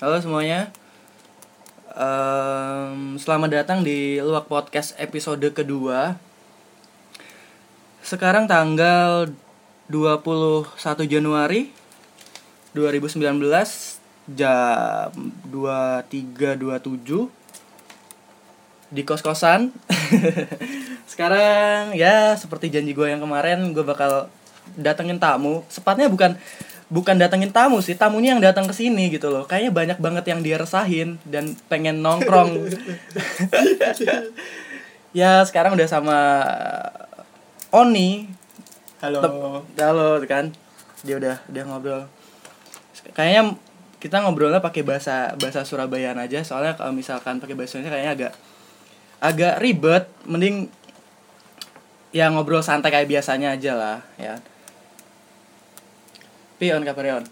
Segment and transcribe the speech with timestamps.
[0.00, 0.72] Halo semuanya.
[1.92, 6.16] Em, selamat datang di Luak Podcast episode kedua.
[8.00, 9.28] Sekarang tanggal
[9.92, 11.68] 21 Januari
[12.72, 13.44] 2019
[14.40, 15.12] jam
[15.52, 17.28] 23.27
[18.88, 19.68] di kos-kosan.
[21.12, 24.32] Sekarang ya seperti janji gue yang kemarin gue bakal
[24.80, 25.60] datengin tamu.
[25.68, 26.40] Sepatnya bukan
[26.90, 29.46] bukan datengin tamu sih, tamunya yang datang ke sini gitu loh.
[29.46, 32.50] Kayaknya banyak banget yang dia resahin dan pengen nongkrong.
[35.18, 36.18] ya sekarang udah sama
[37.70, 38.26] Oni.
[39.00, 39.22] Halo.
[39.22, 40.50] Tep- Halo kan.
[41.06, 42.02] Dia udah udah ngobrol.
[43.14, 43.56] Kayaknya
[44.00, 48.32] kita ngobrolnya pakai bahasa bahasa Surabayaan aja soalnya kalau misalkan pakai bahasa Indonesia kayaknya agak
[49.20, 50.72] agak ribet mending
[52.10, 54.40] ya ngobrol santai kayak biasanya aja lah ya
[56.60, 57.24] pion kabar on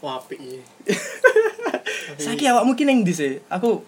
[0.00, 0.60] Wapi.
[2.24, 3.40] saiki awak mungkin yang di sih?
[3.52, 3.84] Aku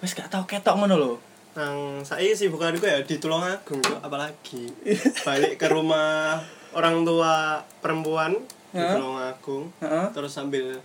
[0.00, 1.16] wes gak tau ketok ngono loh
[1.54, 4.66] Nang saya sih bukan gue ya di Tulungagung tuh apalagi.
[5.26, 6.42] Balik ke rumah
[6.74, 8.34] orang tua perempuan
[8.74, 8.98] di Heeh.
[8.98, 10.06] Tulungagung Heeh.
[10.10, 10.82] terus sambil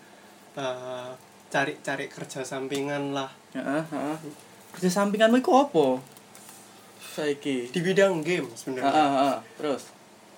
[0.54, 1.10] eh,
[1.50, 3.34] cari-cari kerja sampingan lah.
[4.78, 5.98] Kerja sampinganmu itu apa?
[7.18, 7.74] Saiki.
[7.74, 9.42] Di bidang game sebenarnya.
[9.58, 9.90] terus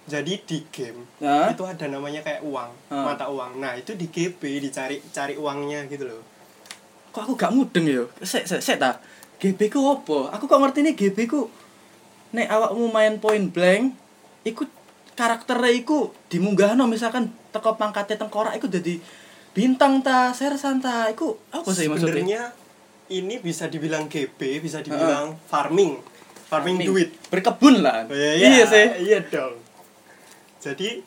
[0.03, 1.53] Jadi di game Heeh.
[1.53, 3.03] itu ada namanya kayak uang, Heeh.
[3.03, 3.57] mata uang.
[3.57, 6.21] Nah, itu di GB dicari cari uangnya gitu loh.
[7.11, 8.95] kok aku gak mudeng ya sek sek sek ta
[9.37, 11.51] GB ku apa aku kok ngerti nih GB ku
[12.31, 13.91] nek awakmu main point blank
[14.41, 14.63] iku
[15.11, 18.95] karakternya iku dimunggahno misalkan teko pangkatnya tengkorak iku jadi
[19.51, 22.41] bintang ta sersan ta iku apa sih maksudnya Sebenarnya
[23.11, 25.99] ini bisa dibilang GB, bisa dibilang farming.
[26.47, 27.11] Farming, duit.
[27.27, 29.59] berkebun lah Oh, iya, iya sih Iya dong.
[30.61, 31.01] Jadi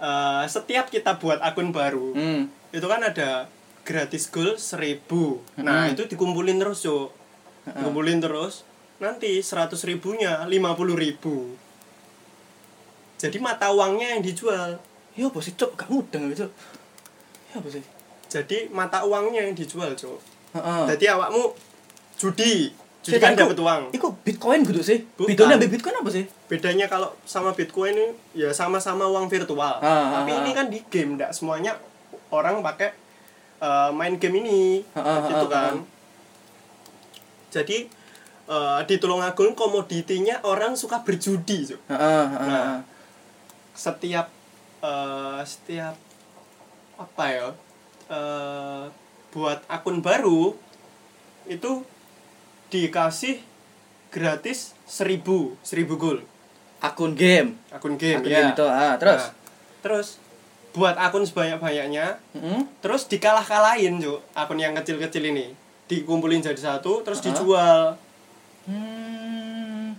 [0.00, 2.74] eh, setiap kita buat akun baru, hmm.
[2.74, 3.46] itu kan ada
[3.84, 5.40] gratis goal 1000.
[5.60, 5.92] Nah, Hmm.
[5.92, 7.12] itu dikumpulin terus, Cuk.
[7.68, 8.64] Dikumpulin terus.
[9.00, 11.56] Nanti 100 ribunya 50 ribu.
[13.16, 14.80] Jadi mata uangnya yang dijual.
[15.12, 16.48] ya sih cok gak mudeng gitu
[17.50, 17.82] ya apa sih
[18.30, 19.92] Jadi mata uangnya yang dijual.
[20.54, 20.84] Heeh.
[20.94, 21.50] Jadi awakmu
[22.16, 22.70] judi.
[23.00, 23.82] Sik, kan dapat uang.
[23.96, 25.32] iku bitcoin gitu sih Bukan.
[25.32, 29.80] bedanya ambek bitcoin apa sih bedanya kalau sama Bitcoin ini ya sama-sama uang virtual.
[29.80, 30.54] Ah, Tapi ah, ini ah.
[30.60, 31.78] kan di game, enggak semuanya
[32.28, 32.90] orang pakai
[33.56, 35.74] eh, main game ini, Ah, ah, gitu ah, kan.
[35.78, 35.86] ah.
[37.50, 37.88] Jadi
[38.46, 42.82] eh, di Tulungagung komoditinya orang suka berjudi, heeh, Nah.
[43.72, 44.28] Setiap
[44.82, 45.94] eh, setiap
[46.98, 47.48] apa ya?
[48.10, 48.84] eh,
[49.30, 50.58] buat akun baru
[51.46, 51.86] itu
[52.70, 53.42] dikasih
[54.08, 55.22] gratis 1000,
[55.60, 56.22] 1000 gold
[56.78, 58.40] akun game akun game akun ya.
[58.40, 59.32] game itu ah terus Nah,
[59.80, 60.08] terus
[60.70, 62.60] buat akun sebanyak-banyaknya Heeh.
[62.78, 65.52] terus dikalah-kalahin Cuk, akun yang kecil-kecil ini
[65.86, 67.24] dikumpulin jadi satu terus Ah.
[67.26, 67.82] dijual
[68.62, 69.96] Hmm.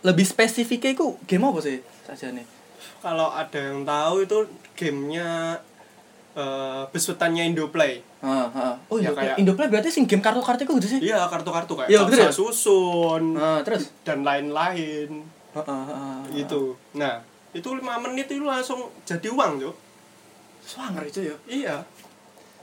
[0.00, 2.46] Lebih spesifiknya itu game apa sih saja nih?
[2.98, 4.38] kalau ada yang tahu itu
[4.74, 5.58] gamenya
[6.38, 8.46] eh besutannya Indoplay Oh,
[8.94, 9.14] Ya, Indoplay.
[9.26, 11.00] kayak- Indoplay berarti sing game kartu-kartu itu gitu sih?
[11.04, 12.30] iya kartu-kartu kayak Iya, bener ya?
[12.30, 13.90] susun Ah, terus?
[14.02, 16.18] dan lain-lain Heeh, heeh, heeh.
[16.36, 17.18] gitu nah
[17.50, 19.74] itu lima menit itu langsung jadi uang Cuk.
[20.60, 21.36] Swanger itu ya.
[21.48, 21.76] iya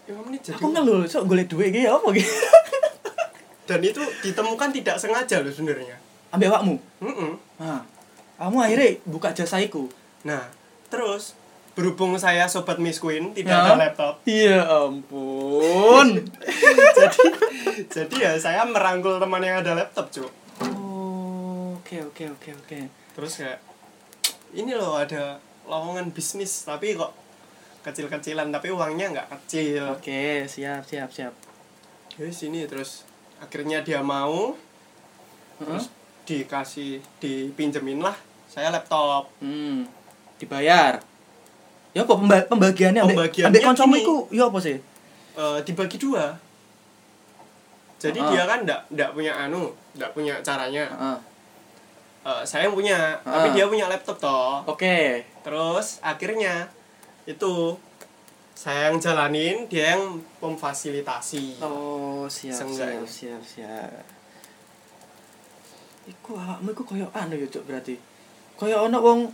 [0.05, 2.29] lima menit jadi Aku ngeluh, sok golek duit iki apa gitu.
[3.65, 5.97] dan itu ditemukan tidak sengaja loh sebenarnya
[6.27, 6.75] Ambil awakmu.
[6.99, 7.31] Mm-mm.
[7.57, 7.81] Nah,
[8.35, 9.87] kamu akhirnya buka jasaiku.
[10.21, 10.43] Nah,
[10.85, 11.31] terus
[11.75, 13.59] berhubung saya sobat Miss Queen tidak Ya.
[13.61, 16.07] ada laptop, Iya ampun.
[16.97, 17.23] jadi
[17.85, 20.31] jadi ya saya merangkul teman yang ada laptop, Cuk.
[20.63, 22.79] Oh, Oke, oke, oke, oke.
[23.13, 23.59] Terus kayak
[24.51, 27.11] ini loh ada lowongan bisnis tapi kok
[27.81, 29.93] kecil-kecilan tapi uangnya nggak kecil.
[29.93, 31.33] Oke, siap, siap, siap.
[32.09, 33.03] Jadi sini terus
[33.37, 34.55] akhirnya dia mau
[35.55, 35.91] terus
[36.23, 38.15] dikasih dipinjemin lah
[38.47, 39.27] saya laptop.
[39.37, 39.83] Hmm,
[40.39, 41.03] dibayar.
[41.95, 44.75] Ya apa pemba- pembagiannya Pembagiannya ambek kancamu iku ya apa sih?
[45.35, 46.35] Eh, dibagi dua.
[47.95, 48.27] Jadi Ah.
[48.27, 50.83] dia kan ndak ndak punya anu, ndak punya caranya.
[50.91, 51.17] Heeh.
[52.25, 53.53] Eh, saya yang punya, tapi Ah.
[53.53, 54.59] dia punya laptop toh.
[54.67, 55.23] Oke.
[55.39, 56.67] Terus akhirnya
[57.23, 57.79] itu
[58.51, 61.59] saya yang jalanin, dia yang memfasilitasi.
[61.59, 63.07] Oh, siap, Seenggaknya.
[63.07, 64.03] siap, siap, siap.
[66.05, 67.95] Iku awakmu iku koyo anu ya, Cuk, berarti.
[68.55, 69.31] Koyo ana wong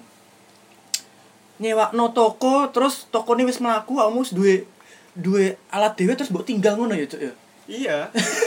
[1.62, 4.66] nyewakno toko terus tokone wis mlaku awakmu wis duwe
[5.14, 7.34] duwe alat dhewe terus mbok tinggal ngono ya, Cuk ya.
[7.72, 7.98] Iya,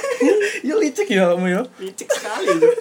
[0.69, 1.63] ya licik ya awakmu ya.
[1.79, 2.75] licik sekali tuh.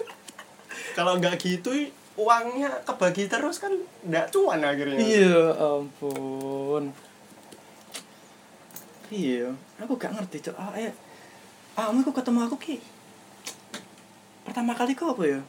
[0.98, 1.70] Kalau nggak gitu
[2.14, 3.70] uangnya kebagi terus kan
[4.06, 4.98] nggak cuan akhirnya.
[4.98, 6.90] Iya ampun.
[9.14, 9.46] iya
[9.78, 10.90] aku gak ngerti cok ah eh
[11.78, 12.76] ah aku ketemu aku ki
[14.42, 15.40] pertama kali kok apa ya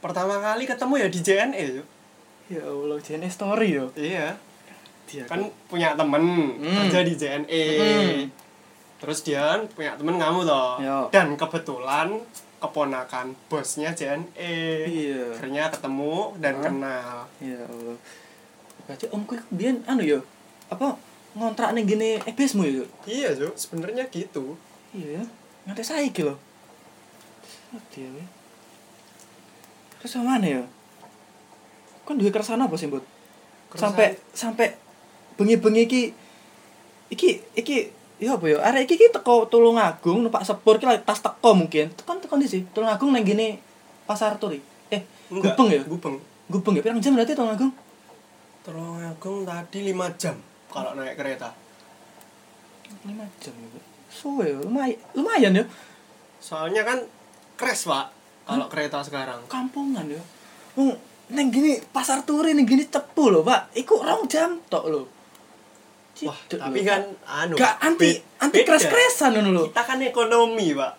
[0.00, 1.66] pertama kali ketemu ya di JNE.
[2.50, 4.34] Ya allah JNE story yo iya
[5.06, 6.22] dia kan punya temen
[6.58, 6.74] Hmm.
[6.86, 8.20] kerja di JNE Hmm.
[8.98, 11.06] terus dia punya temen kamu toh Yo.
[11.08, 12.18] dan kebetulan
[12.58, 14.54] keponakan bosnya JNE
[14.84, 16.62] iya akhirnya ketemu dan Hah?
[16.62, 17.96] kenal ya allah
[18.84, 20.20] berarti omku iku biyen anu yo
[20.68, 20.98] apa
[21.32, 23.54] ngontrak ning gini ebesmu yo iya Cuk.
[23.54, 24.58] sebenarnya gitu
[24.90, 25.24] iya ya
[25.64, 26.34] nganti saiki lho
[27.70, 28.24] ngerti ya we.
[29.96, 30.62] terus sama mana ya
[32.10, 34.66] kan duwe keresahan apa sih Keresahan- sampai sampai
[35.38, 36.02] bengi-bengi iki
[37.14, 37.76] iki iki
[38.18, 38.58] ya apa ya?
[38.60, 41.86] Arek iki iki teko Tulungagung numpak sepur ki tas teko mungkin.
[41.94, 43.62] Tekan tekan di sih Tulungagung nang gini
[44.04, 44.58] pasar turi.
[44.90, 45.82] Eh Enggak, gubeng ya?
[45.86, 46.16] Gubeng.
[46.50, 46.82] Gubeng ya?
[46.82, 47.70] Pirang jam berarti Tulungagung?
[48.66, 50.34] Tulungagung tadi 5 jam
[50.68, 51.54] kalau naik kereta.
[53.06, 53.80] Lima jam ya
[54.10, 55.64] suwe ya lumayan lumayan ya.
[56.42, 56.98] Soalnya kan
[57.54, 58.10] crash pak
[58.42, 59.38] kalau kereta sekarang.
[59.46, 60.18] Kampungan ya.
[60.74, 60.98] Wong
[61.30, 63.70] neng gini pasar turi neng gini cepu loh pak.
[63.74, 65.02] Iku rong jam tok lo
[66.20, 68.12] wah tapi kan anu gak anti
[68.44, 70.92] anti keras keresan ngono lo kita kan ekonomi pak.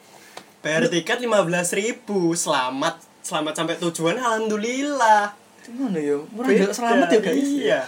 [0.61, 5.33] Bayar tiket 15.000 ribu selamat selamat sampai tujuan alhamdulillah.
[5.61, 7.49] Gimana ya murah Beda, jaluk selamat ya guys.
[7.53, 7.81] iya.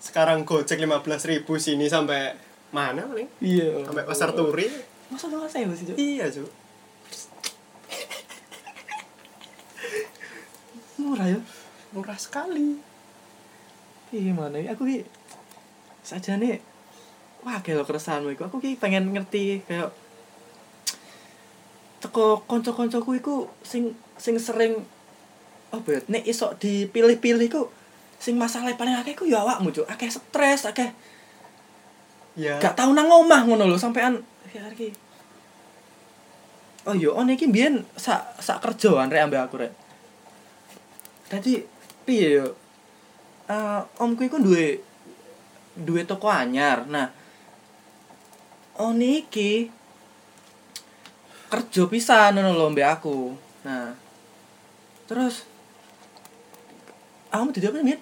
[0.00, 2.32] Sekarang gojek 15.000 ribu sini sampai
[2.72, 3.28] mana paling?
[3.44, 3.84] Iya.
[3.84, 4.68] Sampai pasar turi.
[5.10, 5.96] Masa dong saya sih Cuk?
[5.98, 6.46] iya cu
[11.00, 11.40] murah ya?
[11.96, 12.76] Murah sekali.
[14.12, 14.76] Iya mana ya?
[14.76, 15.06] Aku ki
[16.00, 16.60] saja nih
[17.40, 19.92] wah kayak lo keresahanmu iku aku ki pengen ngerti kayak
[22.00, 24.84] teko konco-koncoku iku sing sing sering
[25.72, 26.00] apa ya?
[26.08, 27.72] Nek iso dipilih-pilih ku
[28.20, 29.88] sing masalah paling akeh ku ya awakmu cuk.
[29.88, 30.92] Akeh stres akeh
[32.36, 32.60] ya.
[32.60, 34.20] gak tau nang omah ngono lho sampean.
[34.50, 35.10] Iki
[36.88, 39.72] oh yo on iki mbiyen sak sak kerjaan rek ambek aku rek
[41.30, 41.62] tadi
[42.02, 42.46] piye yo?
[43.46, 44.82] Eh, omku iku duwe
[45.78, 46.84] duwe toko anyar.
[46.84, 47.06] Nah
[48.76, 49.70] on iki
[51.50, 53.34] kerja pisan ngono lho mbek aku.
[53.62, 53.94] Nah
[55.06, 55.46] terus
[57.30, 57.98] kamu tidak apa nih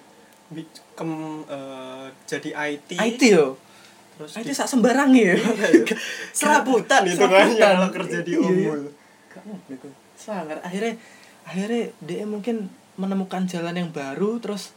[0.97, 1.11] kem
[1.45, 3.57] eh, jadi IT IT yo?
[4.17, 5.37] Terus IT di- sak sembarang ya?
[6.37, 8.49] Serabutan itu kan kalau kerja di Iya, iya.
[8.49, 8.79] umul
[9.29, 10.97] kamu gitu sangar akhirnya
[11.45, 12.65] akhirnya dia mungkin
[12.99, 14.75] menemukan jalan yang baru terus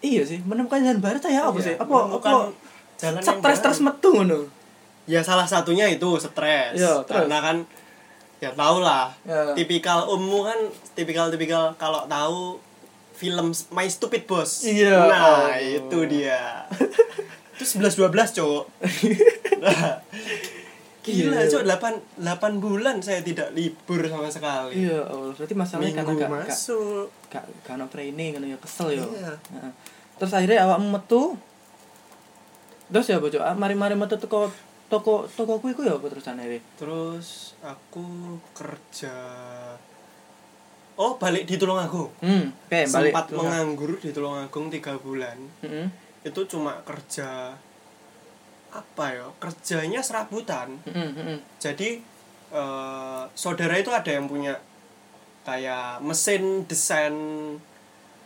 [0.00, 2.30] iya sih menemukan jalan baru saya apa Iya, sih apa apa
[2.98, 4.50] jalan yang stres terus metu ngono
[5.06, 7.06] ya salah satunya itu stres terus?
[7.06, 7.56] karena kan
[8.38, 9.54] ya tau lah Ya.
[9.54, 10.58] tipikal ummu kan
[10.92, 12.58] tipikal tipikal kalau tahu
[13.12, 14.96] film My Stupid Boss Iya.
[15.06, 15.54] nah Oh.
[15.54, 16.66] itu dia
[17.52, 18.64] itu sebelas dua belas cowok
[21.00, 24.84] gila cowok delapan delapan bulan saya tidak libur sama sekali.
[24.84, 25.32] Iya Allah.
[25.32, 27.06] Berarti masalahnya karena minggu gak gak masuk.
[27.32, 29.04] gak gak ono training kan ya kesel ya.
[29.04, 29.32] Iya.
[29.56, 29.72] Heeh.
[30.20, 31.22] terus akhirnya awakmu metu.
[32.90, 34.52] Terus ya bojo mari-mari metu toko
[34.90, 39.14] toko tokoku iku ya apa terus akhirnya terus aku kerja.
[41.00, 42.12] Oh balik di Tulungagung.
[42.20, 43.48] Hmm oke balik sempat Tulungagung.
[43.48, 45.38] menganggur di Tulungagung tiga bulan.
[45.64, 45.88] Heeh.
[46.20, 47.56] itu cuma kerja
[48.70, 51.38] apa ya kerjanya serabutan Heeh, heeh.
[51.58, 51.98] jadi
[52.50, 54.54] eh, saudara itu ada yang punya
[55.42, 57.14] kayak mesin desain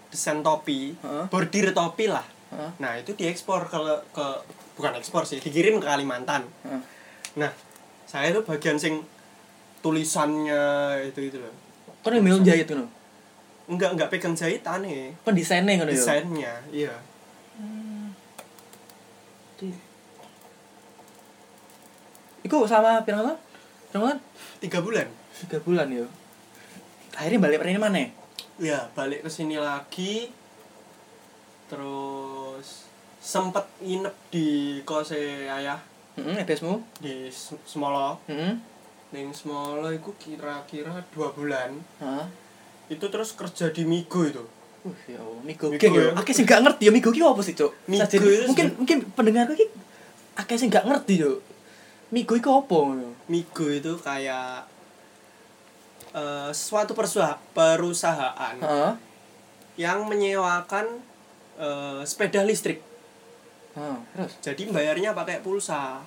[0.09, 1.25] desain topi Heeh.
[1.29, 2.71] bordir topi lah Heeh.
[2.77, 3.79] nah itu diekspor ke
[4.11, 4.27] ke
[4.75, 6.81] bukan ekspor sih dikirim ke Kalimantan Heeh.
[7.37, 7.51] nah
[8.05, 9.01] saya itu bagian sing
[9.81, 10.61] tulisannya
[11.05, 11.53] itu itu loh
[12.01, 12.85] Kan yang jahit ngono.
[13.65, 15.85] enggak enggak pegang jahitan nih Kan desainnya ya.
[15.89, 16.95] desainnya iya
[19.57, 19.81] Di-
[22.55, 23.35] Iku sama pirang tahun?
[23.91, 24.19] Pirang tahun?
[24.63, 26.07] tiga bulan Tiga bulan ya.
[27.13, 28.07] Akhirnya balik ini mana?
[28.55, 30.31] ya balik ke sini lagi
[31.67, 32.87] terus
[33.19, 34.47] sempet nginep di
[34.83, 35.83] kose ayah
[36.15, 36.79] Heeh, ebesmu.
[36.97, 37.27] di
[37.67, 38.55] Semolo Heeh.
[39.11, 42.27] Ning Semolo itu kira-kira dua bulan Heeh.
[42.89, 44.47] itu terus kerja di Migo itu
[44.85, 46.07] Uh, ya Allah, Migo Migo ya.
[46.07, 46.15] ya.
[46.15, 47.73] Akeh sing gak ngerti ya Migo ki apa sih, Cuk?
[47.89, 49.67] Migo itu mungkin sih- mungkin pendengarku ki
[50.37, 51.41] akeh sing gak ngerti, Cuk.
[52.14, 52.78] Migo iku apa?
[53.26, 54.71] Migo itu kayak
[56.14, 58.92] eh, suatu persua- perusahaan Heeh.
[59.76, 61.02] yang menyewakan
[61.54, 62.78] eh, sepeda listrik
[63.75, 64.33] Heeh, terus.
[64.40, 65.99] jadi bayarnya pakai pulsa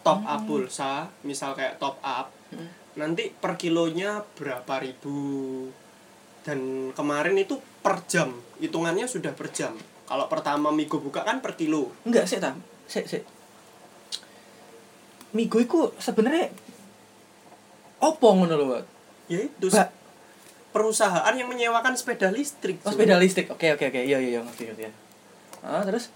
[0.00, 2.68] top up pulsa misal kayak top up Heeh.
[2.96, 5.68] nanti per kilonya berapa ribu
[6.40, 6.58] dan
[6.92, 9.76] kemarin itu per jam hitungannya sudah per jam
[10.08, 12.56] kalau pertama Migo buka kan per kilo Enggak sih, ta.
[12.88, 13.22] Sik, sik.
[15.30, 16.48] Migo iku sebenarnya
[17.98, 18.66] opo ngono lho,
[19.26, 19.90] ya itu Ba-
[20.70, 23.50] perusahaan yang menyewakan sepeda listrik Oh, sepeda listrik.
[23.50, 24.00] Oke, oke, oke.
[24.00, 24.82] Iya, iya, iya, ngerti, ngerti.
[25.60, 26.14] Ah, terus?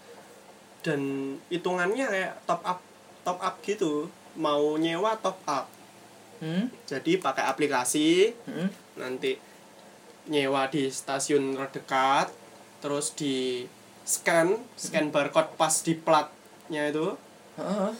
[0.81, 1.01] Dan
[1.49, 2.79] hitungannya kayak top up
[3.27, 4.07] top up gitu.
[4.39, 5.67] Mau nyewa top up.
[6.39, 8.35] Hmm, jadi pakai aplikasi.
[8.47, 8.71] Hmm.
[8.93, 9.39] nanti
[10.27, 12.31] nyewa di stasiun terdekat.
[12.79, 13.67] Terus di
[14.03, 17.15] scan scan barcode pas di platnya itu.
[17.59, 17.91] Heeh.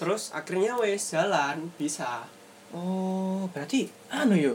[0.00, 2.24] Terus akhirnya wes jalan bisa
[2.70, 4.54] Oh, berarti anu yo.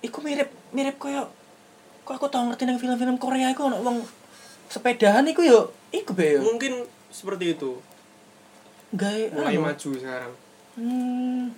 [0.00, 1.28] Iku mirip mirip koyo
[2.02, 4.00] kok aku tau ngerti nang film-film Korea iku ono wong
[4.66, 5.60] sepedahan iku yo.
[5.92, 6.40] Iku be yo.
[6.42, 7.76] mungkin seperti itu
[8.90, 9.62] Gawe mulai anu.
[9.62, 10.32] maju sekarang
[10.74, 11.52] Hmm,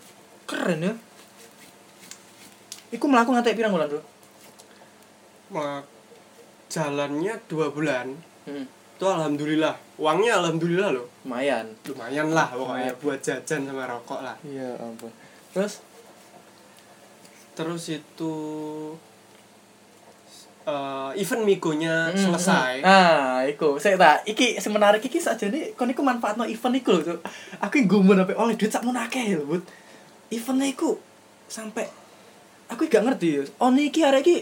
[0.44, 0.94] keren ya.
[2.88, 4.02] Iku mlaku ngantek pirang bulan, Bro?
[5.50, 5.84] Mak
[6.68, 8.64] jalannya dua bulan Hmm,
[8.98, 11.70] itu alhamdulillah uangnya alhamdulillah loh lumayan.
[11.86, 15.14] lumayan lah pokoknya buat jajan sama rokok lah Iya, ampun.
[15.54, 15.86] Terus
[17.54, 18.34] terus itu
[20.66, 22.90] eh, event migonya Hmm, selesai hmm.
[22.90, 23.78] Ah, iku.
[23.78, 27.22] Saya tak iki sing menarik iki sakjane kon iku manfaatno event iku lho.
[27.62, 29.62] Aku gumun sampe oleh duit sakmono akeh lho, Bud.
[30.34, 30.98] Eventnya iku
[31.46, 31.86] sampai
[32.66, 33.42] aku gak ngerti ya.
[33.62, 34.36] Oh iki arek iki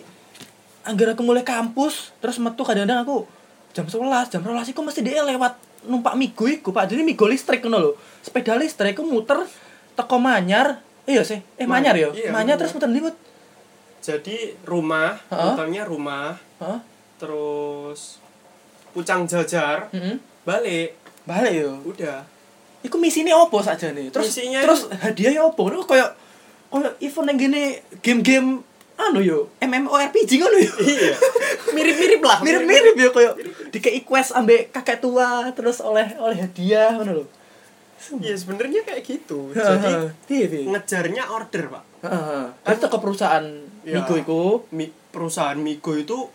[0.89, 3.36] anggar aku mulai kampus, terus metu kadang-kadang aku
[3.77, 5.53] jam 11, jam 12 iku mesti dia lewat
[5.85, 6.89] numpak migo iku, Pak.
[6.89, 7.93] Jadi migo listrik ngono lho.
[8.19, 9.45] Sepeda listrik iku muter
[9.93, 10.81] teko Manyar.
[11.05, 11.39] Iya sih.
[11.55, 12.09] Eh Ma- Manyar ya?
[12.11, 13.17] iya, Manyar terus muter Bud?
[13.97, 15.43] jadi rumah Heeh.
[15.51, 16.79] muternya rumah Heeh.
[17.19, 18.23] terus
[18.95, 20.15] pucang jajar Heeh.
[20.47, 20.95] balik
[21.27, 21.75] Balik yo.
[21.83, 22.23] udah
[22.87, 24.15] Iku misine opo sakjane?
[24.15, 25.67] Terus Misinya terus hadiahnya opo?
[25.67, 26.07] Lu koyo
[26.71, 27.63] koyo event yang gini
[27.99, 28.63] game-game
[28.99, 30.73] anu yo, MMORPG ngono yo.
[30.81, 31.13] iya
[31.77, 33.37] mirip-mirip lah Mirip-mirip yo koyo
[33.69, 37.25] dikei quest ambek kakek tua terus oleh oleh hadiah ngono lho.
[38.19, 40.09] iya sebenarnya kayak gitu jadi
[40.65, 42.45] ngejarnya order pak Heeh.
[42.63, 43.47] Kan teko perusahaan
[43.83, 43.97] Ya.
[43.97, 44.43] Migo iku.
[44.69, 46.27] Mi- perusahaan Migo itu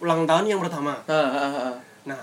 [0.00, 1.74] ulang tahun yang pertama Heeh.
[2.04, 2.22] nah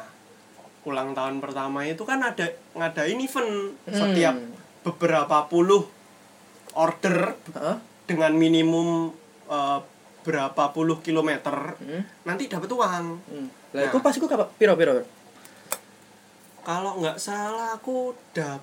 [0.81, 3.93] ulang tahun pertama itu kan ada ngadain event Hmm.
[3.93, 4.35] setiap
[4.81, 5.85] beberapa puluh
[6.73, 7.75] order Heeh.
[8.05, 9.13] dengan minimum
[9.51, 9.79] eh,
[10.21, 12.01] berapa puluh kilometer Hmm.
[12.23, 13.47] nanti dapat uang Hmm.
[13.71, 13.87] Lah Nah.
[13.87, 15.01] iku pas iku kapan piro piro?
[16.61, 18.61] kalau nggak salah aku dapat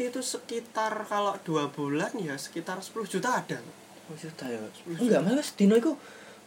[0.00, 3.60] itu sekitar kalau dua bulan ya sekitar 10 juta ada
[4.08, 4.56] Oh, juta ya.
[4.88, 5.92] Enggak, malah sedino iku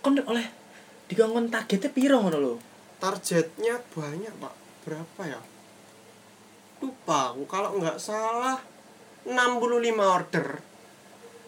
[0.01, 0.49] kon oleh
[1.05, 2.53] dikongkon targetnya piro ngono lho.
[2.97, 5.41] targetnya banyak pak berapa ya
[6.79, 8.57] lupa aku kalau nggak salah
[9.23, 9.61] 65
[10.01, 10.47] order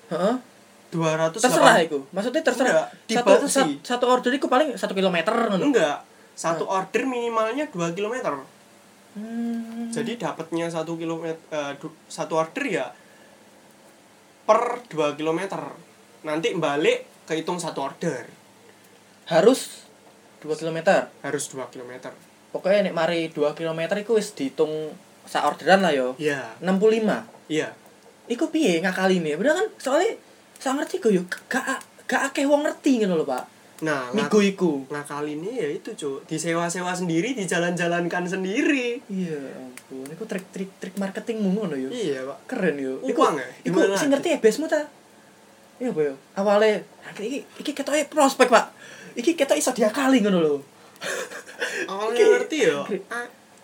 [0.08, 0.36] Heeh.
[0.93, 2.85] 200 terserah iku maksudnya terserah.
[3.09, 5.97] Enggak, satu, sat- satu order iku paling satu kilometer enggak
[6.33, 8.33] satu order minimalnya 2 kilometer.
[9.13, 9.93] Hmm.
[9.93, 11.38] jadi dapatnya satu kilometer
[12.09, 12.85] satu order ya
[14.43, 15.62] per 2 kilometer.
[16.25, 18.25] Nanti balik kehitung satu order.
[19.29, 19.85] Harus
[20.41, 21.07] 2 kilometer?
[21.21, 22.12] Harus 2 kilometer.
[22.51, 24.91] Pokoknya nek mari 2 kilometer iku wis dihitung
[25.23, 26.17] sak orderan lah yo.
[26.19, 26.57] Iya.
[26.59, 27.71] 65 iya.
[28.25, 30.15] Iku piye ngakali nih bener kan soalnya
[30.63, 33.43] saya ngerti kok yo gak gak akeh wong ngerti ngono lho pak.
[33.84, 34.88] Nah migo iku.
[34.88, 36.24] ngakal ini ya itu cuk.
[36.24, 39.03] Disewa-sewa sendiri dijalan-jalankan sendiri.
[39.12, 40.08] Iya ampun.
[40.08, 41.91] Iku trik-trik trik marketingmu ngono yo.
[41.91, 42.38] Iya pak.
[42.48, 43.03] Keren yo.
[43.03, 43.48] Uang ya?
[43.67, 44.12] iku sing lagi?
[44.15, 44.88] ngerti ebesmu ta?
[45.84, 46.15] Iya apa yo.
[46.39, 46.79] Awalnya
[47.20, 48.72] iki iki ketoke prospek pak.
[49.20, 50.55] Iki ketok iso diakali ngono lho.
[51.91, 52.88] Awalnya ngerti ya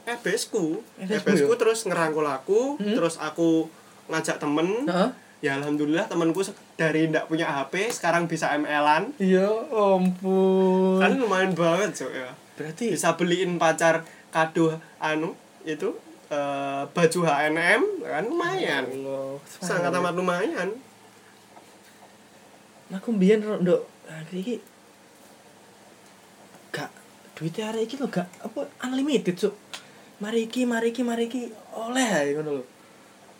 [0.09, 1.57] ebesku ebesku ya?
[1.61, 2.97] terus ngerangkul aku Hmm?
[2.97, 3.71] terus aku
[4.11, 4.83] ngajak temen.
[4.89, 5.28] Heeh.
[5.39, 6.43] Ya alhamdulillah temanku
[6.75, 10.99] dari ndak punya HP sekarang bisa ML-an Iya, ampun.
[10.99, 12.29] kan lumayan banget cuk ya
[12.59, 14.03] berarti bisa beliin pacar
[14.35, 15.31] kado anu
[15.63, 15.95] itu
[16.27, 20.69] eh, baju H&M kan lumayan Allah, sangat amat lumayan
[22.89, 23.85] Aku mbiyen nduk
[24.33, 24.57] iki
[26.73, 26.89] gak
[27.37, 29.53] duitnya hari iki lho gak apa unlimited, Cuk.
[30.17, 32.63] Mari iki, mari iki, mari iki oleh ngono lho.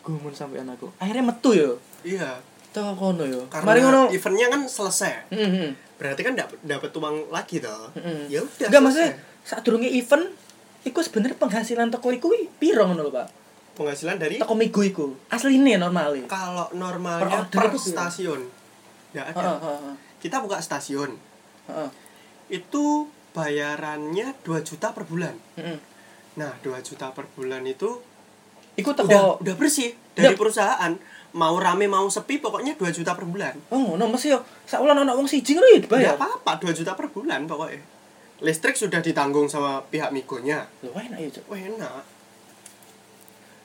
[0.06, 0.94] Gumun sampean aku.
[1.02, 1.82] Akhirnya metu yo.
[2.02, 2.40] Iya
[2.70, 3.42] Teko kono yo.
[3.50, 4.02] karena Mari ngono.
[4.10, 5.74] eventnya kan selesai Heeh.
[5.98, 8.30] berarti kan dapat dapat uang lagi toh Heeh.
[8.30, 10.30] ya udah Enggak maksudnya saat durunge event
[10.82, 13.28] iku sebenarnya penghasilan toko iku piro ngono lho, Pak?
[13.74, 15.16] penghasilan dari Toko migo iku.
[15.30, 17.80] Asline normal kalau Per normalnya per, berapa?
[17.80, 18.42] stasiun
[19.10, 21.16] nggak ada Heeh, heeh, kita buka stasiun
[21.66, 21.90] heeh.
[22.52, 25.80] itu bayarannya 2 juta per bulan Heeh.
[26.36, 28.04] nah 2 juta per bulan itu
[28.76, 30.40] Iku udah teko udah bersih dari Nggak.
[30.40, 30.94] perusahaan
[31.34, 33.54] mau rame mau sepi pokoknya 2 juta per bulan.
[33.70, 36.16] Oh, ngono mesti yo sak wulan ana wong siji ngono ya dibayar.
[36.18, 37.82] apa-apa 2 juta per bulan pokoknya.
[38.40, 40.66] Listrik sudah ditanggung sama pihak migonya.
[40.82, 41.52] Lho enak ya, Cuk.
[41.54, 42.04] enak.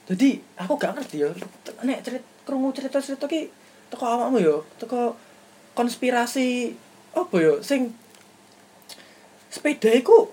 [0.05, 1.31] Jadi aku gak ngerti ya
[1.81, 3.49] nek cerita krungu cerita-cerita ki
[3.89, 5.17] teko awakmu ya teko
[5.73, 6.77] konspirasi
[7.17, 7.97] apa ya sing
[9.49, 10.29] sepeda iku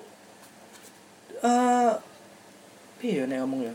[1.42, 1.94] eh
[3.00, 3.74] piye ya nek ngomong ya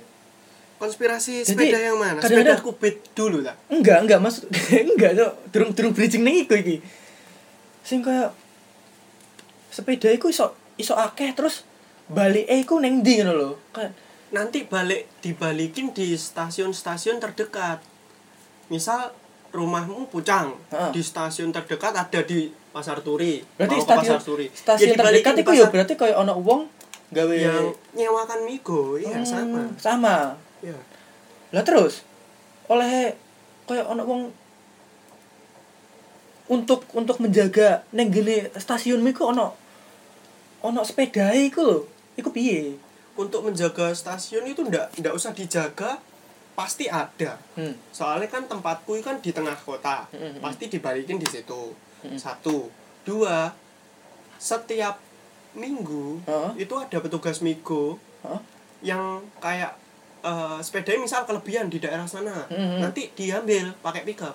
[0.86, 2.18] konspirasi Jadi, sepeda yang mana?
[2.18, 3.56] Kadang-kadang- sepeda kubit dulu tak?
[3.68, 4.42] Enggak enggak maksud
[4.94, 6.78] enggak cok durung durung bridging ning iku iki.
[7.82, 8.30] Sing kaya
[9.68, 11.66] sepeda iku iso iso akeh terus
[12.06, 13.50] balik eh iku ning ndi ngono lho?
[13.70, 13.92] Kayak
[14.28, 17.82] nanti balik dibalikin di stasiun-stasiun terdekat.
[18.66, 19.14] Misal
[19.48, 20.90] rumahmu Pucang Heeh.
[20.90, 24.46] di stasiun terdekat ada di Pasar Turi berarti mau stasiun Pasar Turi.
[24.50, 26.68] Stasiun Ya, terdekat di iku ya berarti kaya ana wong
[27.08, 29.60] gawe yang nyewakan Migo iya Hmm, sama.
[29.78, 30.16] sama
[30.64, 30.76] ya
[31.52, 32.02] lah terus
[32.66, 33.14] oleh
[33.66, 34.30] kaya ana wong
[36.46, 39.50] untuk untuk menjaga neng gini stasiunmu iku ana
[40.62, 41.78] ana sepeda iku lho
[42.14, 42.78] iku piye
[43.18, 45.98] untuk menjaga stasiun itu ndak ndak usah dijaga
[46.56, 47.92] pasti ada hmm.
[47.92, 50.40] soalnya kan tempatku kan di tengah kota Mm-mm.
[50.40, 52.16] pasti dibalikin di situ Mm-mm.
[52.16, 52.72] satu
[53.04, 53.52] dua
[54.40, 54.96] setiap
[55.52, 56.64] minggu Heeh.
[56.64, 58.40] itu ada petugas migo Heeh.
[58.80, 59.76] yang kayak
[60.26, 62.82] eh sepedanya misal kelebihan di daerah sana Mm-mm.
[62.82, 64.34] nanti diambil pakai pickup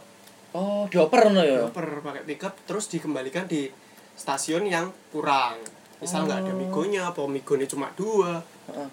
[0.51, 1.67] oh dioper no ya?
[1.67, 3.67] Dioper pakai pickup terus dikembalikan di
[4.11, 5.59] stasiun yang kurang.
[5.99, 6.57] Misal nggak ada Oh.
[6.57, 8.39] migonya apa migonya cuma dua.
[8.67, 8.89] Heeh.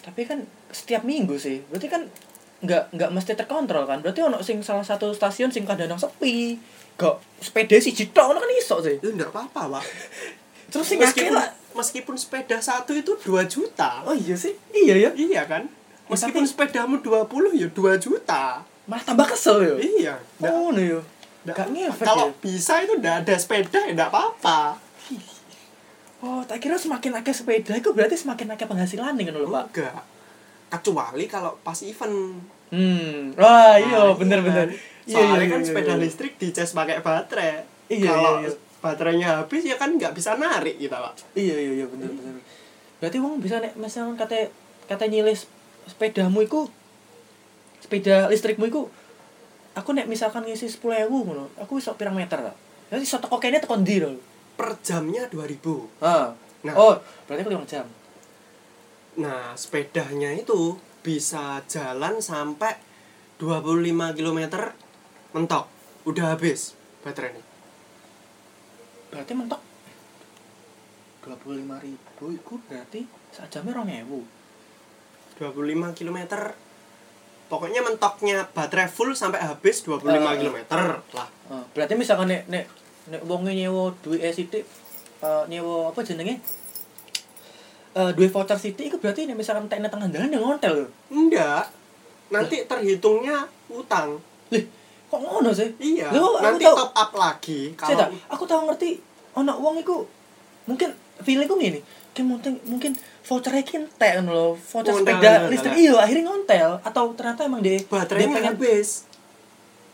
[0.00, 0.40] tapi kan
[0.72, 2.02] setiap minggu sih berarti kan
[2.60, 4.00] nggak nggak mesti terkontrol kan?
[4.00, 6.56] Berarti ono sing salah satu stasiun sing kadang sepi
[6.96, 8.96] gak sepeda sih jitok ono kan iso sih?
[8.96, 9.84] Itu nggak apa-apa pak
[10.70, 11.48] terus sing akeh lah
[11.80, 14.04] meskipun sepeda satu itu 2 juta.
[14.04, 14.52] Oh iya sih.
[14.70, 15.10] Iya ya?
[15.10, 15.64] Iya kan?
[15.64, 18.60] Ya, meskipun tapi- sepedamu 20 ya 2 juta.
[18.84, 19.74] Malah tambah kesel ya?
[19.76, 20.14] Iya.
[20.38, 20.80] Nggak- oh no
[21.40, 22.36] nggak- gak ngefek kalau ya?
[22.38, 24.76] bisa itu nggak ada sepeda ya nggak apa-apa.
[26.20, 29.64] Oh tak kira semakin akeh sepeda itu berarti semakin akeh penghasilan nih kan lho pak?
[29.72, 30.04] Enggak.
[30.70, 32.44] Kecuali kalau pas event.
[32.68, 33.32] Hmm.
[33.34, 34.68] Wah iya Nah, bener kan.
[34.68, 34.68] bener.
[35.08, 36.02] Soalnya iya, kan iya, sepeda iya.
[36.04, 37.64] listrik dicas pakai baterai.
[37.88, 38.69] Iya, kalau iya, iya.
[38.80, 41.14] Baterainya habis ya kan nggak bisa narik kita pak.
[41.36, 42.40] Iya iya iya bener bener
[43.00, 44.52] berarti wong bisa nek misalnya kata
[44.84, 45.48] kata nyilis
[45.88, 46.68] sepedamu iku
[47.80, 48.92] sepeda listrikmu iku
[49.72, 52.52] aku nek misalkan ngisi sepuluh ewu ngono aku iso pirang meter lah
[52.92, 54.20] jadi iso teko kene teko ndi lho
[54.60, 56.76] per jamnya 2000 ah Nah.
[56.76, 56.92] oh
[57.24, 57.88] berarti aku lima jam.
[59.16, 62.76] Nah sepedanya itu bisa jalan sampai
[63.40, 64.40] 25 km
[65.32, 65.64] mentok.
[66.04, 67.40] Udah habis baterainya
[69.10, 69.60] berarti mentok.
[71.20, 74.24] dua puluh lima ribu itu berarti sak jamnya rong ewu.
[75.36, 76.18] 25 km
[77.48, 80.36] pokoknya mentoknya baterai full sampai habis 25 Ah.
[80.36, 80.56] km
[81.16, 81.28] lah.
[81.48, 82.64] Ah, berarti misalkan nek nek
[83.08, 84.64] nek wonge nyewa duwe sithik
[85.20, 86.40] eh nyewa apa jenenge?
[87.90, 90.86] Eh duwe voucher sithik iku berarti nek misalkan tekne tengah dalan yang lho.
[91.08, 91.72] enggak.
[92.30, 94.20] Nanti terhitungnya utang.
[94.52, 94.64] Lih,
[95.10, 95.68] kok ngono sih?
[95.76, 98.88] iya aku nanti tau- top up lagi kalau tak, aku tahu ngerti
[99.32, 100.06] ana wong iku
[100.64, 101.82] mungkin feelingku ngene.
[102.10, 102.92] Kayak mungkin mungkin
[103.22, 107.78] vouchernya ki entek ngono lho, voucher sepeda listrik iya akhirnya ngontel atau ternyata emang dia
[107.84, 108.88] baterainya dia pengen habis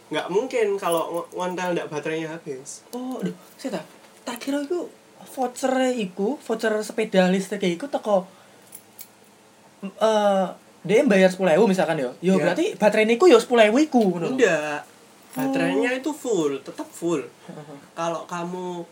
[0.06, 3.84] nggak mungkin kalau ng- ngontel nggak baterainya habis Oh, aduh, saya tak
[4.24, 4.88] tak kira iku
[5.28, 8.24] voucher iku, voucher sepeda listrik iku teko
[9.82, 10.46] eh
[10.80, 12.14] dia bayar 10.000 misalkan yo.
[12.20, 12.42] Yo Iya.
[12.46, 13.50] berarti baterainya iku yo 10.000
[13.82, 14.30] iku ngono.
[14.30, 14.86] enggak
[15.36, 17.20] baterainya itu full tetap full.
[17.92, 18.82] Kalau kamu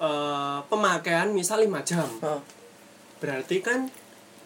[0.00, 2.08] eh, pemakaian misal 5 jam
[3.20, 3.84] berarti kan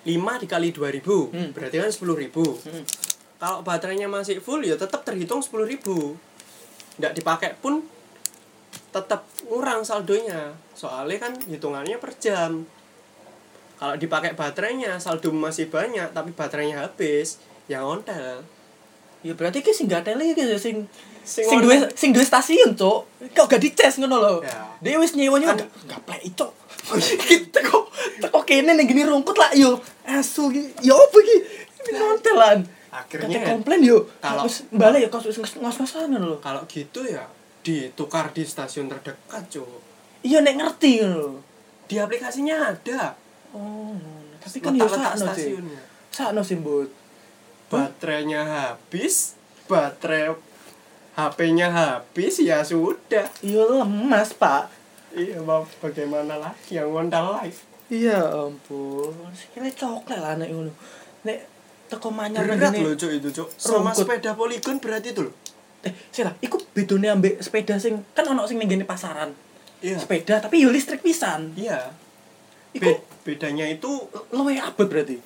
[0.02, 1.54] 5 dikali 2000 Hmm.
[1.54, 2.82] berarti kan 10.000 Hmm.
[3.38, 6.18] kalau baterainya masih full ya tetap terhitung 10.000
[6.98, 7.86] nggak dipakai pun
[8.90, 10.54] tetap kurang saldonya.
[10.74, 12.62] Soalnya kan hitungannya per jam.
[13.74, 18.46] Kalau dipakai baterainya saldo masih banyak tapi baterainya habis ya ontel
[19.26, 20.86] Ya berarti ki sing gatele ya sing
[21.24, 23.08] Sing sing duwe sing duwe stasiun, Cuk.
[23.32, 24.34] Kok gak dicas ngono lho.
[24.40, 24.60] Ya.
[24.78, 26.52] Dia wis nyewanya enggak enggak plek, Cuk.
[27.24, 27.88] Kita kok
[28.20, 29.80] teko kene ning gini rungkut lah yo.
[30.04, 30.84] Asu iki.
[30.84, 31.36] Ya opo iki?
[31.80, 32.58] Ini ngontelan.
[32.94, 34.06] Akhirnya Kate komplain yo.
[34.22, 36.38] kalau- balik ya kos ngos-ngosan lho.
[36.38, 37.26] kalau gitu ya
[37.64, 39.66] ditukar di stasiun terdekat cuy
[40.22, 41.40] Iya nek ngerti lho.
[41.84, 43.16] di aplikasinya ada
[43.50, 43.96] Oh,
[44.38, 45.56] tapi kan yo sakno sih.
[45.58, 45.82] stasiunnya
[46.14, 46.58] Sakno sih,
[47.66, 49.34] baterainya habis
[49.66, 50.30] baterai
[51.14, 54.66] HP-nya habis ya sudah Iya lemas, Pak.
[55.12, 59.12] iya mau bagaimana lagi yang ngontal live Iya ampun.
[59.30, 60.72] Sikile coklat lah nek ngono.
[61.22, 61.38] Nek
[61.86, 63.96] teko manyar berat loh cok itu cok sama Rungkut.
[64.00, 65.34] sepeda polygon berat itu loh
[65.80, 69.36] Eh, sih lah, iku bedone ambek sepeda sing kan ono sing ning ngene pasaran.
[69.78, 71.52] iya Sepeda tapi yo listrik pisan.
[71.54, 71.92] iya
[72.72, 73.86] Iku Be- bedanya itu
[74.30, 75.20] luwe abot berarti.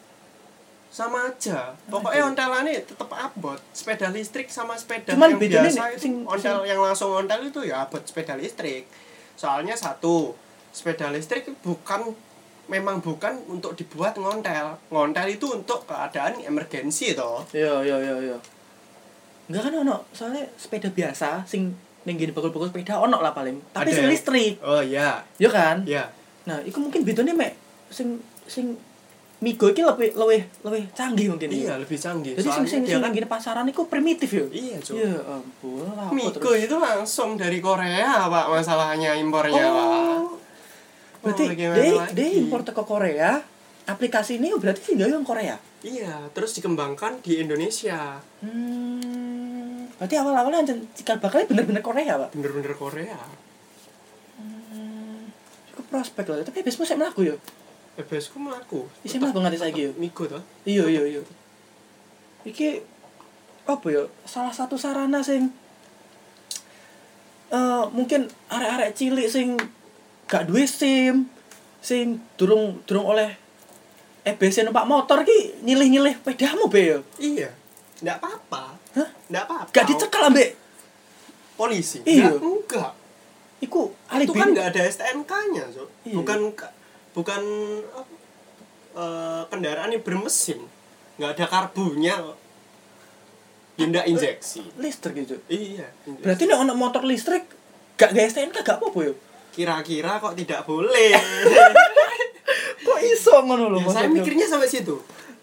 [0.88, 1.76] Sama aja.
[1.86, 3.60] Pokoknya ontelannya tetap abot.
[3.76, 7.84] Sepeda listrik sama sepeda Cuman yang biasa itu sing- ontel yang langsung ontel itu ya
[7.84, 8.88] abot sepeda listrik.
[9.36, 10.32] Soalnya satu
[10.72, 12.12] sepeda listrik bukan
[12.68, 14.76] memang bukan untuk dibuat ngontel.
[14.88, 17.44] Ngontel itu untuk keadaan emergensi toh.
[17.52, 18.38] Iya, iya, iya, iya.
[19.48, 21.72] Enggak kan ono, soalnya sepeda biasa sing
[22.04, 23.56] ning gini bakul-bakul sepeda ono lah paling.
[23.72, 23.96] Tapi Ada.
[23.96, 25.24] sing listrik, oh iya.
[25.40, 25.84] Ya kan?
[25.88, 26.12] iya.
[26.44, 27.56] Nah, iku mungkin bedanya mek
[27.88, 28.76] sing sing
[29.38, 31.46] Migo iki lebih lebih lebih canggih mungkin.
[31.48, 34.46] iya lebih canggih Jadi sing sing dia sing kan gini pasaran iku primitif yo.
[34.48, 36.64] iya cuy Iya ampun, lah Miko terus?
[36.64, 40.34] itu langsung dari Korea pak masalahnya impornya pak Oh.
[41.20, 43.38] Berarti Oh, dia dia impor ke Korea.
[43.84, 45.54] Aplikasi ini berarti tinggal yang Korea.
[45.80, 49.86] iya terus dikembangkan di Indonesia Hmm.
[49.94, 52.30] Berarti awal-awalnya cikal bakalnya bener-bener Korea, Pak.
[52.32, 53.18] bener-bener Korea
[54.34, 55.30] Hmm.
[55.68, 57.36] Iku prospek loh, tapi besmu saya melaku yo.
[57.98, 59.92] EBS ku melaku Isi melaku nganti saiki yo.
[59.96, 61.20] Miko toh Iya iya iya.
[62.42, 62.80] Iki
[63.66, 64.06] apa ya?
[64.24, 65.50] Salah satu sarana sing
[67.48, 69.56] eh mungkin arek-arek cilik sing
[70.24, 71.24] gak duwe SIM,
[71.80, 73.32] sing durung durung oleh
[74.22, 77.00] EBC numpak motor ki nyilih-nyilih pedamu be yo.
[77.16, 77.48] iya
[77.98, 79.08] nggak apa-apa Hah?
[79.26, 80.54] nggak apa-apa Gak dicekal ambek
[81.56, 82.30] polisi Iya.
[82.30, 82.90] Nggak, enggak
[83.58, 84.36] iku itu alibi.
[84.36, 86.14] kan nggak ada STNK-nya so Iya.
[86.14, 86.70] bukan ka-
[87.18, 87.42] bukan
[88.94, 90.62] eh, kendaraan yang bermesin.
[91.18, 92.14] Nggak ada karbunya.
[93.74, 94.62] Tidak injeksi.
[94.78, 95.34] Listrik gitu.
[95.50, 96.22] iya injeksi.
[96.22, 97.46] Berarti nek ono motor listrik
[97.98, 99.14] gak gak STNK gak apa-apa yo.
[99.50, 101.18] kira-kira kok tidak boleh.
[102.86, 104.96] Kok iso ngono lho Ya, saya mikirnya sampai situ.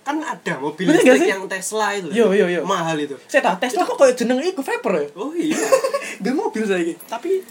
[0.07, 2.07] Kan ada mobil Bener listrik yang Tesla itu.
[2.15, 2.63] Yo, yo, yo.
[2.63, 3.19] mahal itu.
[3.27, 5.05] Saya tak Tesla kok kayak jeneng iku Viper ya?
[5.19, 5.59] oh iya.
[6.23, 7.43] Gak mobil saya tapi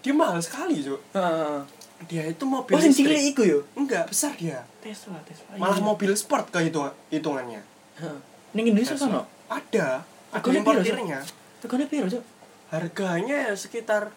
[0.00, 1.00] dia mahal sekali cuk.
[1.12, 1.79] Heeh.
[2.02, 3.58] Dia itu mobil Oh listrik cilik iku yo.
[3.74, 5.52] enggak besar dia Tesla, Tesla.
[5.54, 5.84] malah Iya.
[5.84, 7.60] mobil sport ke hitung hitungannya
[7.96, 8.18] Heeh.
[8.52, 9.28] Ning Indonesia sono.
[9.46, 11.20] ada ada importirnya
[11.60, 12.24] Regane piro, Cuk?
[12.70, 14.08] harganya ya sekitar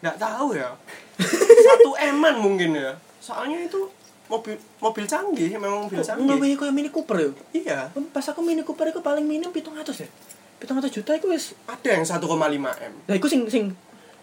[0.00, 0.72] nggak tahu ya
[1.66, 3.88] satu eman mungkin ya soalnya itu
[4.24, 7.30] mobil mobil canggih memang mobil Kok canggih nggawe koyo Mini Cooper yo.
[7.50, 10.08] iya Pas aku Mini Cooper iku paling minim 700 ya.
[10.56, 11.52] 700 juta iku wis.
[11.66, 13.76] ada yang 1,5 m Lah iku sing sing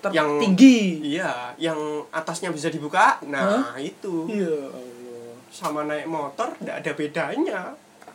[0.09, 0.77] Yang- tertinggi.
[1.13, 1.77] iya yang
[2.09, 5.37] atasnya bisa dibuka nah itu Iya Allah.
[5.47, 7.61] sama naik motor nggak ada bedanya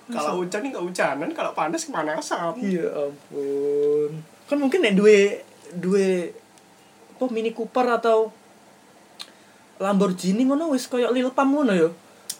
[0.07, 4.11] kalau hujan nggak hujanan kalau panas kemanasan Iya ampun.
[4.47, 6.31] Kan mungkin nek duwe duwe
[7.13, 8.31] apa Mini Cooper atau
[9.77, 11.91] Lamborghini ngono wis koyo Lil Pump ngono yo.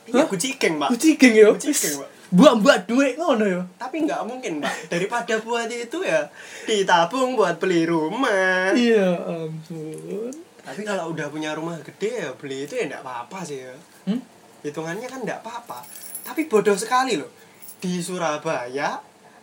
[0.07, 1.53] iya kucing mbak Kucing yo.
[1.53, 2.09] Kucing, Pak.
[2.29, 3.63] Buat-buat duit ngono yo.
[3.77, 6.27] tapi nggak mungkin mbak daripada buat itu ya
[6.65, 10.35] ditabung buat beli rumah Iya ampun.
[10.59, 14.19] tapi kalau udah punya rumah gede ya beli itu ya nggak apa-apa sih ya Hmm?
[14.61, 15.87] hitungannya kan nggak apa-apa
[16.23, 17.31] tapi bodoh sekali loh
[17.77, 18.99] di Surabaya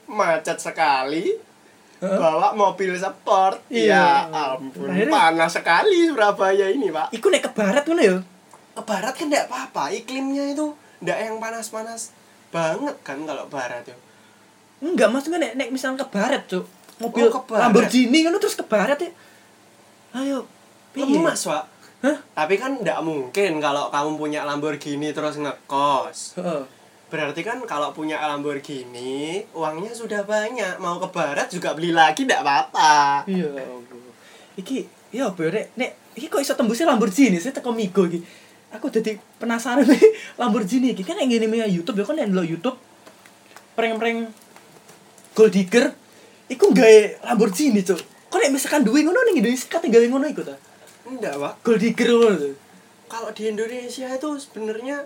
[0.06, 1.32] macet sekali
[1.98, 2.20] Hah?
[2.20, 4.28] bawa mobil sport Iya.
[4.28, 8.18] ya ampun Akhirnya- panas sekali Surabaya ini pak Iku nek ke barat ngono yo.
[8.74, 10.68] ke barat kan nggak apa-apa iklimnya itu
[11.00, 12.12] nggak yang panas-panas
[12.54, 13.98] banget kan kalau barat ya
[14.78, 16.68] Enggak, maksudnya nek nek misal ke barat, Cuk.
[17.00, 17.72] Mobil Oh, ke barat.
[17.72, 19.10] Lamborghini ngono terus ke barat ya.
[20.14, 20.44] Ayo.
[20.94, 21.64] lemas pak
[22.04, 22.18] Hah?
[22.36, 26.62] tapi kan nggak mungkin kalau kamu punya Lamborghini terus ngekos Heeh.
[27.08, 32.44] berarti kan kalau punya Lamborghini uangnya sudah banyak mau ke barat juga beli lagi nggak
[32.44, 33.50] apa-apa Iya.
[34.54, 34.78] Iki
[35.10, 38.22] ya apa nek nek iki kok iso tembusnya Lamborghini sih teko Migo iki.
[38.74, 40.02] Aku jadi penasaran nih
[40.42, 42.76] Lamborghini iki kan yang gini ya YouTube ya kan yang lo YouTube
[43.74, 44.30] prank-prank
[45.34, 45.94] gold digger
[46.50, 46.98] iku gawe
[47.30, 48.02] Lamborghini cuk.
[48.30, 50.58] Kok nek misalkan duwe ngono ning Indonesia kate gawe ngono iku ta?
[51.04, 52.56] enggak pak Gold digger ngono tuh.
[53.06, 55.04] kalau di Indonesia itu sebenarnya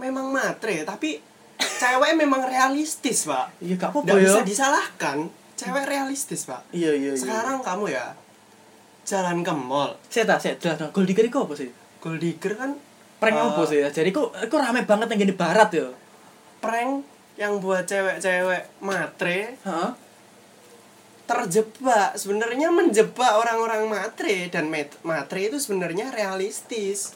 [0.00, 1.20] memang matre tapi
[1.80, 4.24] cewek memang realistis pak Iya gak apa-apa ya.
[4.24, 7.20] bisa disalahkan cewek realistis pak Iya iya iya.
[7.20, 8.16] sekarang kamu ya
[9.04, 11.68] jalan ke mall saya tak saya jelas gold digger iku apa sih?
[12.00, 12.74] gold digger kan
[13.16, 13.88] Prank eh, apa sih ya?
[13.88, 15.88] Jadi iku iku rame banget yang gini barat ya.
[16.56, 17.04] prank
[17.36, 19.90] yang buat cewek-cewek matre Heeh.
[21.24, 27.12] terjebak sebenarnya menjebak orang-orang matre dan met- matre itu sebenarnya realistis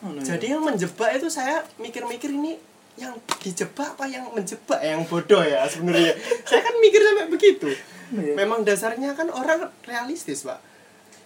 [0.00, 0.34] ya.
[0.34, 2.56] jadi yang menjebak itu saya mikir-mikir ini
[2.96, 6.16] yang dijebak apa yang menjebak yang bodoh ya sebenarnya
[6.48, 7.70] saya kan mikir sampai begitu
[8.10, 8.34] Iya.
[8.34, 10.58] memang dasarnya kan orang realistis pak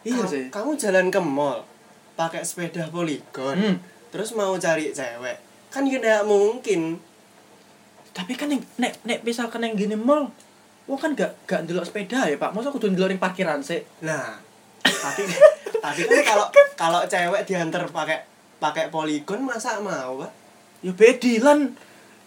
[0.05, 0.45] Iya Ka- sih.
[0.51, 1.65] kamu jalan ke mall
[2.15, 3.77] pakai sepeda poligon Hmm.
[4.15, 5.37] terus mau cari cewek
[5.71, 6.99] kan tidak mungkin
[8.15, 10.31] Tapi kan yang nek nek misalkan yang gini mall,
[10.87, 12.55] wah kan gak gak ndelok sepeda ya pak.
[12.55, 13.83] Masa aku kudu ndelok parkiran sih.
[14.07, 14.39] Nah,
[14.87, 15.27] tapi
[15.83, 16.47] tapi kan kalau
[16.79, 18.23] kalau cewek diantar pakai
[18.63, 20.31] pakai poligon masa mau, Pak?
[20.87, 21.75] Ya bedilan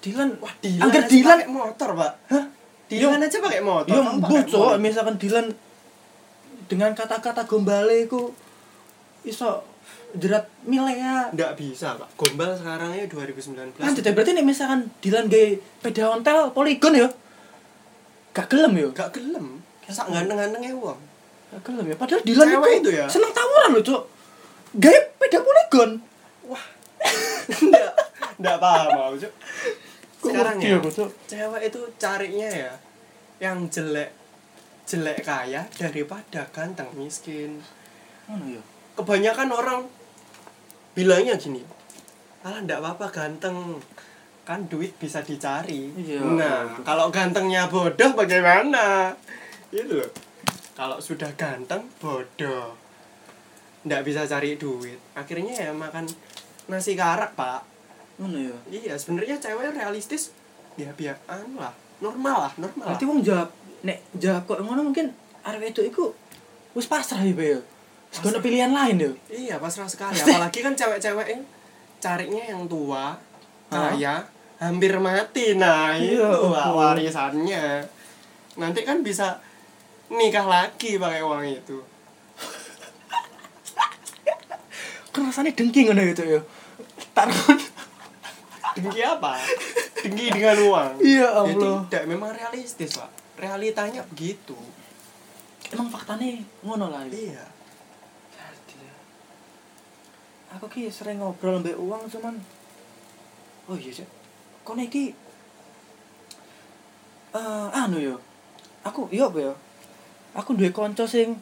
[0.04, 2.45] Dilan wah Dilan Angger Dilan pakai motor pak hah
[2.91, 5.45] Dilan aja pakai motor Yo kamu mbuh cok, misalkan Dilan
[6.67, 8.36] dengan kata-kata gombale iku
[9.23, 9.63] iso
[10.15, 11.30] jerat milea.
[11.36, 16.15] nggak bisa pak gombal sekarang ya 2019 Lanjut ya berarti nih misalkan Dilan gay peda
[16.15, 17.08] ontel poligon ya.
[18.32, 18.88] Gak gelem ya.
[18.93, 21.00] gak gelem sak ganteng-gantengnya uang
[21.52, 21.95] Gak gelem ya.
[21.95, 23.06] Padahal Dilan itu, itu ya?
[23.08, 24.04] seneng tawuran loh, Cok.
[24.80, 25.89] Gay peda poligon.
[26.47, 26.63] wah
[27.67, 27.91] nggak
[28.39, 29.34] nggak paham aku Cuk.
[30.17, 31.10] Kok sekarang ya aku, Cok?
[31.28, 32.73] cewek itu carinya ya
[33.38, 34.10] yang jelek
[34.88, 37.60] jelek kaya daripada ganteng miskin
[38.26, 38.63] Mana ya?
[38.97, 39.79] Kebanyakan orang
[40.97, 41.77] bilangnya gini
[42.47, 43.81] alah ndak apa-apa ganteng.
[44.47, 45.91] Kan duit bisa dicari.
[45.99, 46.23] Iya.
[46.23, 49.12] nah kalau gantengnya bodoh bagaimana?
[49.75, 50.12] Itu loh.
[50.71, 52.79] Kalau sudah ganteng bodoh.
[53.83, 54.95] Ndak bisa cari duit.
[55.19, 56.07] Akhirnya ya makan
[56.71, 57.67] nasi karak pak.
[58.17, 58.57] Mana ya?
[58.71, 60.31] iya sebenarnya cewek realistis
[60.79, 61.75] ya biar anu lah.
[61.99, 63.51] Normal lah normal Berarti wong jawab
[63.83, 65.12] nek jawab kok ngono mungkin
[65.43, 66.15] arek itu iku
[66.73, 67.62] wis pasrah ya,
[68.10, 68.17] Ya.
[68.20, 69.12] Gak ada pilihan lain ya.
[69.28, 71.43] Iya pasrah sekali apalagi kan cewek-cewek yang
[71.98, 73.13] carinya yang tua
[73.67, 74.24] kaya
[74.58, 76.78] hampir mati nah Iya, itu ampun.
[76.78, 77.84] warisannya
[78.56, 79.38] nanti kan bisa
[80.08, 81.78] nikah lagi pakai uang itu
[85.08, 86.41] Kok rasanya dengki ngono gitu ya.
[87.12, 87.58] Taruhan.
[88.78, 89.34] dengki apa
[89.98, 91.82] dengki dengan uang Iya, ya Allah.
[91.84, 94.54] tidak memang realistis pak realitanya begitu
[95.67, 97.12] Emang faktanya ngono lah ya.
[97.12, 97.46] iya ya.
[100.55, 102.36] Aku ki sering ngobrol mbek uang cuman
[103.67, 104.07] Oh iya sih.
[104.63, 105.12] Kone iki
[107.31, 108.15] eh anu yo.
[108.81, 109.53] Aku yo apa yo?
[110.33, 111.36] Aku duwe kanca sing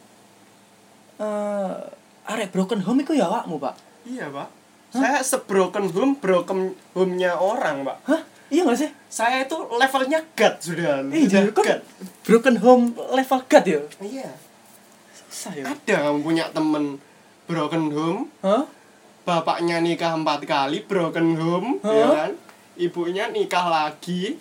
[1.16, 1.74] eh
[2.26, 3.74] arek broken home iku ya awakmu, Pak.
[4.02, 4.46] iya pak
[4.86, 8.22] saya sebroken home broken home-nya orang pak Hah?
[8.46, 8.90] Iya gak sih?
[9.06, 11.80] saya itu levelnya god sudah Eh, jadi kan god
[12.22, 13.82] broken home level god ya?
[13.98, 14.30] iya
[15.12, 15.64] Susah ya.
[15.66, 16.98] ada kamu punya temen
[17.46, 18.62] broken home Hah?
[19.26, 21.90] Bapaknya nikah empat kali broken home Hah?
[21.90, 22.30] ya kan
[22.78, 24.38] ibunya nikah lagi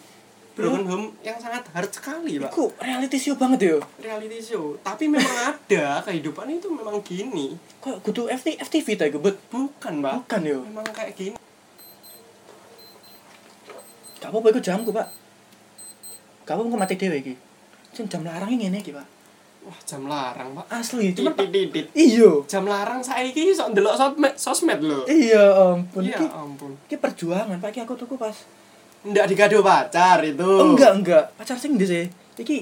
[0.54, 3.78] broken home yang sangat hard sekali pak Iku reality show banget ya.
[3.98, 9.18] reality show tapi memang ada kehidupan itu memang gini Kok kudu FT, FTV ta iku,
[9.20, 9.36] Bet?
[9.48, 10.62] bukan pak Bukan yo.
[10.64, 11.36] memang kayak gini
[14.16, 15.06] Gak apa-apa iku jamku, Pak.
[16.44, 17.38] Gak apa-apa mati dhewe iki.
[17.94, 19.06] Cuma jam larang ngene iki, Pak.
[19.66, 22.46] Wah jam larang pak Asli, cuma titit titit Iyo.
[22.46, 26.06] jam larang saya ini sok ndelok sosmed sosmed loh Iya ampun.
[26.06, 27.74] iya ampun iki perjuangan, Pak.
[27.74, 28.38] Iki aku tuku pas.
[29.06, 31.24] ndak dikado pacar itu enggak, enggak.
[31.38, 32.06] Pacar sing ndi sih?
[32.38, 32.58] Iki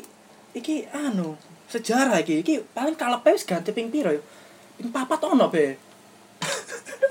[0.56, 1.40] iki anu,
[1.72, 2.44] sejarah iki.
[2.44, 4.20] Iki paling kalepe wis ganti ping piro ya?
[4.76, 5.76] Ping papat ono, Be.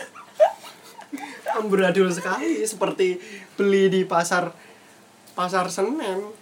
[1.52, 3.20] amburadul sekali seperti
[3.56, 4.52] beli di pasar
[5.36, 6.32] pasar Senen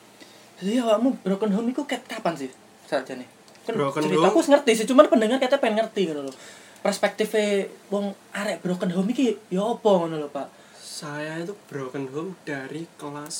[0.61, 2.53] Jadi awakmu broken home ket kapan sih?
[2.85, 3.25] Saja nih.
[3.61, 4.33] Kan Broken home?
[4.35, 6.33] wis ngerti sih, cuman pendengar kata pengen ngerti ngono lho.
[6.81, 10.49] Perspektifnya wong arek broken home iki ya apa ngono lho, Pak?
[10.81, 13.37] saya itu broken home dari kelas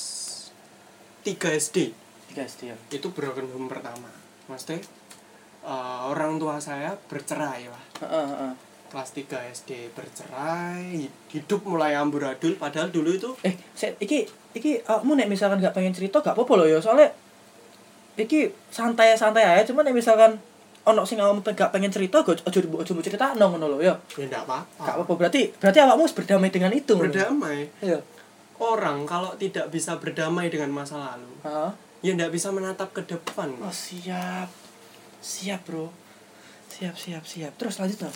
[1.21, 1.93] 3 SD
[2.31, 2.73] Guys, dia.
[2.89, 4.09] itu broken home pertama
[4.47, 4.81] maksudnya
[5.61, 8.53] eh, orang tua saya bercerai lah Heeh, heeh.
[8.89, 15.13] kelas 3 SD bercerai hidup mulai amburadul padahal dulu itu Eh, set, iki iki awakmu
[15.15, 17.13] nek misalkan gak pengen cerita gak apa-apa lho ya, soalnya
[18.21, 20.37] iki santai-santai aja, cuman nek misalkan
[20.81, 23.95] ono sing awakmu gak pengen cerita, aja aja mau cerita ngono lho ya.
[24.15, 26.93] ya enggak apa-apa Gak apa-apa, berarti berarti awakmu wis berdamai dengan itu.
[26.95, 28.01] berdamai Iya.
[28.57, 31.71] orang kalau tidak bisa berdamai dengan masa lalu Heeh.
[32.03, 34.49] ya enggak bisa menatap ke depan Oh, siap.
[35.21, 35.93] Siap, Bro.
[36.71, 37.53] Siap, siap, siap.
[37.55, 38.15] Terus lanjut lah.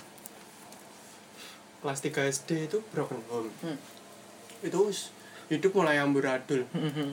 [1.80, 3.76] kelas 3 SD itu broken home Hmm.
[4.60, 4.80] itu
[5.46, 7.12] hidup mulai amburadul Hmm,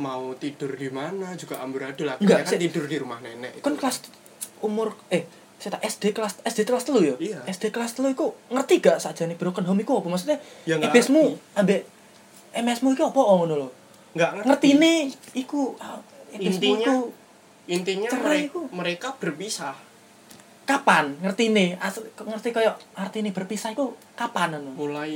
[0.00, 3.78] mau tidur di mana juga amburadul akhirnya Enggak, kan tidur di rumah nenek Kan itu.
[3.78, 3.96] kelas
[4.60, 5.28] umur eh
[5.60, 7.16] saya tak SD kelas SD kelas telu ya?
[7.20, 7.38] Iya.
[7.44, 10.40] SD kelas telu iku ngerti gak saja nih broken home iku apa maksudnya?
[10.64, 11.84] Ya, IPS-mu ambek
[12.56, 13.68] MS-mu iku apa ngono lho?
[14.10, 14.98] nggak ngerti, Ngerti nih
[15.38, 16.00] iku ah,
[16.32, 16.96] Intinya, iku
[17.68, 18.60] intinya mereka, iku.
[18.72, 19.76] mereka berpisah
[20.64, 21.14] kapan?
[21.22, 21.78] Ngerti nih,
[22.18, 25.12] ngerti kayak arti nih berpisah iku kapan mulai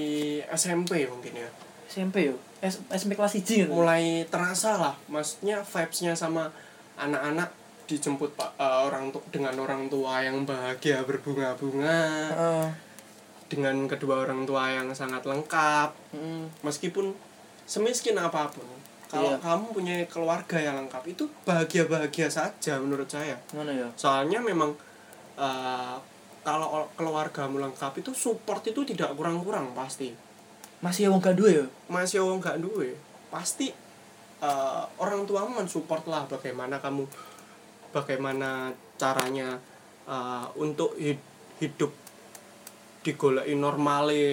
[0.53, 1.49] SMP mungkin ya
[1.87, 2.37] SMP yo.
[2.61, 3.85] S SMP kelas 1 ngono.
[3.85, 6.49] mulai terasa lah maksudnya vibesnya sama
[6.97, 7.53] anak-anak
[7.85, 12.01] dijemput pak eh, orang tu dengan orang tua yang bahagia berbunga-bunga
[12.33, 12.67] Heeh.
[13.47, 16.49] dengan kedua orang tua yang sangat lengkap Heeh.
[16.63, 17.13] meskipun
[17.65, 18.65] semiskin apa pun
[19.05, 19.45] kalau Iya.
[19.45, 23.89] kamu punya keluarga yang lengkap itu bahagia-bahagia saja menurut saya Ngono ya.
[23.95, 24.73] soalnya memang
[25.37, 25.97] eh,
[26.41, 30.13] kalau keluargamu lengkap itu support itu tidak kurang-kurang pasti
[30.85, 31.67] Masih wong gak duwe ya?
[31.87, 32.93] masih orang nggak duwe
[33.29, 33.73] pasti
[34.39, 37.09] eh, orang tuamu mensupport lah bagaimana kamu
[37.91, 39.57] bagaimana caranya
[40.05, 41.25] eh, untuk hid-
[41.59, 41.93] hidup
[43.01, 44.25] digoleki normale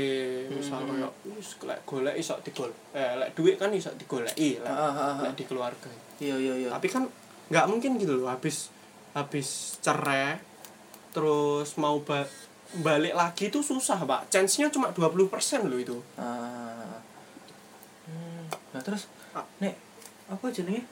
[0.48, 0.96] misal Hmm.
[0.98, 4.92] kayak wis lek golek iso digol eh lek duit kan iso digoleki lek, Ah, ah,
[5.12, 5.16] ah.
[5.22, 7.04] lek di keluarga iya iya iya tapi kan
[7.48, 8.72] nggak mungkin gitu loh habis
[9.12, 9.48] habis
[9.80, 10.40] cerai
[11.12, 12.32] terus mau ba-
[12.74, 15.28] balik lagi itu susah pak chance-nya cuma 20%
[15.66, 16.96] loh itu Ah.
[18.08, 18.48] Hmm.
[18.72, 19.44] Nah terus Ah.
[19.60, 19.76] nek
[20.28, 20.88] apa jenenge?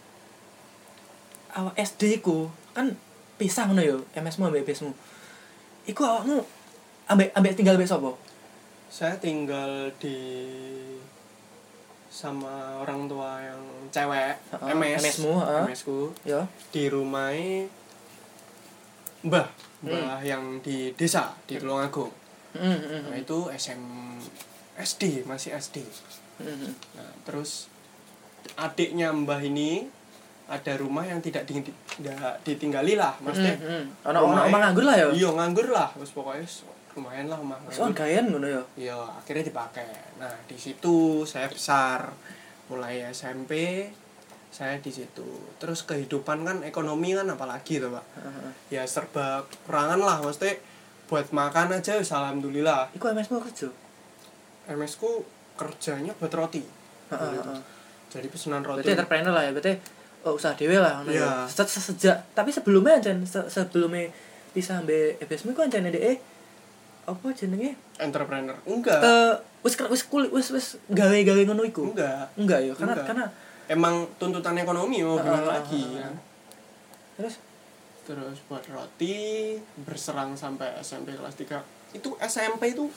[1.50, 2.94] Awak SD ku kan
[3.36, 4.92] pisah ngono yo, MS-mu ambek BS-mu.
[5.84, 6.44] Iku awakmu
[7.08, 8.12] ambek ambek tinggal ambek sapa?
[8.89, 10.18] saya tinggal di
[12.10, 13.62] sama orang tua yang
[13.94, 15.63] cewek Heeh, MS MS-mu, heeh.
[15.63, 16.42] MS ku Ya.
[16.74, 17.30] di rumah
[19.22, 19.48] mbah
[19.80, 19.90] Hmm.
[19.90, 22.12] mbah yang di desa di Tulungagung
[22.52, 23.02] Heeh heeh.
[23.06, 23.80] nah itu SM
[24.76, 25.84] SD masih SD
[26.38, 26.72] Heeh.
[26.94, 27.68] Nah, terus
[28.56, 29.88] adiknya Mbah ini
[30.48, 33.60] ada rumah yang tidak di, tidak ditinggali lah, maksudnya.
[34.02, 35.08] Ono rumahnya- omah nganggur lah ya.
[35.12, 35.92] Iya, nganggur lah.
[35.94, 36.48] Terus pokoknya
[36.92, 38.00] lumayan lah omah Soal nganggur.
[38.02, 38.64] gayan ngono ya.
[38.76, 39.86] Iya, akhirnya dipakai.
[40.18, 42.10] Nah, di situ saya besar.
[42.66, 43.52] Mulai SMP
[44.50, 45.26] saya di situ.
[45.58, 48.06] Terus kehidupan kan ekonomi kan apalagi tuh, Pak.
[48.18, 48.50] Heeh.
[48.72, 50.58] Ya serba kurangan lah, maksudnya
[51.06, 52.90] buat makan aja alhamdulillah.
[52.92, 53.70] Iku MS-mu kerja.
[54.68, 56.62] MS ku kerjanya buat roti.
[56.62, 57.16] Gitu.
[57.16, 57.60] heeh.
[58.10, 58.82] Jadi pesanan roti.
[58.82, 59.74] Berarti entrepreneur lah ya, berarti
[60.22, 61.22] oh, usaha dhewe lah Iya.
[61.22, 61.32] ya.
[61.46, 64.10] Se- se- Sejak tapi sebelumnya ancen se sebelumnya
[64.50, 66.18] pisah ambek EBSmu ku ancen ndek
[67.06, 67.74] apa jenenge?
[67.98, 68.54] entrepreneur.
[68.66, 69.02] Enggak.
[69.02, 71.90] Eh wis wis kulit wis wis gawe-gawe ngono iku.
[71.90, 72.30] Enggak.
[72.34, 73.06] Enggak ya, karena Enggak.
[73.10, 73.26] karena
[73.70, 76.10] Emang tuntutan ekonomi mau gimana ah, lagi ah, ya.
[77.16, 77.38] terus
[78.10, 79.54] Terus buat roti
[79.86, 81.94] berserang sampai SMP kelas 3.
[81.94, 82.90] Itu SMP itu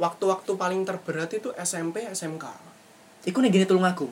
[0.00, 2.48] waktu-waktu paling terberat itu SMP SMK.
[3.28, 4.08] iku ning gene Tulungagung.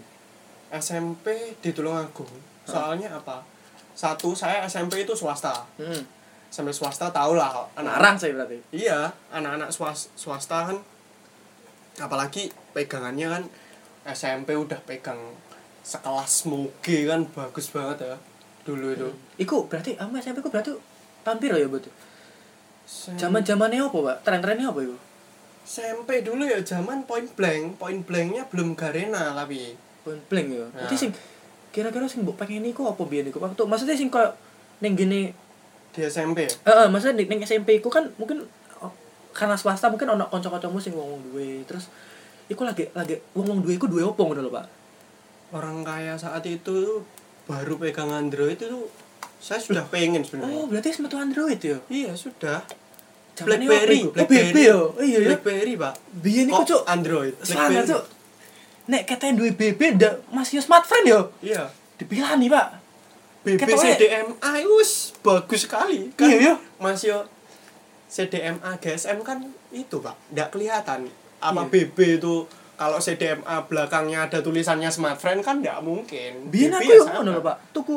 [0.68, 2.28] SMP di Tulungagung.
[2.68, 3.40] Soalnya apa?
[3.96, 5.64] Satu saya SMP itu swasta.
[5.80, 6.04] Heeh.
[6.52, 8.60] Sampai swasta tau lah anak Larang sih berarti.
[8.76, 10.76] Iya, anak-anak swas- swasta kan
[11.96, 13.42] apalagi pegangannya kan
[14.04, 15.16] SMP udah pegang
[15.86, 18.16] sekelas moge kan bagus banget ya
[18.66, 19.08] dulu itu.
[19.38, 20.74] Iku berarti ama SMP ku berarti
[21.38, 21.86] piro ya, Bud?
[22.86, 24.16] Sem- Zaman-zamane apa, Pak?
[24.26, 24.98] Tren-trennya apa iku?
[25.66, 29.74] SMP dulu ya zaman point blank, point blanknya belum Garena tapi
[30.06, 30.62] Point blank ya.
[30.62, 30.86] Nah.
[30.86, 31.10] Berarti sing
[31.74, 33.42] kira-kira sing mbok pengen iku apa biyen iku?
[33.42, 34.30] Waktu maksudnya sing koyo
[34.78, 35.34] ning gene
[35.90, 36.46] di SMP.
[36.46, 38.46] Heeh, maksudnya ning, ning SMP iku kan mungkin
[38.78, 38.92] oh,
[39.34, 41.66] karena swasta mungkin ono kanca-kancamu sing wong duwe.
[41.66, 41.90] Terus
[42.46, 44.66] iku lagi lagi wong-wong duwe iku duwe opo ngono lho, Pak?
[45.54, 47.06] Orang kaya saat itu
[47.46, 48.90] baru pegang Android itu
[49.38, 50.56] saya sudah pengen sebenarnya.
[50.58, 51.78] Oh, berarti metu Android ya?
[51.86, 52.66] Iya sudah.
[53.36, 54.00] Zamannya Blackberry?
[54.08, 54.76] Oh, BB ya.
[54.80, 55.28] Oh, iya ya.
[55.30, 55.94] Blackberry pak.
[56.24, 57.34] Biyen iku Kok cuk Android.
[57.44, 58.04] Sangat cuk.
[58.90, 61.20] Nek katanya duwe BB ndak masih smartphone yo.
[61.42, 61.70] Iya.
[61.96, 62.86] Dipilani, Pak.
[63.46, 66.54] BB CDMA wis bagus sekali kan Iya, iya.
[66.82, 67.30] Mas yo
[68.10, 69.38] CDMA GSM kan
[69.70, 71.06] itu pak nggak kelihatan
[71.38, 71.70] apa Iya.
[71.70, 72.42] BB itu
[72.76, 77.14] kalau CDMA belakangnya ada tulisannya smartphone kan nggak mungkin BB aku ya yo sama.
[77.18, 77.56] ngono Pak.
[77.72, 77.96] Tuku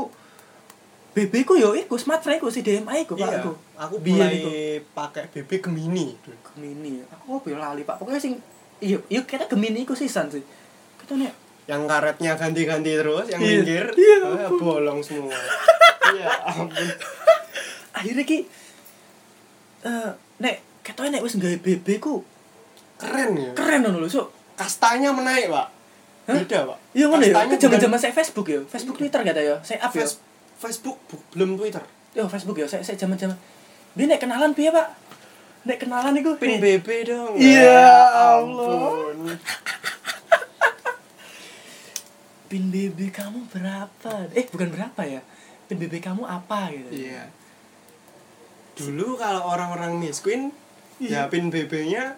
[1.10, 3.28] BB ku yo iku smartphone iku si DMA iku, Pak.
[3.28, 3.44] iya
[3.76, 4.40] aku Biyen mulai
[4.90, 6.16] pakai BB Gemini.
[6.48, 7.04] Gemini.
[7.12, 8.00] Aku yo lali, Pak.
[8.00, 8.40] Pokoknya sing
[8.80, 10.40] iya, iya kira Gemini iku sisan sih.
[10.96, 11.30] Katanya
[11.66, 13.62] yang karetnya ganti-ganti terus yang Iya.
[13.62, 15.38] minggir Iya, eh, bolong semua
[16.18, 16.82] iya ampun
[17.94, 18.38] akhirnya ki
[19.86, 20.10] eh
[20.42, 22.26] nek katanya nek wis gawe BB ku
[22.98, 24.34] keren ya keren ngono lho, Sok.
[24.60, 25.68] Kastanya menaik pak
[26.28, 26.36] Hah?
[26.36, 27.34] beda pak Iya ngono ya.
[27.48, 28.60] Ke zaman-zaman bukan saya Facebook ya.
[28.66, 29.56] Facebook Twitter kata ya.
[29.62, 30.04] Saya up ya.
[30.04, 30.20] Face-
[30.60, 31.00] Facebook
[31.32, 31.80] belum Twitter
[32.12, 32.68] Yo Facebook ya.
[32.68, 33.40] Saya saya zaman-zaman
[33.90, 34.88] Biar nek kenalan piye, Pak?
[35.64, 36.60] Nek kenalan iku pin?
[36.60, 37.82] BB dong Iya,
[38.36, 38.38] Allah.
[38.38, 39.18] ampun
[42.48, 44.12] pin BB kamu berapa?
[44.32, 45.22] Eh, bukan berapa ya?
[45.66, 46.90] Pin BB kamu apa gitu.
[46.92, 47.30] iya
[48.74, 50.56] dulu kalau orang-orang miskin
[50.98, 51.30] ya Iya.
[51.30, 52.16] pin BB-nya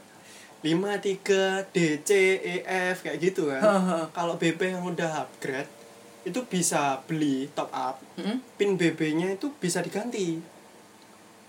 [0.62, 2.10] 53 DC
[2.40, 3.62] EF kayak gitu kan
[4.12, 5.70] kalau BB yang udah upgrade
[6.22, 8.38] itu bisa beli top up Heeh.
[8.56, 10.38] pin BB-nya itu bisa diganti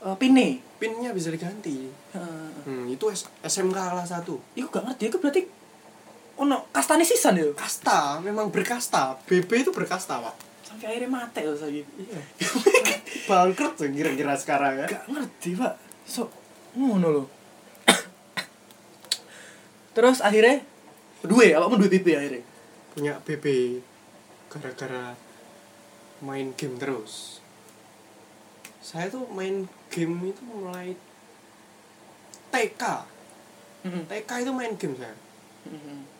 [0.02, 0.58] Eh, pinne.
[0.76, 2.48] pinnya bisa diganti Heeh.
[2.64, 5.42] hmm, itu S- SMK kelas 1 Iku gak ngerti, iku berarti
[6.34, 7.46] ono kastane sisan ya.
[7.52, 10.34] kasta memang berkasta BB itu berkasta pak
[10.64, 11.70] Sampai akhirnya mati loh saya.
[11.70, 12.18] iya
[13.28, 15.74] bangkrut tuh kira-kira sekarang ya Gak ngerti, Pak.
[16.02, 16.26] So,
[16.72, 17.26] ngono loh.
[19.92, 20.64] Terus akhirnya
[21.20, 22.42] dua, awakmu dua BB akhirnya.
[22.92, 23.78] punya BB
[24.48, 25.16] gara-gara
[26.20, 27.40] main game terus
[28.78, 30.92] saya tuh main game itu mulai
[32.48, 32.82] TK
[33.82, 34.02] Heeh.
[34.06, 35.16] TK itu main game saya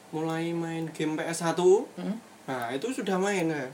[0.09, 1.61] mulai main game PS1
[1.93, 2.17] Hmm?
[2.43, 3.69] nah itu sudah main ya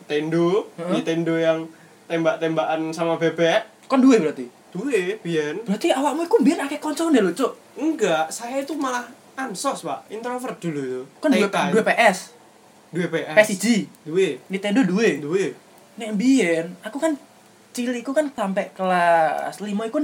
[0.00, 0.90] Nintendo Heeh.
[0.96, 1.58] Nintendo yang
[2.06, 4.48] tembak-tembakan sama bebek Kon duwe berarti.
[4.72, 7.52] duwe biyen Berarti awakmu iku mbiyen akeh koncone lho, Cuk.
[7.74, 11.58] Enggak saya itu malah ansos pak introvert dulu itu duwe TK.
[11.74, 12.18] duwe PS,
[12.94, 13.66] duwe PS PS1,
[14.06, 15.18] duwe Nintendo duwe.
[15.18, 15.46] duwe
[15.94, 17.14] Nek mbiyen aku kan
[17.74, 19.98] cilik iku kan sampai kelas 5 iku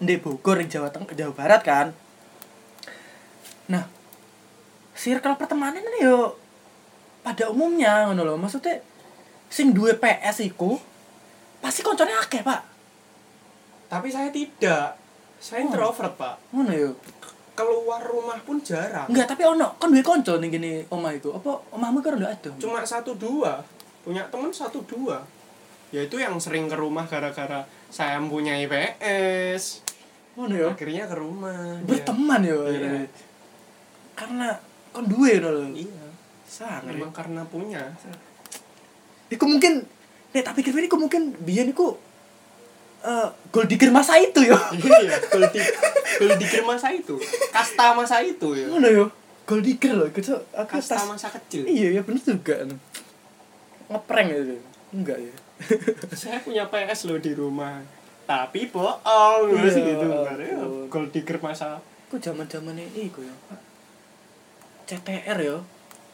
[0.00, 1.86] ndek Bogor Jawa Tengah Jawa Barat kan.
[3.68, 3.84] Nah,
[4.96, 6.40] circle pertemanan ini yo
[7.20, 8.34] pada umumnya ngono lho.
[8.40, 8.80] Maksudnya
[9.52, 10.80] sing duwe PS iku
[11.60, 12.72] pasti koncone akeh, Pak.
[13.90, 14.99] tapi saya tidak
[15.40, 16.90] saya introvert pak Ngono yo.
[17.56, 21.32] keluar rumah pun jarang Enggak, tapi ono kon duwe kanca ning kene omah iku.
[21.34, 22.50] Apa omahmu karo ndak ada?
[22.56, 23.60] cuma satu dua
[24.00, 25.20] punya temen satu dua
[25.90, 29.82] yaitu yang sering ke rumah gara-gara saya mempunyai PS
[30.36, 30.68] ngono yo.
[30.70, 31.88] akhirnya ke rumah dia.
[31.90, 32.58] Berteman yo.
[32.64, 32.70] Iya.
[32.70, 33.02] akhirnya.
[34.14, 34.48] Karena
[34.92, 35.50] kon duwe lho.
[35.72, 36.06] iya
[36.44, 36.82] Sangat.
[36.86, 37.82] memang karena punya
[39.30, 39.86] Iku mungkin
[40.30, 41.94] nek tak pikir iku mungkin biyen iku
[43.00, 44.56] eh gold digger masa itu yo.
[44.76, 45.72] iya gold di-
[46.16, 47.16] gold digger masa itu
[47.48, 49.06] kasta masa itu ya Ngono yo.
[49.42, 51.06] Gold digger loh, itu aku kasta tas.
[51.06, 52.54] masa kecil Iya, ya bener juga.
[53.88, 54.56] Ngeprank itu.
[54.92, 55.34] Enggak ya.
[56.14, 57.82] saya punya PS loh di rumah
[58.24, 60.24] tapi bohong terus Iya, gitu ampun.
[60.24, 63.60] Karena gold digger masa Iku zaman-zamane iku yo, Pak.
[64.86, 65.58] CTR yo.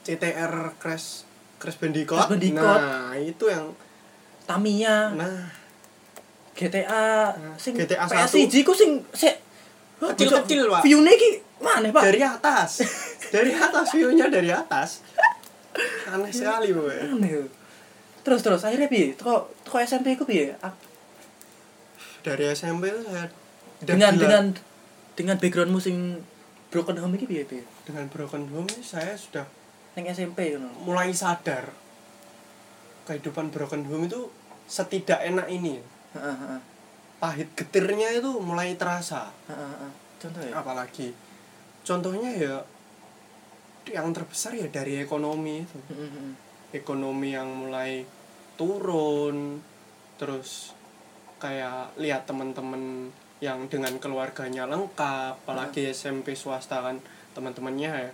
[0.02, 1.24] CTR Crash
[1.56, 2.78] Crash Bandicoot Crash Bandicoot.
[2.78, 3.72] nah itu yang
[4.44, 5.50] Tamiya, nah
[6.56, 9.36] GTA, Nah, sing GTA PS1 ku sing sik
[9.96, 10.82] Kecil-kecil, Pak.
[10.82, 12.02] View-ne iki mana, Pak?
[12.02, 12.70] dari atas
[13.34, 15.00] dari atas view-nya dari atas
[16.06, 17.48] aneh sekali boy Aneh.
[18.20, 19.12] Terus terus akhirnya piye?
[19.12, 20.56] Teko teko SMP ku piye?
[22.20, 23.28] Dari SMP saya
[23.78, 24.20] Dengan gila.
[24.20, 24.44] dengan
[25.12, 26.20] dengan backgroundmu sing
[26.68, 27.64] broken home iki piye piye?
[27.84, 29.44] dengan broken home ini saya sudah
[29.92, 30.68] Ning SMP ngono.
[30.82, 31.72] mulai sadar
[33.04, 34.28] kehidupan broken home itu
[34.66, 35.78] setidak enak ini.
[37.16, 39.32] Pahit getirnya itu mulai terasa.
[39.48, 39.92] Heeh, heeh.
[40.16, 40.52] Contoh ya.
[40.56, 41.12] apalagi
[41.84, 42.56] contohnya ya
[43.92, 45.78] yang terbesar ya dari ekonomi itu.
[46.74, 48.02] Ekonomi yang mulai
[48.58, 49.62] turun
[50.16, 50.72] terus
[51.36, 53.12] kayak lihat teman-teman
[53.44, 56.96] yang dengan keluarganya lengkap apalagi SMP swasta kan
[57.36, 58.12] teman-temannya ya,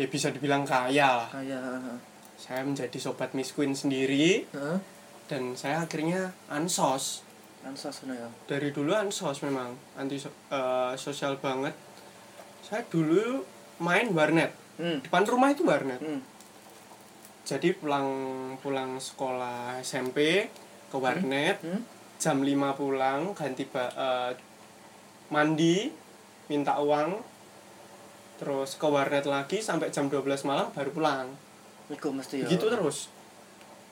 [0.00, 1.30] ya bisa dibilang kaya lah.
[1.36, 2.00] Heeh.
[2.42, 4.48] saya menjadi sobat Queen sendiri
[5.30, 7.22] dan saya akhirnya ansos
[7.62, 8.26] Ansos ya.
[8.44, 11.72] dari dulu ansos memang anti eh, sosial banget
[12.60, 13.46] saya dulu
[13.78, 14.98] main warnet Hmm.
[15.00, 16.18] depan rumah itu warnet Hmm.
[17.44, 18.08] jadi pulang
[18.58, 20.48] pulang sekolah SMP
[20.88, 21.84] ke warnet Hmm.
[22.16, 24.32] jam 5 pulang ganti ba- eh,
[25.28, 25.92] mandi
[26.46, 27.20] minta uang
[28.36, 31.28] terus ke warnet lagi sampai jam 12 malam baru pulang
[31.88, 32.48] Iku mesti ya.
[32.48, 33.06] gitu terus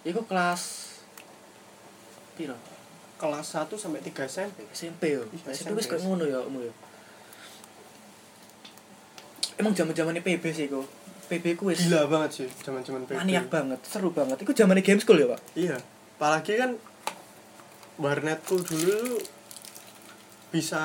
[0.01, 0.97] Iku kelas
[2.35, 2.57] piro?
[3.21, 5.29] Kelas 1 sampai 3 SMP SMP yo.
[5.29, 6.75] Iya, SMP wis kayak ngono ya umur ya.
[9.61, 10.89] Emang zaman-zamane PB sih kok.
[11.29, 14.41] PB ku wis gila banget sih zaman-zaman PB maniak banget, seru banget.
[14.41, 15.41] Iku zamane game school ya, Pak?
[15.53, 15.77] iya
[16.21, 16.77] apalagi kan
[17.97, 19.16] warnetku dulu
[20.53, 20.83] bisa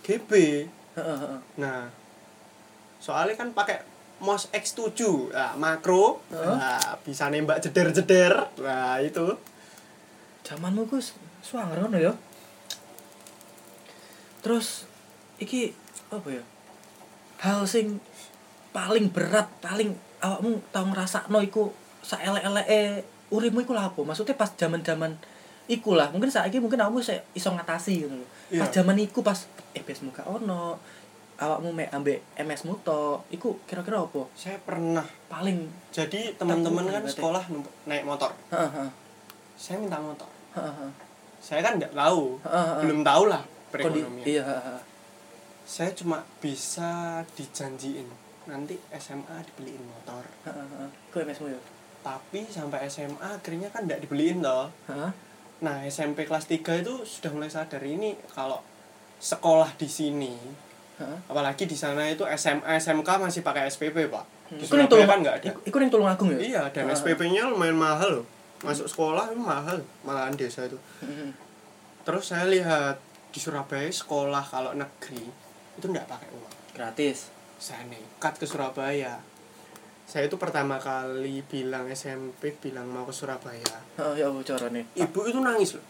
[0.00, 0.64] GB.
[1.60, 1.92] Nah,
[2.96, 3.84] soalnya kan pakai
[4.24, 6.56] mouse X7, nah, makro, Heeh.
[6.56, 9.36] nah, bisa nembak jeder-jeder, nah itu.
[10.46, 10.96] Zamanmu ku
[11.42, 12.12] swanger ngono ya.
[14.42, 14.86] Terus
[15.38, 15.74] iki
[16.10, 16.42] apa ya?
[17.42, 17.98] Hal sing
[18.70, 24.00] paling berat, paling awakmu tau ngrasakno iku saelek-eleke uripmu iku apa?
[24.00, 25.18] Maksudnya pas zaman-zaman
[25.66, 26.10] iku lah.
[26.14, 27.02] Mungkin saiki mungkin awakmu
[27.34, 28.26] iso ngatasi ngono lho.
[28.58, 30.78] Pas zaman iku pas FPS muka ono,
[31.42, 34.28] awakmu mek ambek MS mu tok, iku kira-kira apa?
[34.38, 37.44] Saya pernah, Paling jadi teman-teman kan sekolah
[37.88, 38.90] naik motor, heeh heeh.
[39.56, 40.28] saya minta motor.
[40.54, 40.92] Heeh heeh.
[41.42, 42.80] Saya kan nggak tahu, Heeh, heeh.
[42.86, 43.42] belum tahu lah
[43.74, 44.22] perekonomian.
[44.22, 44.78] Iya.
[45.66, 48.06] Saya cuma bisa dijanjiin
[48.46, 50.22] nanti SMA dibeliin motor.
[51.10, 51.60] Ku MS mu ya.
[52.02, 54.70] Tapi sampai SMA akhirnya kan nggak dibeliin toh.
[54.86, 55.10] Heeh.
[55.62, 58.58] Nah, SMP kelas 3 itu sudah mulai sadar ini kalau
[59.22, 60.34] sekolah di sini,
[60.98, 61.18] Heeh.
[61.30, 64.26] apalagi di sana itu SMA SMK masih pakai SPP, Pak.
[64.58, 65.46] Di Surabaya tulung kan nggak ada.
[65.54, 66.38] Iku, iku ning tulung agung ya?
[66.42, 66.98] Iya, dan Heeh.
[66.98, 68.26] SPP-nya lumayan mahal loh.
[68.62, 70.78] Masuk sekolah itu mahal, malahan desa itu.
[72.02, 72.98] Terus saya lihat
[73.30, 75.22] di Surabaya sekolah kalau negeri
[75.78, 76.54] itu nggak pakai uang.
[76.74, 77.30] Gratis.
[77.58, 79.22] Saya nekat ke Surabaya.
[80.06, 83.78] Saya itu pertama kali bilang SMP bilang mau ke Surabaya.
[83.98, 84.86] Heeh, ya apa carane?
[84.98, 85.86] Ibu itu nangis loh.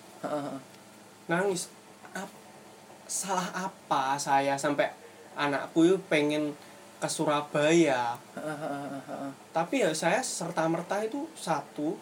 [1.28, 1.72] Nangis
[2.12, 2.40] Ap-
[3.08, 4.88] salah apa saya sampai
[5.36, 6.52] anakku itu pengen
[7.00, 8.14] ke Surabaya
[9.50, 11.96] tapi ya saya serta merta itu satu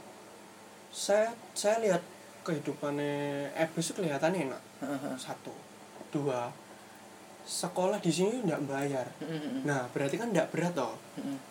[0.90, 2.02] saya saya lihat
[2.42, 4.62] kehidupannya Ebes itu kelihatan enak.
[5.16, 5.54] Satu.
[6.10, 6.50] Dua
[7.46, 9.06] sekolah di sini nggak bayar.
[9.66, 10.98] Nah berarti kan nggak berat toh.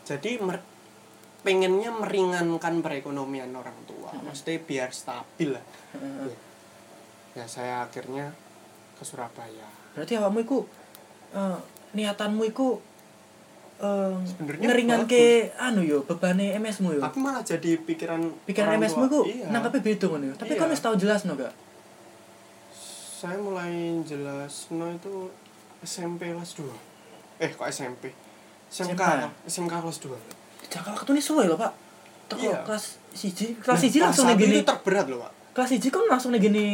[0.05, 0.63] Jadi mer-
[1.39, 4.11] pengennya meringankan perekonomian orang tua.
[4.19, 5.63] Maksudnya biar stabil lah.
[5.95, 6.35] Heeh.
[7.37, 8.33] ya saya akhirnya
[8.97, 9.67] ke Surabaya.
[9.95, 10.59] Berarti awakmu iku
[11.31, 11.59] eh,
[11.95, 12.81] niatanmu iku
[13.79, 15.23] Sebenarnya ngeringan ke
[15.55, 17.01] anu yo bebane MS-mu yo.
[17.01, 19.47] tapi malah jadi pikiran Pikiran MS-mu iku iya.
[19.47, 20.35] nangkepe beda ngono yo.
[20.35, 20.59] Tapi Iya.
[20.59, 21.53] kan wis tau jelas no gak?
[23.13, 23.71] saya mulai
[24.03, 25.27] jelas no itu
[25.81, 26.67] SMP kelas 2
[27.37, 28.15] eh kok SMP
[28.69, 29.03] SMK SMK?
[29.45, 30.15] SMK kelas 2
[30.69, 31.73] Jangka waktu ini suwe lho, Pak.
[32.27, 32.61] Teko Iya.
[32.61, 34.55] kelas siji, kelas siji langsung nih satu gini.
[34.55, 36.67] itu terberat loh pak Kelas siji kan langsung nih gini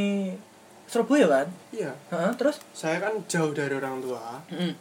[0.85, 1.47] Surabaya kan?
[1.71, 4.73] iya Heeh, terus saya kan jauh dari orang tua Mm.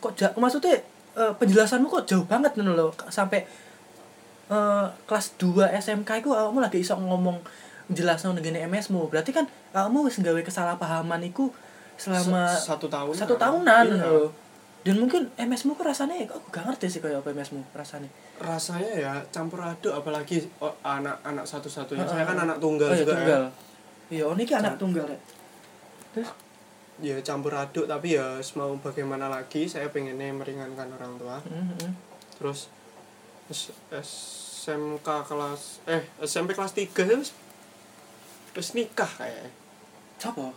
[0.00, 0.80] Kok ja maksudnya
[1.14, 3.44] eh, penjelasanmu kok jauh banget ngono lho sampai
[4.48, 7.40] eh, kelas 2 SMK iku awakmu lagi iso ngomong
[7.88, 9.08] jelasno ngene MS-mu.
[9.08, 11.52] Berarti kan awakmu wis nggawe kesalahpahaman iku
[11.94, 14.00] selama Se- satu tahun satu tahunan iya.
[14.00, 14.32] lho.
[14.82, 18.10] Dan mungkin MS-mu kok rasanya kok gak ngerti sih kayak apa MS-mu rasanya.
[18.42, 20.42] rasanya ya campur aduk apalagi
[20.82, 23.42] anak-anak satu-satunya saya kan anak tunggal Oh, iya, juga tunggal.
[23.46, 23.50] ya
[24.12, 25.18] Iya, oh, ini anak tunggal ya.
[26.10, 26.28] Terus
[27.00, 31.92] ya campur aduk tapi ya mau bagaimana lagi saya pengennya meringankan orang tua mm, mm.
[32.36, 32.68] terus
[33.90, 37.32] SMK kelas eh SMP kelas 3 terus
[38.52, 39.48] terus nikah kayak
[40.20, 40.52] Siapa?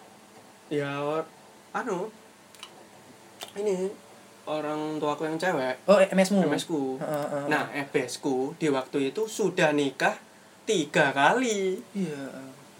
[0.68, 1.00] ya
[1.74, 2.12] anu
[3.56, 3.90] ini
[4.46, 6.46] orang tuaku yang cewek Oh, MS-mu.
[6.46, 7.46] MS ku Heeh, heeh.
[7.50, 10.14] nah EBS ku di waktu itu sudah nikah
[10.66, 12.26] tiga kali iya.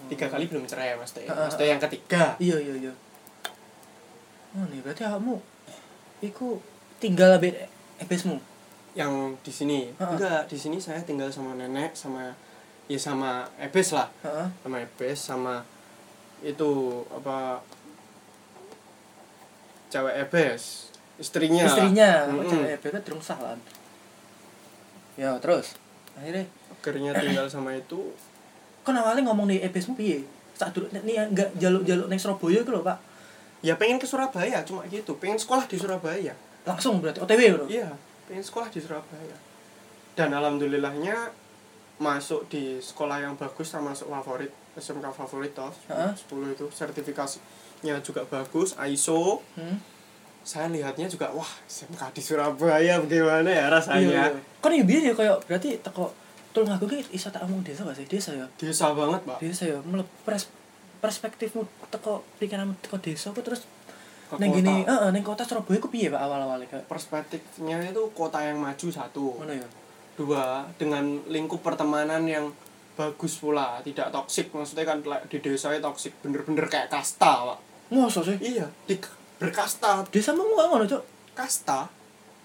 [0.10, 2.94] tiga kali belum cerai mas Teh mas Teh yang ketiga Iya iya iya.
[4.56, 5.36] Oh nih berarti kamu
[6.24, 6.64] iku
[7.04, 7.68] tinggal abe
[8.00, 8.40] ebesmu.
[8.96, 10.08] yang di sini Heeh.
[10.16, 12.32] enggak di sini saya tinggal sama nenek sama
[12.88, 14.48] ya sama Ebes lah Heeh.
[14.64, 15.56] sama Ebes sama
[16.40, 17.60] itu apa
[19.92, 21.64] cewek Ebes istrinya.
[21.64, 23.60] Istrinya, mm cewek ebes durung sah kan.
[25.16, 25.80] Ya terus
[26.16, 28.16] akhirnya akhirnya tinggal sama itu
[28.84, 30.24] kan awalnya ngomong nih ebesmu piye?
[30.56, 33.00] Sak dulu nih enggak jaluk-jaluk neng Surabaya itu loh Pak.
[33.66, 37.68] Ya pengen ke Surabaya cuma gitu pengen sekolah di Surabaya Langsung berarti OTW loh.
[37.68, 37.90] iya
[38.26, 39.36] pengen sekolah di Surabaya
[40.14, 41.34] dan alhamdulillahnya
[41.98, 46.12] masuk di sekolah yang bagus termasuk favorit SMK favorit toh Heeh.
[46.12, 49.80] 10 itu sertifikasinya juga bagus ISO Hmm.
[50.42, 54.26] saya lihatnya juga wah SMK di Surabaya bagaimana ya Iya, rasanya iya.
[54.60, 56.14] Kan ya biar ya kayak berarti teko
[56.52, 58.06] tulung aku ki iso tak omong desa gak sih?
[58.06, 58.48] Desa ya.
[58.56, 59.80] desa banget pak Desa ya
[60.22, 60.48] pres
[60.96, 61.64] perspektifmu
[61.96, 63.64] teko pikiranmu teko desa apa terus
[64.26, 68.42] Ke neng gini heeh neng kota Surabaya ku piye Pak awal-awalnya kayak perspektifnya itu kota
[68.42, 69.38] yang maju satu.
[69.40, 69.68] Mana ya?
[70.16, 72.50] dua dengan lingkup pertemanan yang
[72.96, 74.50] bagus pula tidak toksik.
[74.50, 74.98] Maksudnya kan
[75.30, 76.14] di desa itu toksik.
[76.26, 77.60] Bener-bener kayak kasta pak.
[77.94, 78.34] Masa sih?
[78.42, 78.98] iya di
[79.38, 80.02] berkasta.
[80.10, 81.04] Desa mau nggak ngono, Cuk.
[81.38, 81.86] kasta?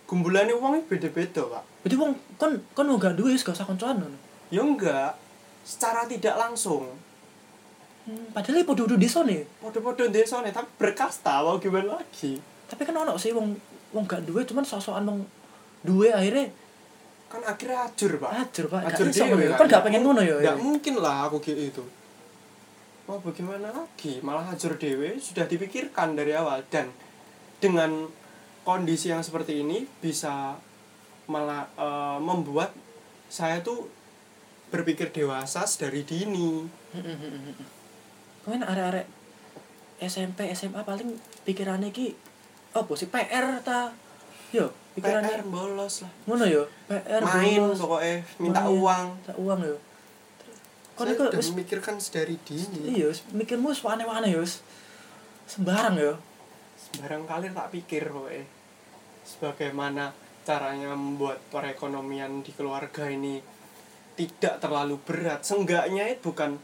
[0.05, 1.62] Gumbulannya uangnya beda-beda pak.
[1.80, 4.18] Berarti wong kon kon mau gak duwe wis gak usah koncoan ngono.
[4.53, 5.16] ya enggak.
[5.64, 6.92] Secara tidak langsung
[8.11, 9.46] Hmm, padahal iku podo desa nih.
[9.62, 13.54] podo-podo desa nih tapi berkasta mau gimana lagi Tapi kan ono sih wong
[13.94, 15.22] wong gak duwe cuman sok-sokan wong
[15.86, 16.50] duwe akhirnya
[17.30, 18.80] kan akhirnya ajur pak ajur, Pak.
[18.82, 19.54] Gak ajur dewe ngono ya.
[19.54, 20.36] Kan gak pengen ngono ya.
[20.42, 21.84] nggak mungkin lah aku gitu itu
[23.06, 26.90] mau bagaimana lagi malah ajur dewe sudah dipikirkan dari awal dan
[27.62, 28.11] dengan
[28.66, 30.58] kondisi yang seperti ini bisa
[31.30, 32.74] malah eh, membuat
[33.30, 33.86] saya tuh
[34.70, 36.66] berpikir dewasa dari dini
[38.45, 39.07] Kemarin arek-arek
[40.01, 41.12] SMP, SMA paling
[41.45, 42.16] pikirannya ki
[42.72, 43.93] apa sih PR ta?
[44.51, 46.62] Yo, PR pikirannya bolos lah ngono yo.
[46.88, 49.76] PR main bolos, pokoknya minta main, uang minta uang yo.
[51.01, 54.45] Udah wis memikirkan sedari dini iya, mikirmu wis aneh-aneh yo.
[55.45, 56.14] Sembarang yo.
[56.80, 58.43] sembarang kali tak pikir pokoknya
[59.22, 60.11] sebagaimana
[60.43, 63.38] caranya membuat perekonomian di keluarga ini
[64.18, 66.59] tidak terlalu berat seenggaknya itu bukan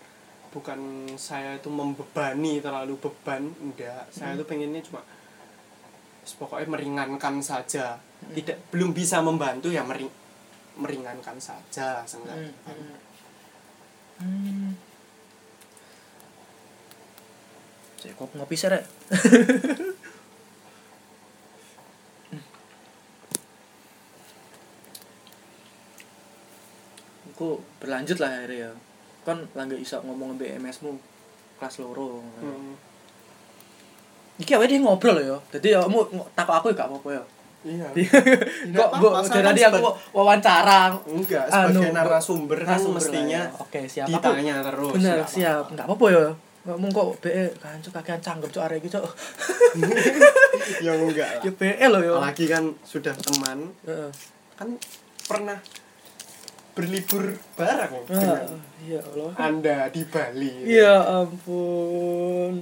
[0.57, 4.41] bukan saya itu membebani terlalu beban enggak saya Hmm.
[4.41, 5.05] itu pengennya cuma
[6.41, 8.01] pokoknya meringankan saja
[8.33, 10.09] tidak belum bisa membantu ya mering,
[10.81, 12.97] meringankan saja Hmm, seenggaknya hmm.
[14.17, 14.73] Hmm.
[17.97, 18.85] Cek kok ngopi sih, Rek.
[27.33, 28.73] Aku berlanjut lah akhirnya ya.
[29.27, 30.95] Kan langga iso ngomong BMS mu
[31.59, 32.23] kelas loro.
[32.39, 32.79] Hmm.
[34.39, 35.37] Iki awake dhewe ngobrol ya.
[35.51, 36.07] Dadi ya kamu
[36.39, 37.25] takok aku ya gak apa-apa ya.
[37.67, 37.89] Iya.
[38.79, 43.59] kok tadi kan aku wawancara Enggak, Anu, sebagai narasumber kan mestinya ya.
[43.59, 44.07] Oke, siap.
[44.07, 44.93] Aku- ditanya terus.
[44.95, 45.73] bener nggak siap apa-apa.
[45.75, 46.27] nggak apa-apa ya
[46.67, 49.03] ngomong kok BE kan cok kakean cangkem cok arek iki cok
[50.87, 51.43] ya enggak lah.
[51.47, 54.11] ya BE loh ya Apalagi kan sudah teman, Heeh.
[54.59, 54.69] kan
[55.31, 55.59] pernah
[56.77, 57.25] berlibur
[57.57, 60.69] bareng Ah, dengan ya Allah Anda di Bali.
[60.69, 62.61] ya ampun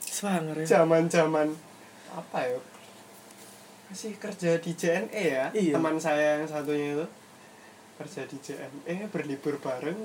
[0.00, 1.52] swanger ya Zaman-zaman
[2.10, 2.56] apa ya?
[3.88, 5.44] Masih kerja di JNE ya.
[5.52, 5.76] Iya.
[5.76, 7.06] Teman saya yang satunya itu
[8.00, 10.00] kerja di JNE berlibur bareng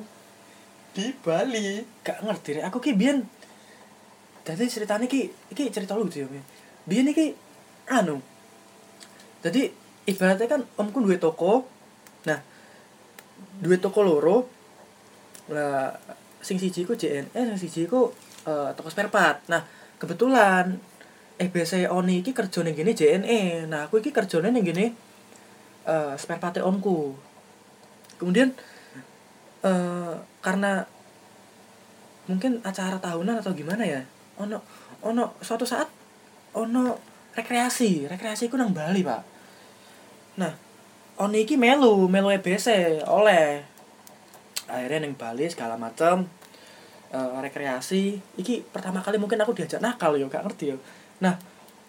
[0.91, 1.80] di Bali.
[2.04, 3.24] gak ngerti rek aku ki biyen
[4.43, 6.28] dadi ceritane ki iki cerita lucu ya
[6.84, 7.32] biyen iki
[7.88, 8.20] anu
[9.39, 9.72] jadi
[10.04, 11.68] ibaratnya kan omku duwe toko
[13.63, 14.47] duwe toko loro
[15.47, 15.93] lah
[16.43, 18.11] sing siji ku JNE sing siji ku
[18.45, 19.47] eh, toko spare part.
[19.49, 19.63] Nah
[19.97, 20.77] kebetulan
[21.38, 24.85] eh biasa Oni iki kerja ning gini JNE nah aku iki kerjane ning gini
[25.88, 27.13] eh spare part omku
[28.17, 28.49] kemudian
[29.65, 30.85] eh karena
[32.27, 34.01] mungkin acara tahunan atau gimana ya
[34.38, 34.59] ono
[35.01, 35.88] ono suatu saat
[36.57, 36.97] ono
[37.38, 38.09] rekreasi.
[38.09, 39.21] Rekreasi ku nang Bali pak.
[40.41, 40.53] Nah
[41.18, 43.61] ono iki melu melu EBC oleh.
[44.68, 46.28] Akhirnya neng Bali segala macam
[47.13, 48.20] eh, rekreasi.
[48.38, 50.78] Iki pertama kali mungkin aku diajak nakal yo gak ngerti yo.
[51.24, 51.38] Nah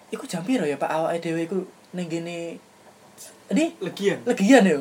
[0.08, 0.88] iku jam piro ya pak?
[0.88, 1.58] Awake dhewe iku
[1.92, 2.56] ning gini.
[3.48, 4.20] Ini Legian.
[4.28, 4.80] legian yo.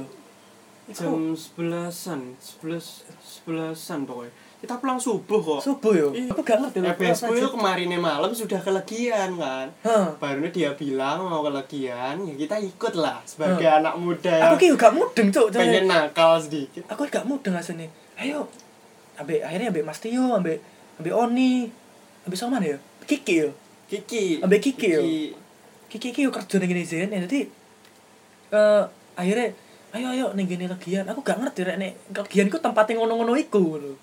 [0.87, 4.31] Iku Jam sebelasan, sebelas, sebelasan pokoknya.
[4.67, 5.63] Kita pulang subuh kok.
[5.63, 6.27] subuh yo Iya.
[6.35, 9.71] aku gak ngerti apa itu kemarin malam sudah kelegian kan.
[9.81, 10.11] Hah.
[10.19, 14.91] Barunya dia bilang mau kelegian, ya kita ikut lah sebagai anak muda aku ki gak
[14.91, 15.55] mudeng Cuk.
[15.55, 16.83] pengen nakal sedikit.
[16.91, 17.87] aku gak mudeng asline
[18.19, 18.43] ayo
[19.15, 20.59] ambek akhirnya ambek Mas Tio ambek
[20.99, 21.71] ambek Oni
[22.27, 22.75] ambek sama ya
[23.07, 23.49] Kiki yo
[23.87, 24.43] Kiki.
[24.43, 25.01] Ambek Kiki, yo.
[25.87, 27.47] Kiki ki yo kerja ning ngene Zen jadi
[28.51, 28.83] eh
[29.15, 29.55] akhirnya
[29.95, 33.63] ayo ayo ning gini legian aku gak ngerti rek nek legian ku tempatnya ngono-ngono iku
[33.63, 33.95] ngono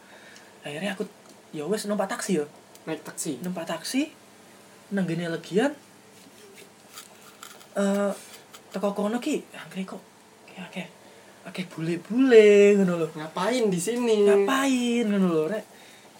[0.64, 1.04] akhirnya aku
[1.52, 2.46] ya wes numpak taksi yo
[2.84, 3.40] Naik taksi.
[3.40, 4.12] numpak taksi
[4.90, 5.72] nang gini legian
[7.74, 8.12] eh
[8.70, 10.02] teko kono ki angkre kok
[10.46, 10.86] ki akeh
[11.44, 14.24] akeh bule-bule ngono lho Ngapain di sini?
[14.24, 15.64] ngapain ngono lho rek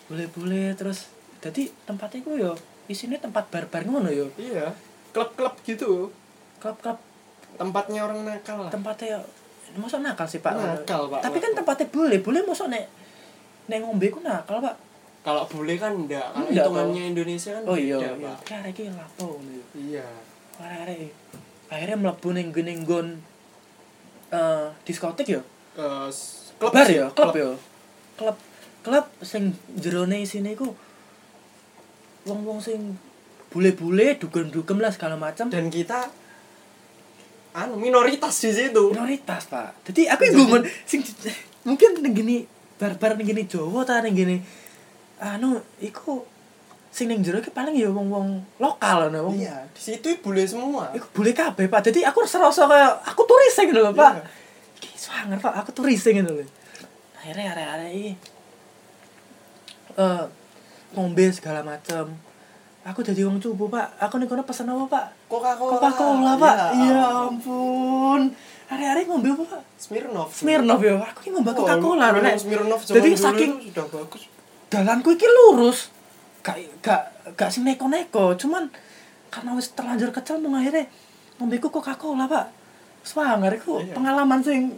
[0.07, 2.53] bule-bule terus jadi tempatnya ku yo
[2.87, 4.73] isinya tempat bar-bar ngono yo Iya.
[5.11, 6.11] Klub-klub gitu.
[6.59, 6.99] klub-klub
[7.55, 8.71] Tempatnya orang nakal lah.
[8.71, 9.23] tempatnya
[9.75, 11.23] masuk nakal sih pak Nakal, Pak.
[11.23, 12.87] tapi kan tempatnya bule bule masuk nek
[13.67, 14.77] nek ngombe ku nakal pak.
[15.21, 16.21] Kalau bule kan enggak.
[16.29, 18.29] Kalau hitungannya Indonesia kan oh iya beda, iya.
[18.29, 18.39] Pak.
[18.45, 20.07] kayak iki lapo ngono Iya.
[20.55, 21.11] arek
[21.67, 23.09] akhirnya mlebu ning gene nggon
[24.31, 25.43] eh diskotik Eh,
[26.07, 27.51] s- klub bar yo klub yo
[28.15, 28.37] klub
[28.81, 30.71] klub sing jerone isine iku
[32.23, 32.95] wong-wong sing
[33.49, 36.11] bule-bule dugem-dugem lah segala macam Dan kita
[37.55, 38.91] anu minoritas di situ.
[38.91, 39.75] minoritas pak.
[39.85, 41.01] Jadi aku yang ngomong sing
[41.63, 42.47] mungkin gini
[42.79, 44.37] bar-bar ning gini Jawa ta ning gini?
[45.23, 46.27] Anu iku
[46.95, 50.95] sing ning jero paling ya wong-wong lokal ngono wong Iya, di situ bule semua.
[50.95, 51.91] iku boleh kabeh pak.
[51.91, 54.15] Jadi aku serasa kayak aku turis gitu loh pak.
[54.19, 54.25] Iya.
[54.79, 55.53] iki swanger pak.
[55.65, 56.47] Aku turis gitu loh
[57.25, 58.13] akhirnya area-area ini
[59.97, 60.25] eh
[60.93, 62.13] ngombe segala macam
[62.85, 63.97] aku jadi wong cupu pak.
[63.97, 65.05] Aku nih kono pesen apa pak?
[65.33, 65.73] Coca-Cola.
[65.81, 66.57] Coca-Cola pak.
[66.77, 67.05] Ya iya.
[67.27, 68.29] ampun.
[68.75, 69.63] Hari-hari ngombe apa pak?
[69.79, 70.29] Smirnoff.
[70.35, 72.35] Smirnoff ya aku ini ngombe Oh, Nek.
[72.35, 74.23] minum Smirnoff zaman jadi dulu saking sudah bagus.
[74.69, 75.79] dalanku iki lurus.
[76.43, 77.03] Gak gak
[77.39, 78.35] gak sing neko-neko.
[78.35, 78.69] Cuman
[79.31, 80.85] karena wis terlanjur kecil mau akhirnya
[81.39, 82.47] ngombeku Coca-Cola pak.
[83.05, 83.79] Swanger iku.
[83.81, 83.95] Iya.
[83.95, 84.75] pengalaman sing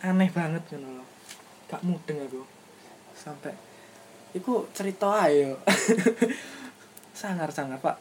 [0.00, 1.04] aneh banget ngono lho.
[1.66, 2.42] Gak mudeng aku.
[3.16, 3.52] Sampai
[4.30, 5.58] iku cerita ayo
[7.20, 7.96] sangar sangar pak.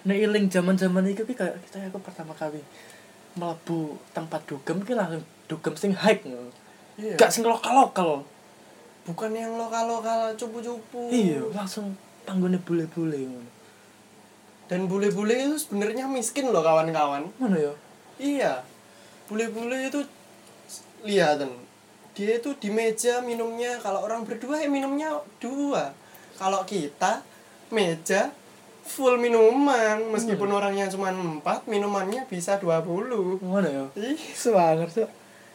[0.00, 2.60] Nek iling zaman zaman itu ki kayak kita aku pertama kali
[3.34, 6.50] melebu tempat dugem ki langsung dugem sing hype ngono
[7.00, 7.16] Iya.
[7.16, 8.20] gak sing lokal lokal
[9.00, 11.08] Bukan yang lokal-lokal cupu-cupu.
[11.08, 13.50] iya langsung panggone bule-bule ngono
[14.68, 17.24] Dan bule-bule itu sebenarnya miskin loh kawan-kawan.
[17.36, 17.72] ngono ya
[18.20, 18.52] Iya.
[19.26, 20.04] Bule-bule itu
[21.02, 21.40] lihat
[22.12, 25.94] dia itu di meja minumnya kalau orang berdua ya minumnya dua.
[26.36, 27.24] Kalau kita
[27.70, 28.28] meja
[28.84, 35.08] full minuman meskipun orangnya cuma empat minumannya bisa 20 ngono ya Ih, Semangat tuh.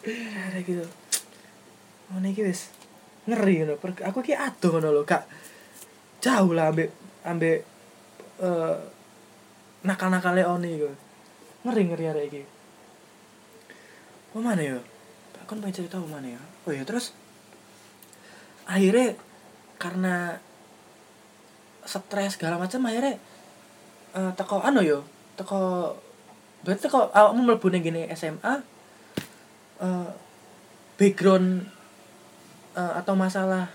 [0.06, 0.86] Ada gitu.
[2.14, 2.70] Oh iki wis
[3.26, 3.76] ngeri ngono.
[3.82, 5.26] Per- Aku ki adoh ngono lho, Kak.
[6.22, 6.90] Jauh lah ambek
[7.26, 7.66] ambek
[8.42, 8.78] eh
[9.86, 10.90] nakal-nakale Oni iku.
[11.66, 12.42] Ngeri ngeri arek iki.
[14.38, 14.78] Oh mana ya?
[15.42, 16.42] Aku kan pengen cerita apa mana ya?
[16.66, 17.14] Oh ya terus
[18.66, 19.14] akhirnya
[19.78, 20.42] karena
[21.86, 23.16] stres segala macam akhirnya
[24.16, 25.00] eh teko anu yo
[25.38, 25.94] teko
[26.66, 28.54] berarti kalau awakmu mlebu ning gini SMA
[29.82, 30.10] eh
[30.96, 31.68] background
[32.76, 33.68] eh, atau masalah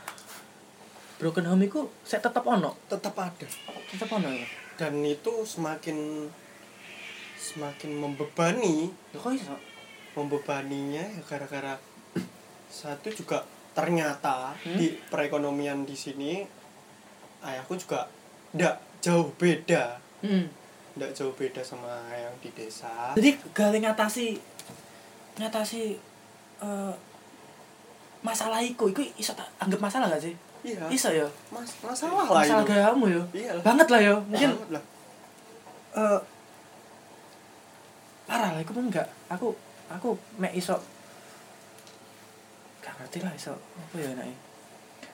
[1.20, 2.80] broken home itu saya tetap ono?
[2.88, 3.46] Tetap ada.
[3.92, 4.48] Tetap ono ya?
[4.80, 6.24] Dan itu semakin
[7.36, 8.88] semakin membebani.
[9.12, 9.56] Loh, kok iso?
[10.16, 11.76] Membebaninya ya gara-gara
[12.72, 13.44] satu juga
[13.76, 14.76] ternyata Hmm?
[14.80, 16.42] di perekonomian di sini
[17.44, 18.06] ayahku juga
[18.56, 19.96] ndak jauh beda.
[20.20, 20.46] Hmm.
[20.90, 23.14] ndak jauh beda sama yang di desa.
[23.16, 24.36] Jadi gawe ngatasi
[25.38, 25.96] ngatasi
[26.60, 26.94] eh
[28.20, 28.90] masalah iku.
[28.90, 30.34] Iku iso tak anggap masalah gak sih?
[30.60, 30.90] Iya.
[30.92, 31.24] Iso ya?
[31.48, 33.22] Mas masalah lah masalah kamu ya?
[33.32, 33.52] Iya.
[33.64, 34.50] Banget lah ya mungkin.
[34.68, 34.82] Lah.
[35.90, 36.20] eh
[38.30, 39.50] parah lah aku pun enggak aku
[39.90, 40.78] aku mek iso
[42.78, 44.30] gak ngerti lah iso apa ya nek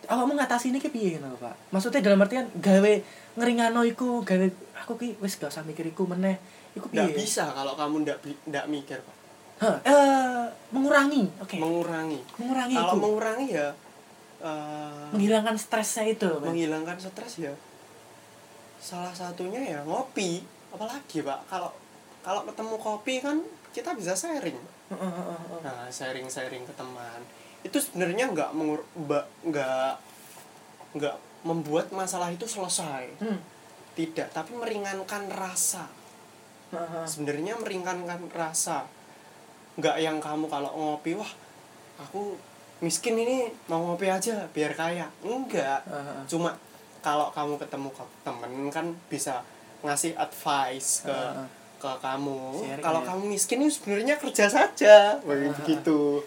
[0.06, 1.74] aku mau ngatasi ini piye ngono Pak?
[1.74, 2.92] Maksudnya dalam artian gawe
[3.36, 4.46] ngringano iku gawe
[4.86, 6.38] aku ki wis gak usah mikir iku meneh.
[6.78, 7.16] Iku ndak piye?
[7.20, 9.16] bisa kalau kamu ndak ndak mikir pak.
[9.56, 11.56] Hah, eh mengurangi oke.
[11.56, 12.20] Mengurangi.
[12.38, 13.68] Mengurangi kalau mengurangi ya
[14.44, 16.44] eh, menghilangkan stresnya itu Pak.
[16.44, 17.52] menghilangkan stres ya
[18.76, 20.44] salah satunya ya ngopi.
[20.70, 21.72] Apalagi pak kalau
[22.20, 23.38] kalau ketemu kopi kan
[23.72, 24.56] kita bisa sharing.
[24.86, 25.60] Heeh, heeh, heeh.
[25.66, 27.20] nah sharing sharing ke teman
[27.66, 28.50] itu sebenarnya nggak
[29.42, 29.92] nggak
[30.94, 33.38] nggak membuat masalah itu selesai Hmm.
[33.94, 35.86] tidak tapi meringankan rasa
[37.04, 38.84] sebenarnya meringankan rasa
[39.74, 41.30] nggak yang kamu kalau ngopi wah
[41.96, 42.36] aku
[42.78, 46.20] miskin ini mau ngopi aja biar kaya enggak heeh.
[46.28, 46.52] cuma
[47.00, 49.40] kalau kamu ketemu ke temen kan bisa
[49.80, 51.46] ngasih advice ke Heeh.
[51.76, 52.40] ke kamu
[52.82, 53.06] kalau ya.
[53.06, 56.20] kamu miskin itu sebenarnya kerja saja begitu?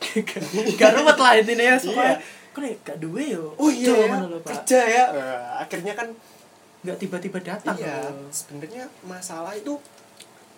[0.80, 2.14] Gak ruwet lah intinya ya supaya
[2.50, 3.54] kok nih gak duwe yo.
[3.54, 5.04] oh iya ya, kerja ya.
[5.10, 6.08] Wah, akhirnya kan
[6.80, 9.76] Gak tiba-tiba datang iya sebenarnya masalah itu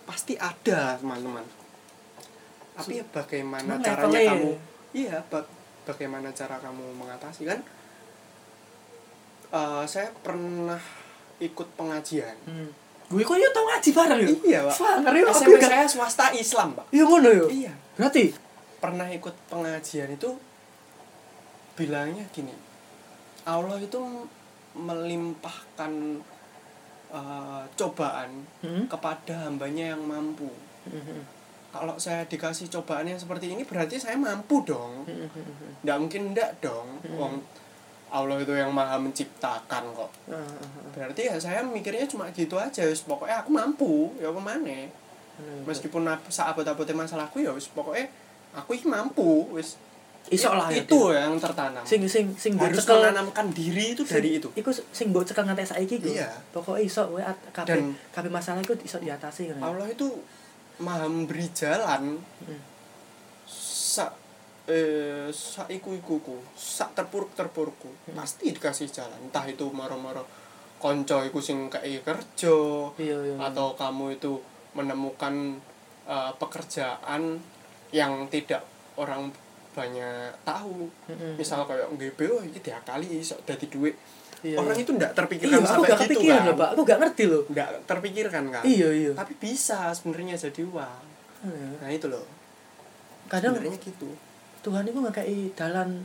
[0.03, 1.43] pasti ada teman-teman.
[2.73, 4.57] Tapi ya bagaimana Cuma caranya levelnya kamu ya.
[4.93, 5.51] iya ba-
[5.83, 7.43] bagaimana cara kamu mengatasi?
[7.45, 7.59] Kan
[9.53, 10.81] Eh, saya pernah
[11.37, 12.33] ikut pengajian.
[12.43, 12.73] Hmm.
[13.05, 14.29] Gue kok yo tau ngaji bareng yo.
[14.41, 14.73] iya pak.
[15.29, 16.89] SMP saya swasta Islam pak.
[16.89, 17.45] Iya ngono yo.
[17.53, 17.69] iya.
[17.93, 18.33] Berarti
[18.83, 20.35] pernah ikut pengajian itu
[21.73, 22.51] bilangnya gini
[23.45, 23.99] Allah itu
[24.75, 25.91] melimpahkan
[27.09, 28.83] eh, cobaan Hmm.
[28.87, 30.49] kepada hambanya yang mampu
[30.83, 31.23] Hmm.
[31.69, 35.29] kalau saya dikasih cobaan yang seperti ini berarti saya mampu dong Hmm.
[35.81, 37.15] nggak mungkin enggak dong Hmm.
[37.15, 37.33] Wong
[38.09, 40.11] Allah itu yang maha menciptakan kok
[40.91, 44.85] berarti ya saya mikirnya cuma gitu aja pokoknya aku mampu ya maneh
[45.65, 48.05] meskipun ap- sahabat-sahabatnya masalahku ya pokoknya
[48.53, 49.75] aku ini mampu wis
[50.23, 54.39] Iso lah ya, itu yang tertanam sing sing sing harus cekel menanamkan diri itu dari
[54.39, 56.07] itu Iku sing mbok cekel nganti saiki iku.
[56.07, 56.31] Iya.
[56.55, 57.19] Pokoknya iso kowe
[57.51, 57.75] kabeh
[58.15, 59.75] kabeh masalah iku iso diatasi ngono.
[59.75, 60.07] Allah itu
[60.79, 62.59] maha memberi jalan Hmm.
[63.45, 64.15] sak
[64.63, 68.15] eh sak iku ikuku sak terpuruk terpurukku Hmm.
[68.15, 70.23] pasti dikasih jalan entah itu moro-moro
[70.79, 72.55] konco iku sing kei kerja
[72.95, 73.35] Iya iya.
[73.43, 74.39] atau kamu itu
[74.71, 75.59] menemukan
[76.03, 77.43] eh, pekerjaan
[77.93, 78.65] yang tidak
[78.97, 79.29] orang
[79.73, 81.33] banyak tahu Mm-mm.
[81.37, 83.95] misal kayak GP oh ini diakali iso dadi duit
[84.43, 84.83] Iya, orang iya.
[84.83, 86.69] itu ndak Iya, terpikirkan aku sampai gak gitu kan loh, Pak.
[86.75, 87.41] Aku gak ngerti loh.
[87.47, 89.11] ndak terpikirkan kan Iya, iya.
[89.15, 91.03] tapi bisa sebenarnya jadi uang
[91.47, 91.67] Iya.
[91.79, 92.27] nah itu loh
[93.31, 94.09] Kadang sebenarnya gitu
[94.63, 96.03] Tuhan itu nggak kayak dalan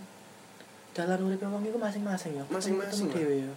[0.94, 2.44] dalan urip wong iku masing-masing ya.
[2.46, 3.52] Masing-masing dhewe ya.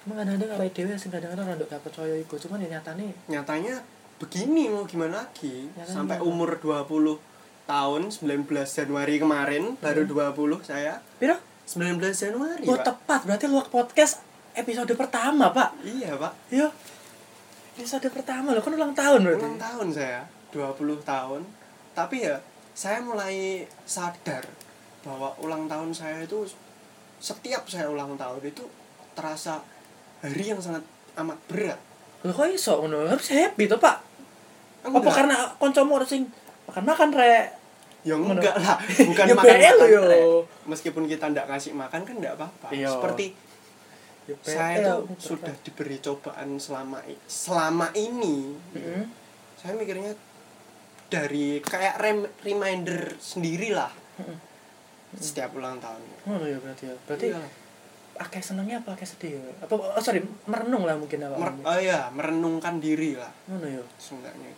[0.00, 3.84] Cuma kadang-kadang awake dhewe sing kadang-kadang rada gak percaya iku, cuman ya nyatane nyatanya
[4.20, 6.28] begini mau gimana lagi Ya kan, sampai gimana?
[6.28, 7.16] umur 20
[7.64, 11.40] tahun 19 Januari kemarin baru 20 saya piro?
[11.64, 12.84] 19 Januari Oh, Pak.
[12.84, 13.20] tepat.
[13.24, 14.18] Berarti luak podcast
[14.52, 15.78] episode pertama, Pak.
[15.80, 16.68] iya pak Iya.
[17.72, 19.40] Episode pertama loh, kan ulang tahun berarti.
[19.40, 21.40] ulang tahun saya 20 tahun
[21.90, 22.36] tapi ya
[22.72, 24.44] saya mulai sadar
[25.00, 26.44] bahwa ulang tahun saya itu
[27.16, 28.66] setiap saya ulang tahun itu
[29.12, 29.62] terasa
[30.18, 30.82] hari yang sangat
[31.16, 31.80] amat berat
[32.20, 33.08] Loh kok iso ngono?
[33.08, 34.09] Harus happy to, Pak.
[34.80, 35.12] Apa Enggak.
[35.14, 36.24] karena kancamu harus sing
[36.64, 37.46] makan-makan rek?
[38.00, 38.80] ya enggak lah
[39.12, 40.00] bukan Ya makan makan yo.
[40.02, 40.22] rek.
[40.64, 42.88] meskipun kita enggak kasih makan kan enggak apa-apa Iya.
[42.90, 43.36] seperti
[44.24, 49.02] Ya, saya tuh muter, sudah diberi cobaan selama selama ini Mm-mm.
[49.54, 50.14] saya mikirnya
[51.08, 54.38] dari kayak rem- reminder sendiri lah Mm-mm.
[55.12, 56.94] setiap ulang tahun Ngono ya berarti ya.
[57.02, 57.42] Berarti Iya.
[58.16, 59.42] akeh senengnya apa akeh sedih ya?
[59.60, 61.34] Apa oh, sorry, merenung lah mungkin apa.
[61.34, 63.82] Mer- oh ya merenungkan diri lah Ngono ya.
[63.98, 64.52] seenggaknya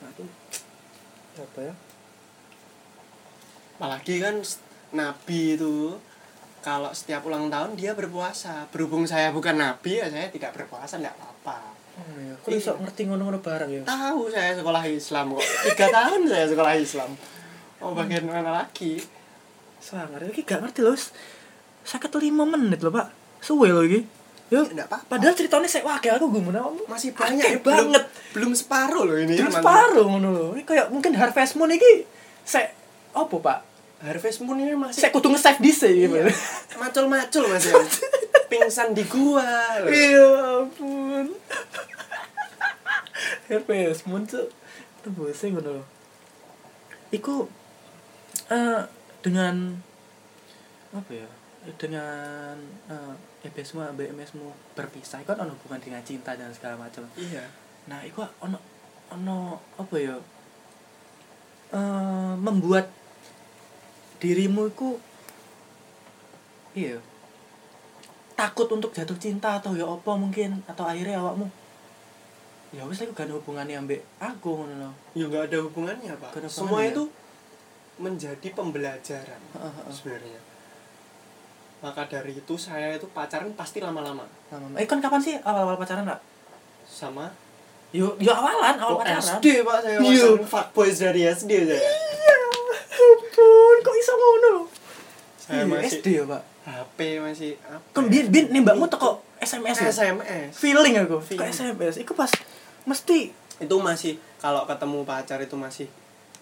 [0.00, 0.24] Nah, itu
[1.40, 1.74] apa ya?
[3.80, 4.36] apalagi kan
[4.92, 5.96] nabi itu
[6.60, 11.16] kalau setiap ulang tahun dia berpuasa berhubung saya bukan nabi ya saya tidak berpuasa tidak
[11.16, 12.32] apa-apa Oh, iya.
[12.32, 13.82] Kok iso ngerti ngono-ngono barang ya?
[13.84, 17.10] tahu saya sekolah Islam kok tiga tahun saya sekolah Islam
[17.84, 19.04] oh bagian mana lagi
[19.80, 20.92] Sangar iki gak ngerti loh.
[21.80, 23.08] Saya lima menit loh, Pak.
[23.40, 24.04] Suwe loh iki.
[24.50, 25.06] Yo, Ya, apa-apa.
[25.08, 26.82] padahal ceritanya saya wakil aku gue awakmu.
[26.84, 28.04] masih banyak ya, belum- banget.
[28.32, 29.54] belum separuh loh ini Mas.
[29.54, 30.46] separuh ngono lho.
[30.52, 32.02] Ini kayak mungkin Harvest Moon iki
[32.42, 32.74] saya
[33.12, 33.62] opo, Pak?
[34.00, 36.02] Harvest Moon ini masih Saya kudu nge-save dhisik Iya.
[36.04, 36.32] gimana.
[36.76, 37.78] macul-macul mas ya
[38.48, 39.46] pingsan di gua
[39.78, 39.86] loh.
[39.86, 40.28] Iya
[40.58, 41.26] ampun.
[43.46, 44.50] Harvest Moon tuh
[45.00, 45.84] tembusnya ngono lho.
[47.10, 47.46] Iku
[48.48, 48.82] eh
[49.20, 49.78] dengan
[50.90, 51.28] apa ya?
[51.76, 52.56] Dengan
[52.88, 57.04] eh EBSmu ambek MSmu berpisah kan ono hubungan dengan cinta dan segala macam.
[57.18, 57.44] iya
[57.88, 58.58] Nah, iku ono
[59.10, 60.16] ono apa ya?
[61.70, 62.90] Eh membuat
[64.20, 65.00] dirimu iku
[66.76, 67.00] iya
[68.36, 71.48] takut untuk jatuh cinta atau ya apa mungkin atau akhirnya awakmu
[72.70, 74.90] ya wis aku gak ada hubungannya ambek aku ngono lho.
[75.18, 77.10] ya nggak ada hubungannya pak semua itu
[77.98, 79.40] menjadi pembelajaran
[79.90, 80.40] sebenarnya
[81.80, 86.04] maka dari itu saya itu pacaran pasti lama-lama Lama- Eh kan kapan sih awal-awal pacaran,
[86.04, 86.20] Kak?
[86.84, 87.32] sama
[87.90, 89.18] Yo yo awalan, awal oh, pacaran.
[89.18, 90.26] SD pak saya Iya.
[90.30, 92.36] pacaran fuckboys dari SD saya Iya.
[92.92, 94.52] Ampun, kok iso ngono?
[95.36, 96.42] saya Iya, masih SD ya, Pak.
[96.62, 99.88] HP masih apa Kan bin bin nembakmu teko SMS ya?
[99.90, 101.48] SMS feeling aku ke Feeling.
[101.48, 102.28] SMS iku pas
[102.82, 105.88] mesti itu masih kalau ketemu pacar itu masih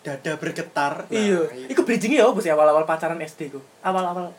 [0.00, 1.70] dada bergetar Nah, iya itu.
[1.70, 4.34] iku bridgingnya ya sih awal-awal pacaran SD ku awal-awal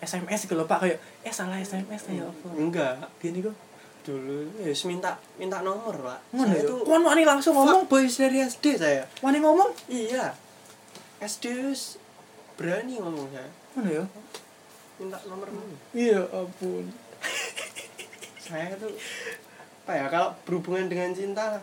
[0.00, 0.78] SMS iku lho Pak.
[0.82, 2.94] Kayak eh salah SMS ya apa enggak.
[3.20, 3.52] Gini ku
[4.06, 6.18] dulu ya wis minta minta nomor pak.
[6.30, 6.70] Ngono saya ya?
[6.70, 7.90] tuh kon wani langsung ngomong?
[7.90, 9.02] boys dari SD saya.
[9.18, 9.74] Wani ngomong?
[9.90, 10.30] Iya.
[11.18, 11.74] SD
[12.54, 13.50] berani ngomong saya.
[13.74, 14.04] Ngono ya?
[15.02, 16.86] Minta nomor dulu iya ampun.
[18.46, 18.94] Saya tuh
[19.86, 21.62] apa ya kalau berhubungan dengan cinta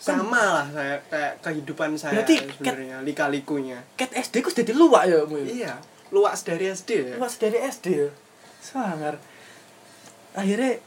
[0.00, 3.76] sama lah saya kayak kehidupan saya Berarti sebenarnya lika-likunya.
[3.92, 5.76] ket SD ku jadi luwak ya mu iya
[6.10, 7.14] luas dari SD ya?
[7.18, 8.10] Luwak dari SD ya?
[8.60, 9.14] Sangar.
[10.34, 10.78] Akhirnya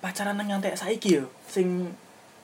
[0.00, 1.88] pacaran nang nyantek saiki yo sing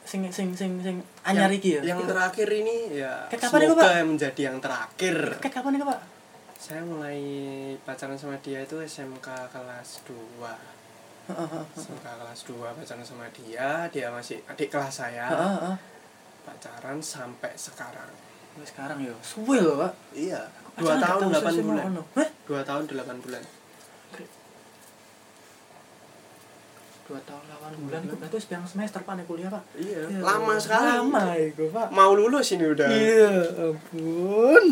[0.00, 0.96] sing sing sing sing
[1.28, 1.92] anyar iki ya?
[1.92, 4.04] yang terakhir ini ya Kayak kapan itu, semoga Pak?
[4.08, 5.16] menjadi yang terakhir.
[5.44, 6.00] Ket kapan itu Pak?
[6.56, 7.20] Saya mulai
[7.84, 10.12] pacaran sama dia itu SMK kelas 2
[11.30, 15.28] Heeh, heeh, SMK kelas 2 pacaran sama dia dia masih adik kelas saya.
[16.44, 18.08] Pacaran sampai sekarang.
[18.64, 19.12] Sekarang ya?
[19.20, 19.92] Suwe loh pak.
[20.16, 20.40] Iya
[20.78, 21.84] dua tahun tahu delapan bulan.
[22.46, 23.42] dua tahun delapan bulan.
[27.10, 29.62] Dua tahun delapan bulan itu berarti sepiang semester pak nih kuliah pak.
[29.74, 30.00] Iya.
[30.06, 30.86] Ya, lama sekali.
[30.94, 31.90] Lama itu pak.
[31.90, 32.86] Mau lulus ini udah.
[32.86, 33.34] Iya
[33.70, 34.64] ampun.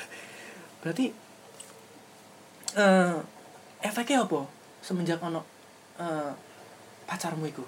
[0.84, 1.10] Berarti
[2.76, 3.16] eh
[3.80, 4.44] efeknya apa
[4.84, 5.40] semenjak ono
[5.96, 6.32] eh,
[7.08, 7.64] pacarmu itu?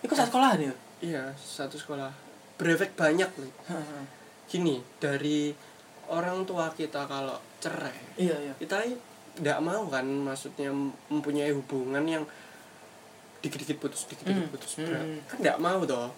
[0.00, 0.74] Itu saat sekolahan ya?
[1.02, 2.14] Iya satu sekolah.
[2.54, 4.02] Berefek banyak loh Heeh.
[4.46, 5.50] gini dari
[6.06, 8.82] orang tua kita kalau cerai iya iya kita
[9.34, 10.70] tidak mau kan maksudnya
[11.08, 12.24] mempunyai hubungan yang
[13.40, 15.02] dikit-dikit putus dikit-dikit Hmm, putus Berat.
[15.02, 15.18] hmm.
[15.26, 16.08] kan tidak mau toh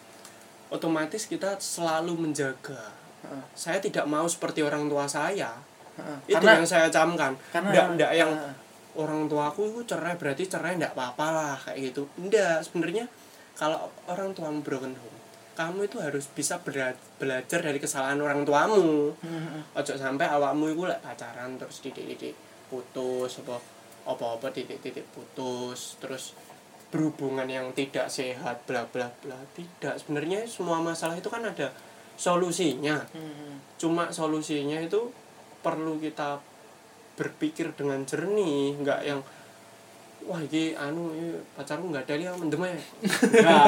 [0.68, 5.50] otomatis kita selalu menjaga Heeh, saya tidak mau seperti orang tua saya
[5.96, 6.18] heeh.
[6.26, 8.54] itu karena yang saya camkan tidak tidak yang heeh.
[8.94, 13.04] orang tuaku itu cerai berarti cerai tidak apa-apa lah kayak gitu enggak sebenarnya
[13.52, 15.15] kalau orang tuamu broken home
[15.56, 19.16] kamu itu harus bisa bela- belajar dari kesalahan orang tuamu.
[19.24, 19.60] Heeh.
[19.72, 22.36] ojo sampai awakmu itu lek pacaran terus titik-titik
[22.68, 23.56] putus apa
[24.06, 26.36] apa-apa titik-titik putus terus
[26.92, 29.40] berhubungan yang tidak sehat bla bla bla.
[29.56, 31.72] Tidak sebenarnya semua masalah itu kan ada
[32.14, 33.02] solusinya.
[33.16, 35.10] Hmm, cuma solusinya itu
[35.64, 36.38] perlu kita
[37.16, 39.20] berpikir dengan jernih nggak yang
[40.22, 43.66] wah ini anu ini pacarku nggak ada yang mendem ya enggak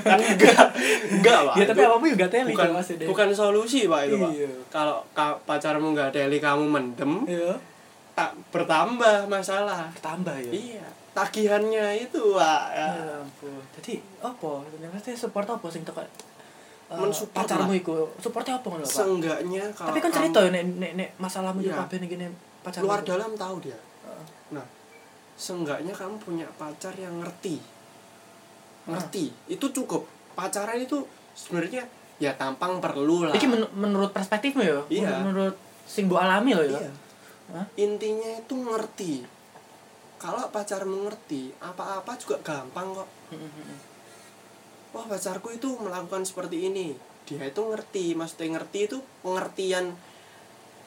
[0.00, 0.64] kan enggak
[1.10, 3.06] enggak pak ya tapi Itu apa juga teli bukan Mas, Dek.
[3.06, 4.50] bukan solusi pak itu pak Iya.
[4.68, 7.52] kalau ka- pacarmu nggak ada kamu mendem iya
[8.12, 12.86] tak bertambah masalah tambah ya iya tagihannya itu pak ya.
[12.88, 13.58] Ya ampun.
[13.74, 14.50] Jadi apa?
[14.70, 16.06] Ternyata support apa sing teko uh,
[16.94, 18.06] Mensupport pacarmu iku?
[18.16, 18.90] Supportnya apa ngono, Pak?
[18.92, 21.82] seenggaknya kalau Tapi kan cerita ya nek nek, nek masalahmu yo Iya.
[21.84, 22.86] kabeh ning pacarmu.
[22.86, 23.74] luar dalam tahu dia
[25.38, 27.62] seenggaknya kamu punya pacar yang ngerti.
[28.90, 29.30] Ngerti.
[29.46, 30.04] Itu cukup.
[30.34, 31.06] Pacaran itu
[31.38, 31.86] sebenarnya
[32.18, 33.34] ya tampang perlu lah.
[33.38, 34.82] Iki men- menurut perspektifmu ya?
[34.90, 35.22] Iya.
[35.22, 35.54] Menurut
[35.86, 36.82] sing mbok alami loh ya.
[36.82, 36.92] iya.
[37.48, 37.64] Hah?
[37.80, 39.24] intinya itu ngerti.
[40.20, 43.08] Kalau pacarmu ngerti apa-apa juga gampang kok.
[44.92, 46.92] Wah pacarku itu melakukan seperti ini.
[47.24, 48.12] Dia itu ngerti.
[48.18, 49.94] Maksudnya ngerti itu pengertian.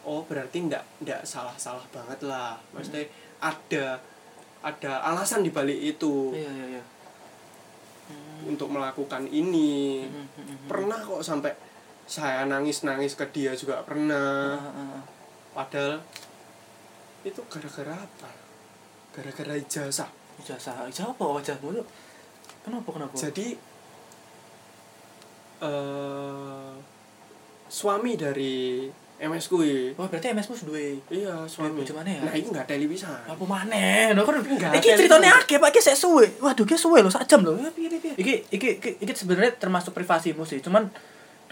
[0.06, 2.60] Oh berarti ndak ndak salah salah banget lah.
[2.76, 3.10] Maksudnya
[3.42, 3.98] ada
[4.62, 6.34] ada alasan di balik itu.
[6.34, 6.84] Iya iya iya.
[8.42, 10.02] untuk melakukan ini.
[10.10, 10.68] Hmm, hmm, hmm.
[10.68, 11.54] pernah kok sampai
[12.10, 14.58] saya nangis nangis ke dia juga pernah.
[14.58, 15.04] Ah, ah, ah.
[15.54, 16.02] padahal
[17.22, 18.30] itu gara-gara apa?
[19.14, 20.10] Gara-gara ijazah.
[20.42, 20.90] Ijazah.
[20.90, 21.26] Ijazah apa?
[21.38, 21.88] Wajahmu tuh
[22.66, 23.14] kenapa kenapa?
[23.14, 23.48] Jadi
[25.62, 26.72] eh
[27.72, 28.90] suami dari
[29.22, 30.98] MS kui oh berarti MS mu duwe.
[31.14, 32.22] Iya suami bojo maneh ya?
[32.26, 34.18] nah ini nggak ada bisa apa maneh?
[34.18, 35.70] Lho kan Enggak, iki ceritane akeh Pak.
[35.70, 36.26] Iki sik suwe.
[36.42, 37.54] Waduh iki suwe lho sak jam lho.
[37.54, 38.14] Ya, piye piye piye.
[38.18, 40.58] iki iki iki, iki sebenarnya termasuk privasimu sih.
[40.66, 40.90] Cuman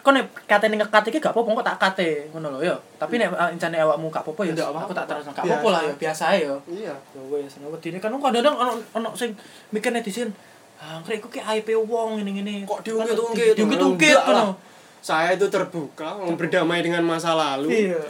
[0.01, 2.75] kok nek katene ngekat iki gak apa-apa kok tak kate ngono lho ya.
[2.97, 5.81] Tapi nek uh, incane awakmu gak apa-apa ya Nggak aku tak terus gak apa-apa lah
[5.85, 6.25] ya Biasa.
[6.33, 6.55] ya.
[6.65, 6.93] Iya.
[6.97, 9.37] Ya wis nek wedine kan kadang-kadang ono ono sing
[9.69, 10.33] mikir netizen
[10.81, 12.65] ah krek iku ki aib wong ngene-ngene.
[12.65, 14.49] Kok diungkit-ungkit diungkit-ungkit Enggak lah.
[14.49, 14.68] ngono
[14.99, 17.71] saya itu terbuka mau berdamai dengan masa lalu.
[17.71, 18.03] Iya.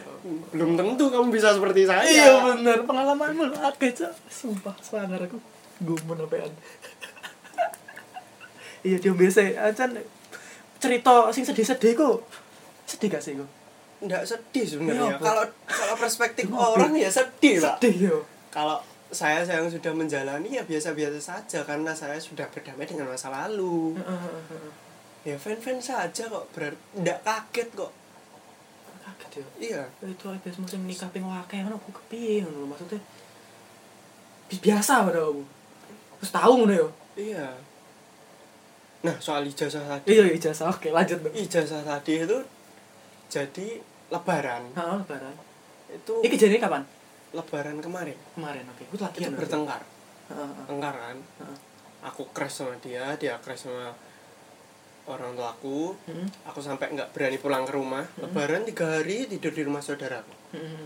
[0.51, 2.03] Belum tentu kamu bisa seperti saya.
[2.03, 2.83] Iya bener.
[2.83, 5.37] Pengalamanmu akeh cok sumpah sangar aku.
[5.79, 6.51] Gumun apean
[8.87, 9.95] iya dia biasa acan
[10.79, 12.23] cerita sing sedih-sedih kok
[12.87, 13.49] sedih gak sih kok
[13.99, 15.19] nggak sedih sebenarnya.
[15.19, 15.23] Apa?
[15.23, 16.71] kalau kalau perspektif Kenapa?
[16.79, 17.83] orang ya sedih pak.
[17.83, 18.17] Sedih yo.
[18.47, 18.79] Kalau
[19.11, 23.97] saya yang sudah menjalani ya biasa-biasa saja karena saya sudah berdamai dengan masa lalu
[25.21, 27.91] ya fan-fan saja kok berarti nggak kaget kok
[29.03, 32.99] kaget yo iya itu habis musim nikah ping akeh ngono aku kepiye ngono lho, maksudnya
[34.47, 35.43] Bi- biasa pada aku
[36.19, 37.47] terus tahu ngono yo iya
[38.99, 42.39] nah soal ijazah tadi iya ijazah oke lanjut dong ijazah tadi itu
[43.29, 43.67] jadi
[44.09, 45.35] lebaran Heeh, lebaran.
[45.89, 46.81] itu Iki jadi kapan?
[47.29, 48.83] lebaran kemarin Kemarin, oke.
[48.89, 49.31] Itu itu latihan.
[49.37, 49.81] bertengkar
[50.27, 50.65] Heeh, heeh.
[50.65, 51.57] tengkar kan Heeh.
[52.01, 53.93] aku crash sama dia dia crash sama
[55.11, 56.27] orang tuaku Heeh.
[56.43, 60.85] aku sampai nggak berani pulang ke rumah lebaran tiga hari tidur di rumah saudaraku Heeh.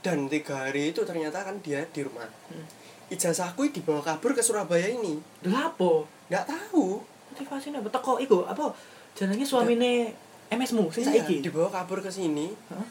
[0.00, 2.66] dan tiga hari itu ternyata kan dia di rumah Hmm.
[3.06, 6.04] ijazahku dibawa kabur ke Surabaya ini Lha apa?
[6.28, 7.82] nggak tahu Motivasinya?
[7.82, 8.70] Teko iku apa?
[9.12, 10.14] Jenenge suamine
[10.48, 11.42] MS-mu sing iya, saiki.
[11.42, 12.88] dibawa kabur ke sini Heeh.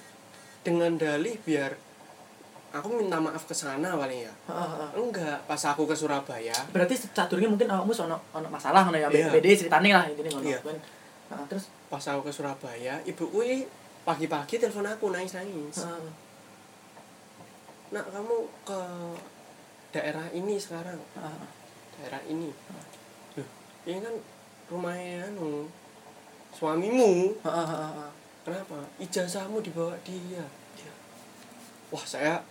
[0.61, 1.75] dengan dalih biar
[2.73, 4.89] aku minta maaf ke sana paling ya Heeh, heeh.
[4.97, 9.07] enggak pas aku ke Surabaya Berarti sadurunge mungkin awakmu ono ono masalah ngono ya.
[9.07, 9.29] Iya.
[9.29, 10.49] BD ceritane lah intine ngono.
[10.59, 10.77] Kan.
[11.29, 13.57] Heeh, terus pas aku ke Surabaya ibuku ini
[14.01, 16.11] pagi-pagi telepon aku nangis nangis heeh.
[17.89, 18.79] nak kamu ke
[19.91, 21.47] daerah ini sekarang heeh.
[21.95, 22.49] daerah ini
[23.37, 23.47] Loh,
[23.85, 24.15] ini kan
[24.65, 25.69] rumahnya anu
[26.51, 28.11] suamimu Heeh, heeh, heeh.
[28.41, 30.41] kenapa ijazahmu dibawa dia
[30.73, 30.91] Iya.
[31.93, 32.41] wah saya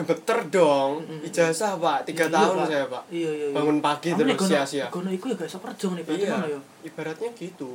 [0.00, 2.66] gemeter dong ijazah pak tiga Iya, tahun Pak.
[2.72, 3.54] saya pak Iya, iya, iya.
[3.54, 6.58] bangun pagi Kamu terus sia-sia Gono iku ya gak kerja nih, berarti iya ya.
[6.88, 7.70] ibaratnya gitu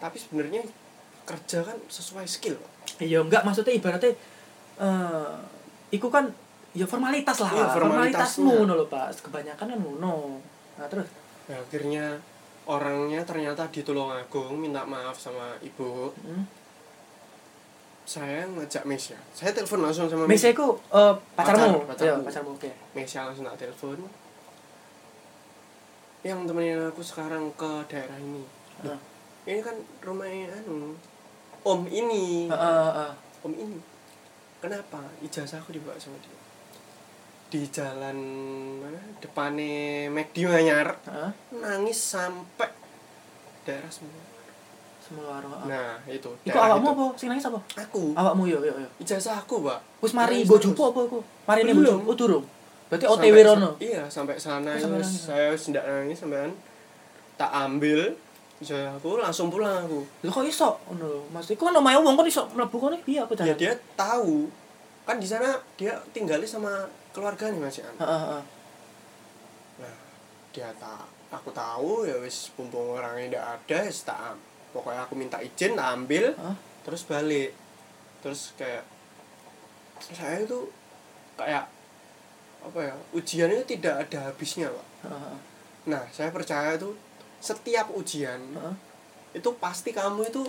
[0.00, 0.62] tapi sebenarnya
[1.28, 2.72] kerja kan sesuai skill pak
[3.04, 4.16] Iya enggak maksudnya ibaratnya
[4.80, 5.32] eh
[5.92, 6.24] iku kan
[6.76, 7.50] ya formalitas lah.
[7.52, 9.24] Iya, formalitasmu ngono lho, Pak.
[9.24, 10.36] Kebanyakan kan ngono.
[10.76, 11.08] Nah, terus
[11.48, 12.20] nah, akhirnya
[12.68, 16.57] orangnya ternyata di Tulungagung minta maaf sama ibu hmm.
[18.08, 21.84] Saya ngajak Mesya saya telepon langsung sama Mesya iku eh, pacarmu.
[21.84, 22.24] Pacar, Iya, pacarmu.
[22.24, 22.70] pacarmu oke.
[22.94, 24.00] Mesya langsung tak telepon
[26.24, 28.42] yang temenin aku sekarang ke daerah ini
[28.80, 28.98] Heeh.
[29.46, 30.96] ini kan rumahnya anu
[31.62, 33.12] om ini Heeh, heeh.
[33.44, 33.78] om ini
[34.58, 36.34] kenapa ijazahku dibawa sama dia
[37.48, 38.18] di jalan
[38.78, 41.30] mana depannya McD Manyar Heeh.
[41.54, 42.72] nangis sampai
[43.62, 44.16] daerah semua
[45.08, 45.64] Semua heeh.
[45.64, 46.94] nah itu Iku daerah awakmu itu.
[46.94, 47.04] apa?
[47.16, 47.58] Sing nangis apa?
[47.74, 48.88] aku Awakmu yo yo yo.
[48.98, 50.86] ijazahku pak Wis mari bojomu terus.
[50.86, 51.18] apa iku?
[51.44, 52.00] Mari ne bojomu.
[52.04, 52.44] Oh, durung.
[52.88, 53.70] Berarti OTW rono.
[53.78, 56.52] iya sampai sana Oh, itu saya wis ndak nangis sampean
[57.34, 58.12] tak ambil
[58.58, 61.20] ijazahku langsung pulang aku Lho kok iso ngono lho.
[61.30, 64.48] Maksud iku kan omahe wong kon iso mlebu kono piye aku ya dia tahu
[65.04, 68.42] kan di sana dia tinggalnya sama keluarganya masih an Heeh, heeh.
[69.78, 69.94] nah
[70.50, 75.14] dia tak aku tahu ya wis mumpung orangnya tidak ada ya tak am- pokoknya aku
[75.14, 76.56] minta izin ambil Hah?
[76.82, 77.52] terus balik
[78.20, 78.84] terus kayak
[80.00, 80.68] saya itu
[81.34, 81.66] kayak
[82.58, 85.36] apa ya ujian itu tidak ada habisnya pak heeh.
[85.86, 86.90] nah saya percaya itu
[87.38, 88.74] setiap ujian Heeh.
[89.34, 90.42] itu pasti kamu itu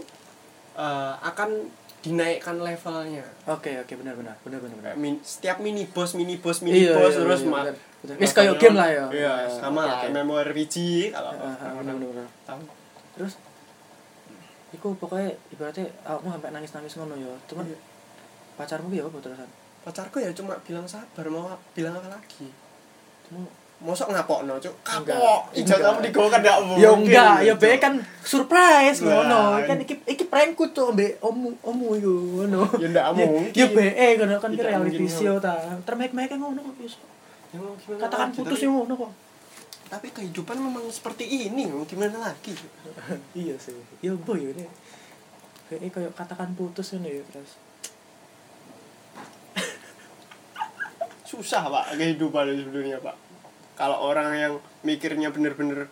[0.74, 4.36] eh, akan dinaikkan levelnya Oke, oke benar benar.
[4.40, 4.88] Benar benar benar.
[4.96, 7.76] Kayak min- setiap mini boss mini boss mini Iya, boss iya, terus iya, bener.
[8.16, 9.06] Wis kayak game lah ya.
[9.12, 10.08] iya sama oke, lah oke.
[10.16, 10.76] MMORPG
[11.12, 11.32] kalau
[11.84, 11.96] bener.
[12.00, 12.28] bener.
[12.48, 12.62] tahu
[13.20, 13.34] Terus
[14.70, 17.34] iku pokoknya ibaratnya awakmu sampai nangis-nangis ngono ya.
[17.50, 17.78] Cuman Iya.
[18.60, 19.50] pacarmu ki ya apa terusan?
[19.80, 22.52] pacarku ya cuma bilang sabar mau bilang apa lagi
[23.24, 23.48] Cuma
[23.80, 27.94] mosok ngapokno cuk kapok ijazah kamu digawa kan ndak mungkin ya enggak, ya be kan
[28.20, 29.56] surprise ngono.
[29.64, 32.12] Kan iki iki prankku tuh mbek omu omu iku
[32.44, 32.68] ngono.
[32.76, 33.88] ya ndak mungkin Ya be
[34.20, 35.56] ngono kan ki Tidak reality show ta.
[35.88, 37.00] Termek-mek ngono kok iso.
[37.56, 39.12] Ya gimana Katakan putus ya ngono kok.
[39.90, 42.54] Tapi kehidupan memang seperti ini mau gimana lagi?
[43.34, 43.74] Iya sih.
[44.06, 44.70] Ya boy ini.
[45.66, 47.58] Kayak kayak katakan putus ini ya terus
[51.30, 53.14] susah pak kehidupan sebenarnya pak.
[53.78, 55.86] Kalau orang yang mikirnya bener-bener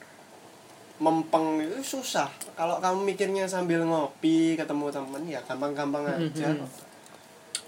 [0.98, 2.26] mempeng itu susah.
[2.58, 6.54] Kalau kamu mikirnya sambil ngopi ketemu temen ya gampang-gampang aja.
[6.54, 6.66] Mhm.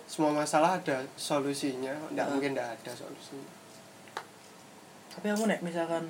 [0.10, 1.94] semua masalah ada solusinya.
[2.10, 2.32] Nggak Ah.
[2.34, 3.59] mungkin nggak ada solusinya
[5.20, 6.08] tapi aku nek misalkan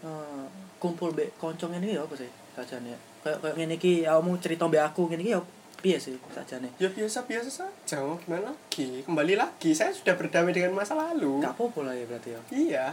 [0.00, 0.44] eh,
[0.80, 2.96] kumpul be koncong ini ya apa sih sajane?
[3.20, 5.40] Kayak kayak ngene iki kamu cerita mbek aku ngene iki ya
[5.84, 6.72] piye sih sajane?
[6.80, 9.76] Ya biasa-biasa saja mau gimana lagi kembali lagi.
[9.76, 11.44] Saya sudah berdamai dengan masa lalu.
[11.44, 12.40] Gak apa-apa lah ya berarti ya.
[12.48, 12.86] Iya.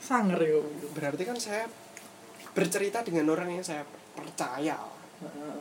[0.00, 0.56] Sanger ya
[0.96, 1.68] berarti kan saya
[2.56, 3.84] bercerita dengan orang yang saya
[4.16, 4.80] percaya.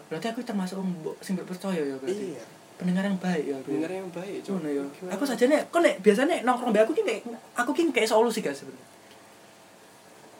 [0.08, 2.40] Berarti aku termasuk mbok sing percaya ya berarti?
[2.40, 4.84] Iya pendengar yang baik ya bener yang baik Ngono ya.
[5.14, 7.22] Aku saja nek kok nek biasanya nongkrong aku ki kayak
[7.54, 8.86] aku ki kayak solusi gak sebenarnya.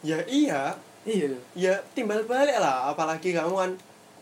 [0.02, 0.62] ya iya
[1.02, 1.34] Iya.
[1.54, 3.70] ya timbal balik lah apalagi kamu kan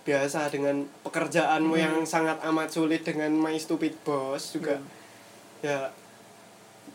[0.01, 1.81] biasa dengan pekerjaanmu Hmm.
[1.83, 4.81] yang sangat amat sulit dengan my stupid boss juga
[5.61, 5.93] ya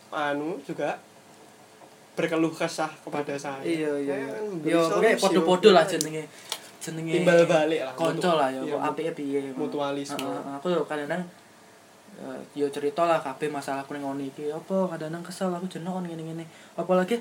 [0.10, 0.98] anu juga
[2.16, 4.16] berkeluh kesah kepada saya Iya iya.
[4.16, 4.26] Saya
[4.64, 4.74] iya.
[4.74, 6.24] Yo solusi, kayak podo-podo lah jenenge.
[6.86, 9.42] Jenenge timbal balik lah Konco lah ya, Iya, apike piye.
[9.58, 10.22] mutualisme.
[10.22, 11.26] Heeh, aku yo kadang-kadang
[12.22, 14.54] eh, yo cerita lah kabeh masalahku ning ngene iki.
[14.54, 16.46] Apa kadang-kadang kesel aku kon ngene-ngene.
[16.78, 17.18] Apalagi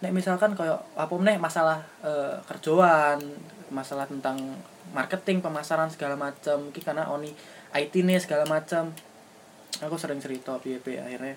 [0.00, 3.20] nek misalkan kayak apa meneh masalah eh, kerjaan
[3.68, 4.36] masalah tentang
[4.96, 7.32] marketing pemasaran segala macam iki karena oni
[7.72, 8.92] IT nih segala macam
[9.80, 11.32] aku sering cerita piye akhirnya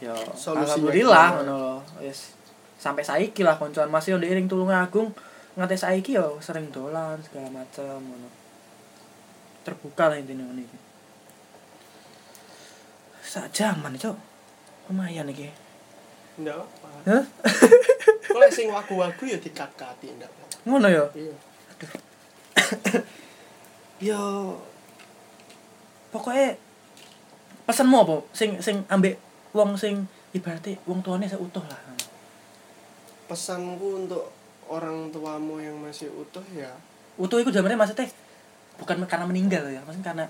[0.00, 0.16] ya
[0.56, 2.32] alhamdulillah ngono wis
[2.80, 3.86] sampai saiki lah koncoan.
[3.92, 5.14] Masih ndek ring tulung agung
[5.52, 8.28] nganti saiki yo sering dolan segala macam ngono.
[9.62, 10.78] Terbuka lah intinya ngene iki.
[13.22, 14.16] Sak jaman cok.
[14.90, 15.48] Lumayan iki.
[16.40, 16.88] Ndak apa.
[18.24, 20.32] Kalau sing wagu-wagu ya dikat-kati ndak
[20.62, 21.04] ngono ya?
[21.18, 21.34] Iya.
[24.12, 24.22] Yo
[26.14, 26.54] pokoknya
[27.66, 28.16] pesanmu apa?
[28.30, 29.18] Sing sing ambek
[29.50, 31.80] wong sing ibaratnya wong tuane seutuh lah.
[33.26, 34.41] Pesanku untuk
[34.72, 36.72] orang tuamu yang masih utuh ya?
[37.20, 38.08] Utuh itu jamannya maksudnya
[38.80, 40.26] bukan karena meninggal ya maksudnya karena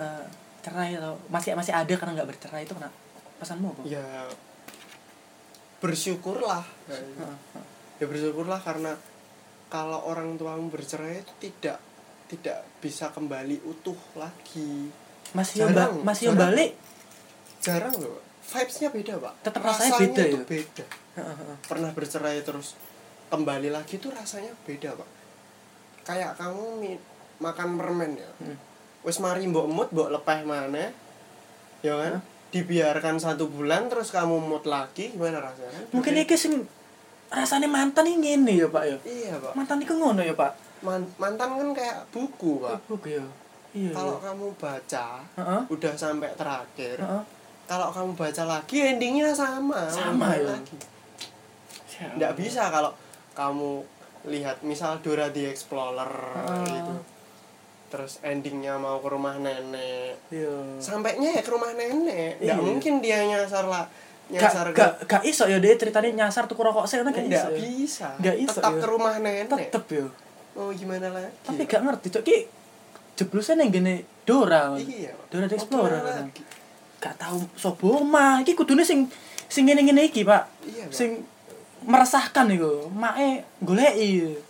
[0.00, 0.24] eh,
[0.64, 2.88] cerai atau masih masih ada karena nggak bercerai itu kena
[3.36, 3.82] pesanmu apa?
[3.84, 4.24] Ya
[5.78, 6.64] bersyukurlah.
[6.88, 7.36] Heeh.
[8.00, 8.96] ya bersyukurlah karena
[9.68, 11.78] kalau orang tuamu bercerai itu tidak
[12.26, 14.88] tidak bisa kembali utuh lagi.
[15.36, 16.52] Masih yang Jarang, ba- masih yang jarang.
[16.56, 16.70] balik
[17.60, 18.20] jarang loh.
[18.44, 19.32] Vibesnya beda pak.
[19.40, 20.44] Tetap rasanya beda itu ya?
[20.44, 20.84] beda.
[21.64, 22.76] Pernah bercerai terus
[23.34, 25.08] kembali lagi tuh rasanya beda pak.
[26.06, 26.94] Kayak kamu
[27.42, 28.30] makan permen ya.
[28.38, 28.58] Hmm.
[29.04, 30.88] wes mari mbok mut mbok lepeh mana
[31.84, 32.24] ya kan?
[32.48, 35.90] Dibiarkan satu bulan terus kamu mut lagi gimana rasanya?
[35.92, 36.64] Mungkin iki sing
[37.28, 38.96] rasanya mantan ini ngene ya pak ya?
[39.04, 39.52] Iya pak.
[39.58, 40.56] Mantan itu ngono ya pak?
[40.80, 42.78] Man- mantan kan kayak buku pak.
[42.88, 43.26] Oke ya?
[43.74, 44.24] Iya kalau iya.
[44.30, 45.60] kamu baca Heeh.
[45.66, 47.22] udah sampai terakhir Heeh.
[47.66, 49.90] kalau kamu baca lagi endingnya sama.
[49.90, 50.54] Sama, ya?
[50.54, 50.78] lagi.
[52.14, 52.94] Nggak bisa kalau
[53.34, 53.82] kamu
[54.24, 56.64] lihat misal Dora the Explorer Ah.
[56.64, 56.94] itu
[57.86, 60.18] terus endingnya mau ke rumah nenek.
[60.26, 60.80] Iya.
[60.80, 62.40] Sampainya ya ke rumah nenek.
[62.40, 62.64] Nggak Iya.
[62.64, 63.86] mungkin dia nyasar lah
[64.24, 67.48] gak nyasar gak gak iso ya dia ceritanya nyasar tuh rokok saya kan gak iso
[67.48, 67.58] ya.
[67.60, 68.08] bisa.
[68.18, 68.80] Nggak iso, tetap ya.
[68.80, 69.46] ke rumah nenek.
[69.68, 70.06] Tetep ya?
[70.54, 71.30] Mau gimana lagi?
[71.44, 72.36] Tapi gak ngerti cok ki
[73.14, 73.94] jeblusnya yang gini
[74.24, 74.74] Dora.
[74.74, 75.12] Iya.
[75.28, 76.26] Dora the Explorer kan.
[76.98, 79.06] gak tau sobo mah iki kudune sing
[79.46, 80.48] sing ngene ngene iki pak.
[80.64, 80.90] Iya Pak.
[80.90, 81.10] sing
[81.84, 82.88] meresahkan iku.
[82.90, 84.00] Mae goleki.
[84.00, 84.42] Iya.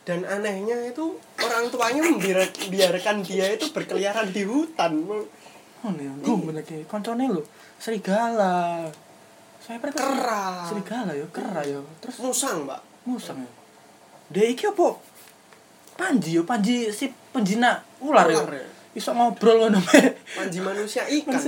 [0.00, 4.96] dan anehnya itu orang tuanya membiar- biarkan dia itu berkeliaran di hutan.
[5.06, 7.44] Oh nih gue bener ki koncone lho.
[7.78, 8.90] Serigala.
[9.60, 10.44] Saya pernah Kera.
[10.66, 12.80] serigala ya kera ya terus musang mbak.
[13.04, 13.50] Musang ya
[14.30, 14.98] dia iki apa?
[15.94, 18.50] Panji yo panji si penjina ular Ular.
[18.50, 18.66] Ya.
[18.90, 19.78] iso ngobrol ngono
[20.34, 21.38] panji manusia ikan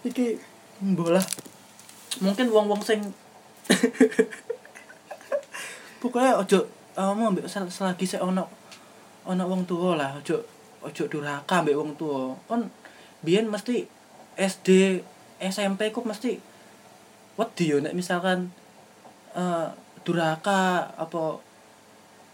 [0.00, 0.40] iki
[0.80, 1.20] bola
[2.24, 3.00] mungkin wong-wong sing
[6.00, 6.58] pokoknya ojo
[6.96, 8.44] kamu ambek sel- selagi saya ono
[9.24, 10.40] ono wong tua lah ojo
[10.80, 12.68] ojo durhaka ambek wong tua kon
[13.20, 13.84] biyen mesti
[14.40, 15.00] SD
[15.40, 16.40] SMP ku mesti
[17.36, 18.48] wedi yo nek misalkan
[19.36, 19.68] eh
[20.04, 21.36] durhaka apa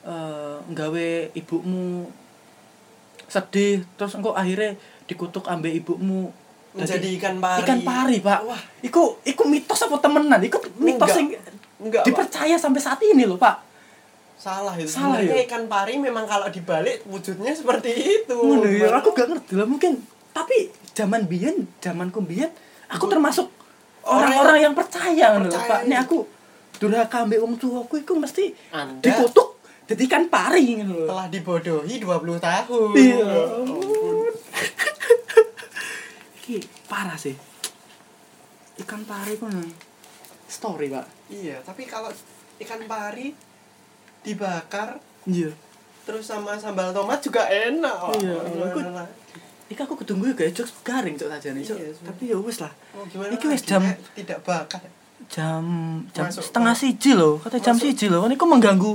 [0.07, 2.07] eh nggawe ibumu
[3.27, 4.79] sedih terus engko akhirnya
[5.11, 6.31] dikutuk ambek ibumu
[6.77, 7.61] menjadi ikan pari.
[7.65, 8.41] ikan pari pak.
[8.45, 8.61] Wah.
[8.81, 10.39] Iku iku mitos apa temenan?
[10.39, 11.17] Iku mitos Enggak.
[11.17, 11.29] yang
[11.77, 12.07] enggak Pak.
[12.07, 13.65] dipercaya sampai saat ini loh pak.
[14.37, 14.87] Salah itu.
[14.87, 15.33] Salah ya?
[15.49, 17.91] ikan pari memang kalau dibalik wujudnya seperti
[18.23, 19.97] itu ngono ya aku gak ngerti lah mungkin.
[20.31, 22.53] Tapi zaman biyen zamanku biyen
[22.87, 23.49] aku termasuk
[24.07, 25.81] Orang orang-orang yang percaya percaya Pak.
[25.83, 25.97] itu.
[25.99, 26.19] aku
[26.77, 32.91] durhaka ambek wong tuaku iku mesti Anda dikutuk jadi ikan pari telah dibodohi 20 tahun.
[32.95, 33.23] Iya.
[33.23, 33.43] Ya
[34.67, 34.91] iki
[37.07, 37.39] parah sih
[38.83, 39.71] ikan pari ku nang
[40.51, 42.11] story pak iya tapi kalau
[42.59, 43.31] ikan pari
[44.27, 44.99] dibakar
[45.31, 45.55] iya
[46.03, 48.19] terus sama sambal tomat juga enak Wak.
[48.19, 48.83] Iya, aku-?
[49.71, 51.79] Iki aku ketunggu ya jokes garing cok saja nih cok.
[51.79, 51.91] Iya.
[52.07, 52.71] Tapi ya wis lah.
[52.95, 53.83] Oh, Iki wis jam
[54.15, 54.79] tidak bakar
[55.27, 55.63] jam
[56.15, 57.43] jam Masuk- setengah siji loh.
[57.43, 58.23] Kata jam masuk- siji loh.
[58.31, 58.95] Ini kok mengganggu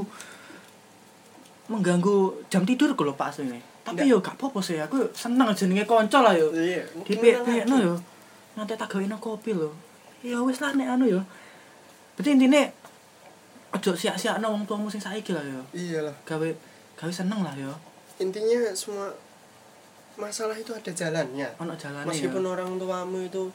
[1.67, 3.70] mengganggu jam tidur kalau Pak ini.
[3.81, 4.77] Tapi yo gak apa-apa sih.
[4.77, 6.53] Aku seneng jenenge konco lah yo.
[6.53, 7.87] iya Di gimana pek no lagi?
[7.89, 7.95] yo.
[8.53, 9.73] Nanti tak gawe kopi loh.
[10.21, 11.21] Ya wis lah nek anu yo.
[12.13, 12.69] Berarti intine
[13.71, 15.63] ojo sia-siakno wong tuamu sing saiki lah yo.
[15.71, 16.47] iyalah Gawe
[16.99, 17.71] gawe seneng lah yo.
[18.19, 19.09] intinya semua
[20.13, 22.53] masalah itu ada jalannya Ono jalane meskipun yo.
[22.53, 23.49] orang tuamu itu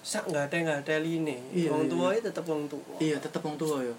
[0.00, 1.90] sak nggak ada nggak ada line Iya, iya.
[1.90, 3.92] tua itu tetap orang tua Iya, tetep wong tua yo.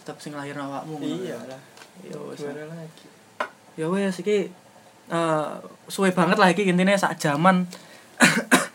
[0.00, 0.96] Tetep sing lahir awakmu.
[0.98, 1.22] yo.
[1.22, 1.60] iya lah
[2.02, 3.06] gimana lagi
[3.78, 4.52] ya wes iki
[5.12, 5.52] eh
[5.88, 7.66] suwe banget lah iki intine sak jaman.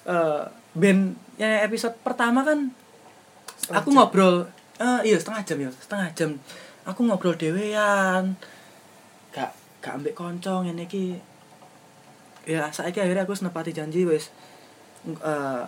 [0.00, 0.42] Eh
[0.72, 2.72] ben ya episode pertama kan
[3.60, 3.96] Setengah aku jam.
[4.00, 4.34] ngobrol
[4.80, 6.30] eh iya setengah jam ya setengah jam.
[6.88, 8.34] Aku ngobrol dhewean.
[9.30, 9.52] Gak
[9.84, 11.20] gak ambek konco ngene iki.
[12.48, 14.32] Ya saiki akhirnya aku wis nepati janji wis
[15.04, 15.64] eh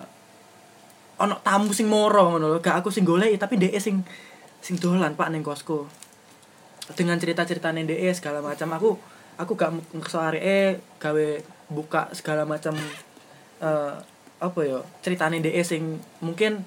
[1.21, 2.59] ono tamu sing moro ngono lho.
[2.65, 4.01] Gak aku sing goleki tapi dhek sing
[4.65, 5.85] sing dolan Pak ning kosku
[6.99, 8.91] dengan cerita-ceritane dhek segala macam aku
[9.39, 11.27] aku gak ngekso areke gawe
[11.71, 12.75] buka segala macam
[13.63, 13.95] eh
[14.43, 16.67] apa ya ceritane dhek sing mungkin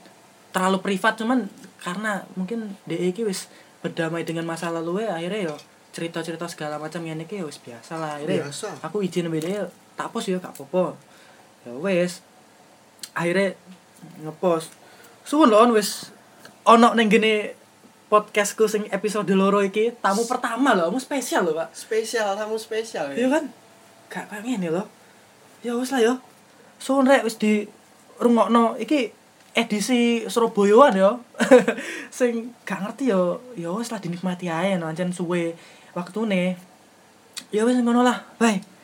[0.56, 1.52] terlalu privat cuman
[1.84, 3.52] karena mungkin dhek iki wis
[3.84, 5.56] berdamai dengan masa lalu akhirnya yo
[5.92, 8.80] cerita-cerita segala macam ngene iki ya wis biasa lah akhirnya Biasa.
[8.80, 9.68] aku izin mbek dhek
[10.00, 10.96] tak pos ya gak apa-apa
[11.68, 12.24] ya wis
[13.12, 13.60] akhirnya
[14.24, 14.72] ngepost
[15.28, 16.12] suwun lho On, wis
[16.64, 17.65] ono ning gene
[18.06, 21.74] podcastku sing episode loro iki tamu pertama lho kamu spesial lho Pak.
[21.74, 23.50] Spesial tamu spesial iya kan?
[24.12, 24.84] Gak kayak ngene lho.
[25.66, 26.14] Ya wis lah yo
[26.78, 27.66] suwun rek wis di
[28.22, 29.10] rungokno iki
[29.56, 31.12] edisi Surabayaan yo
[32.18, 35.58] sing gak ngerti yo ya wis lah dinikmati ae no ancen suwe
[35.98, 36.60] waktune.
[37.50, 38.75] Ya wis ngono lah bye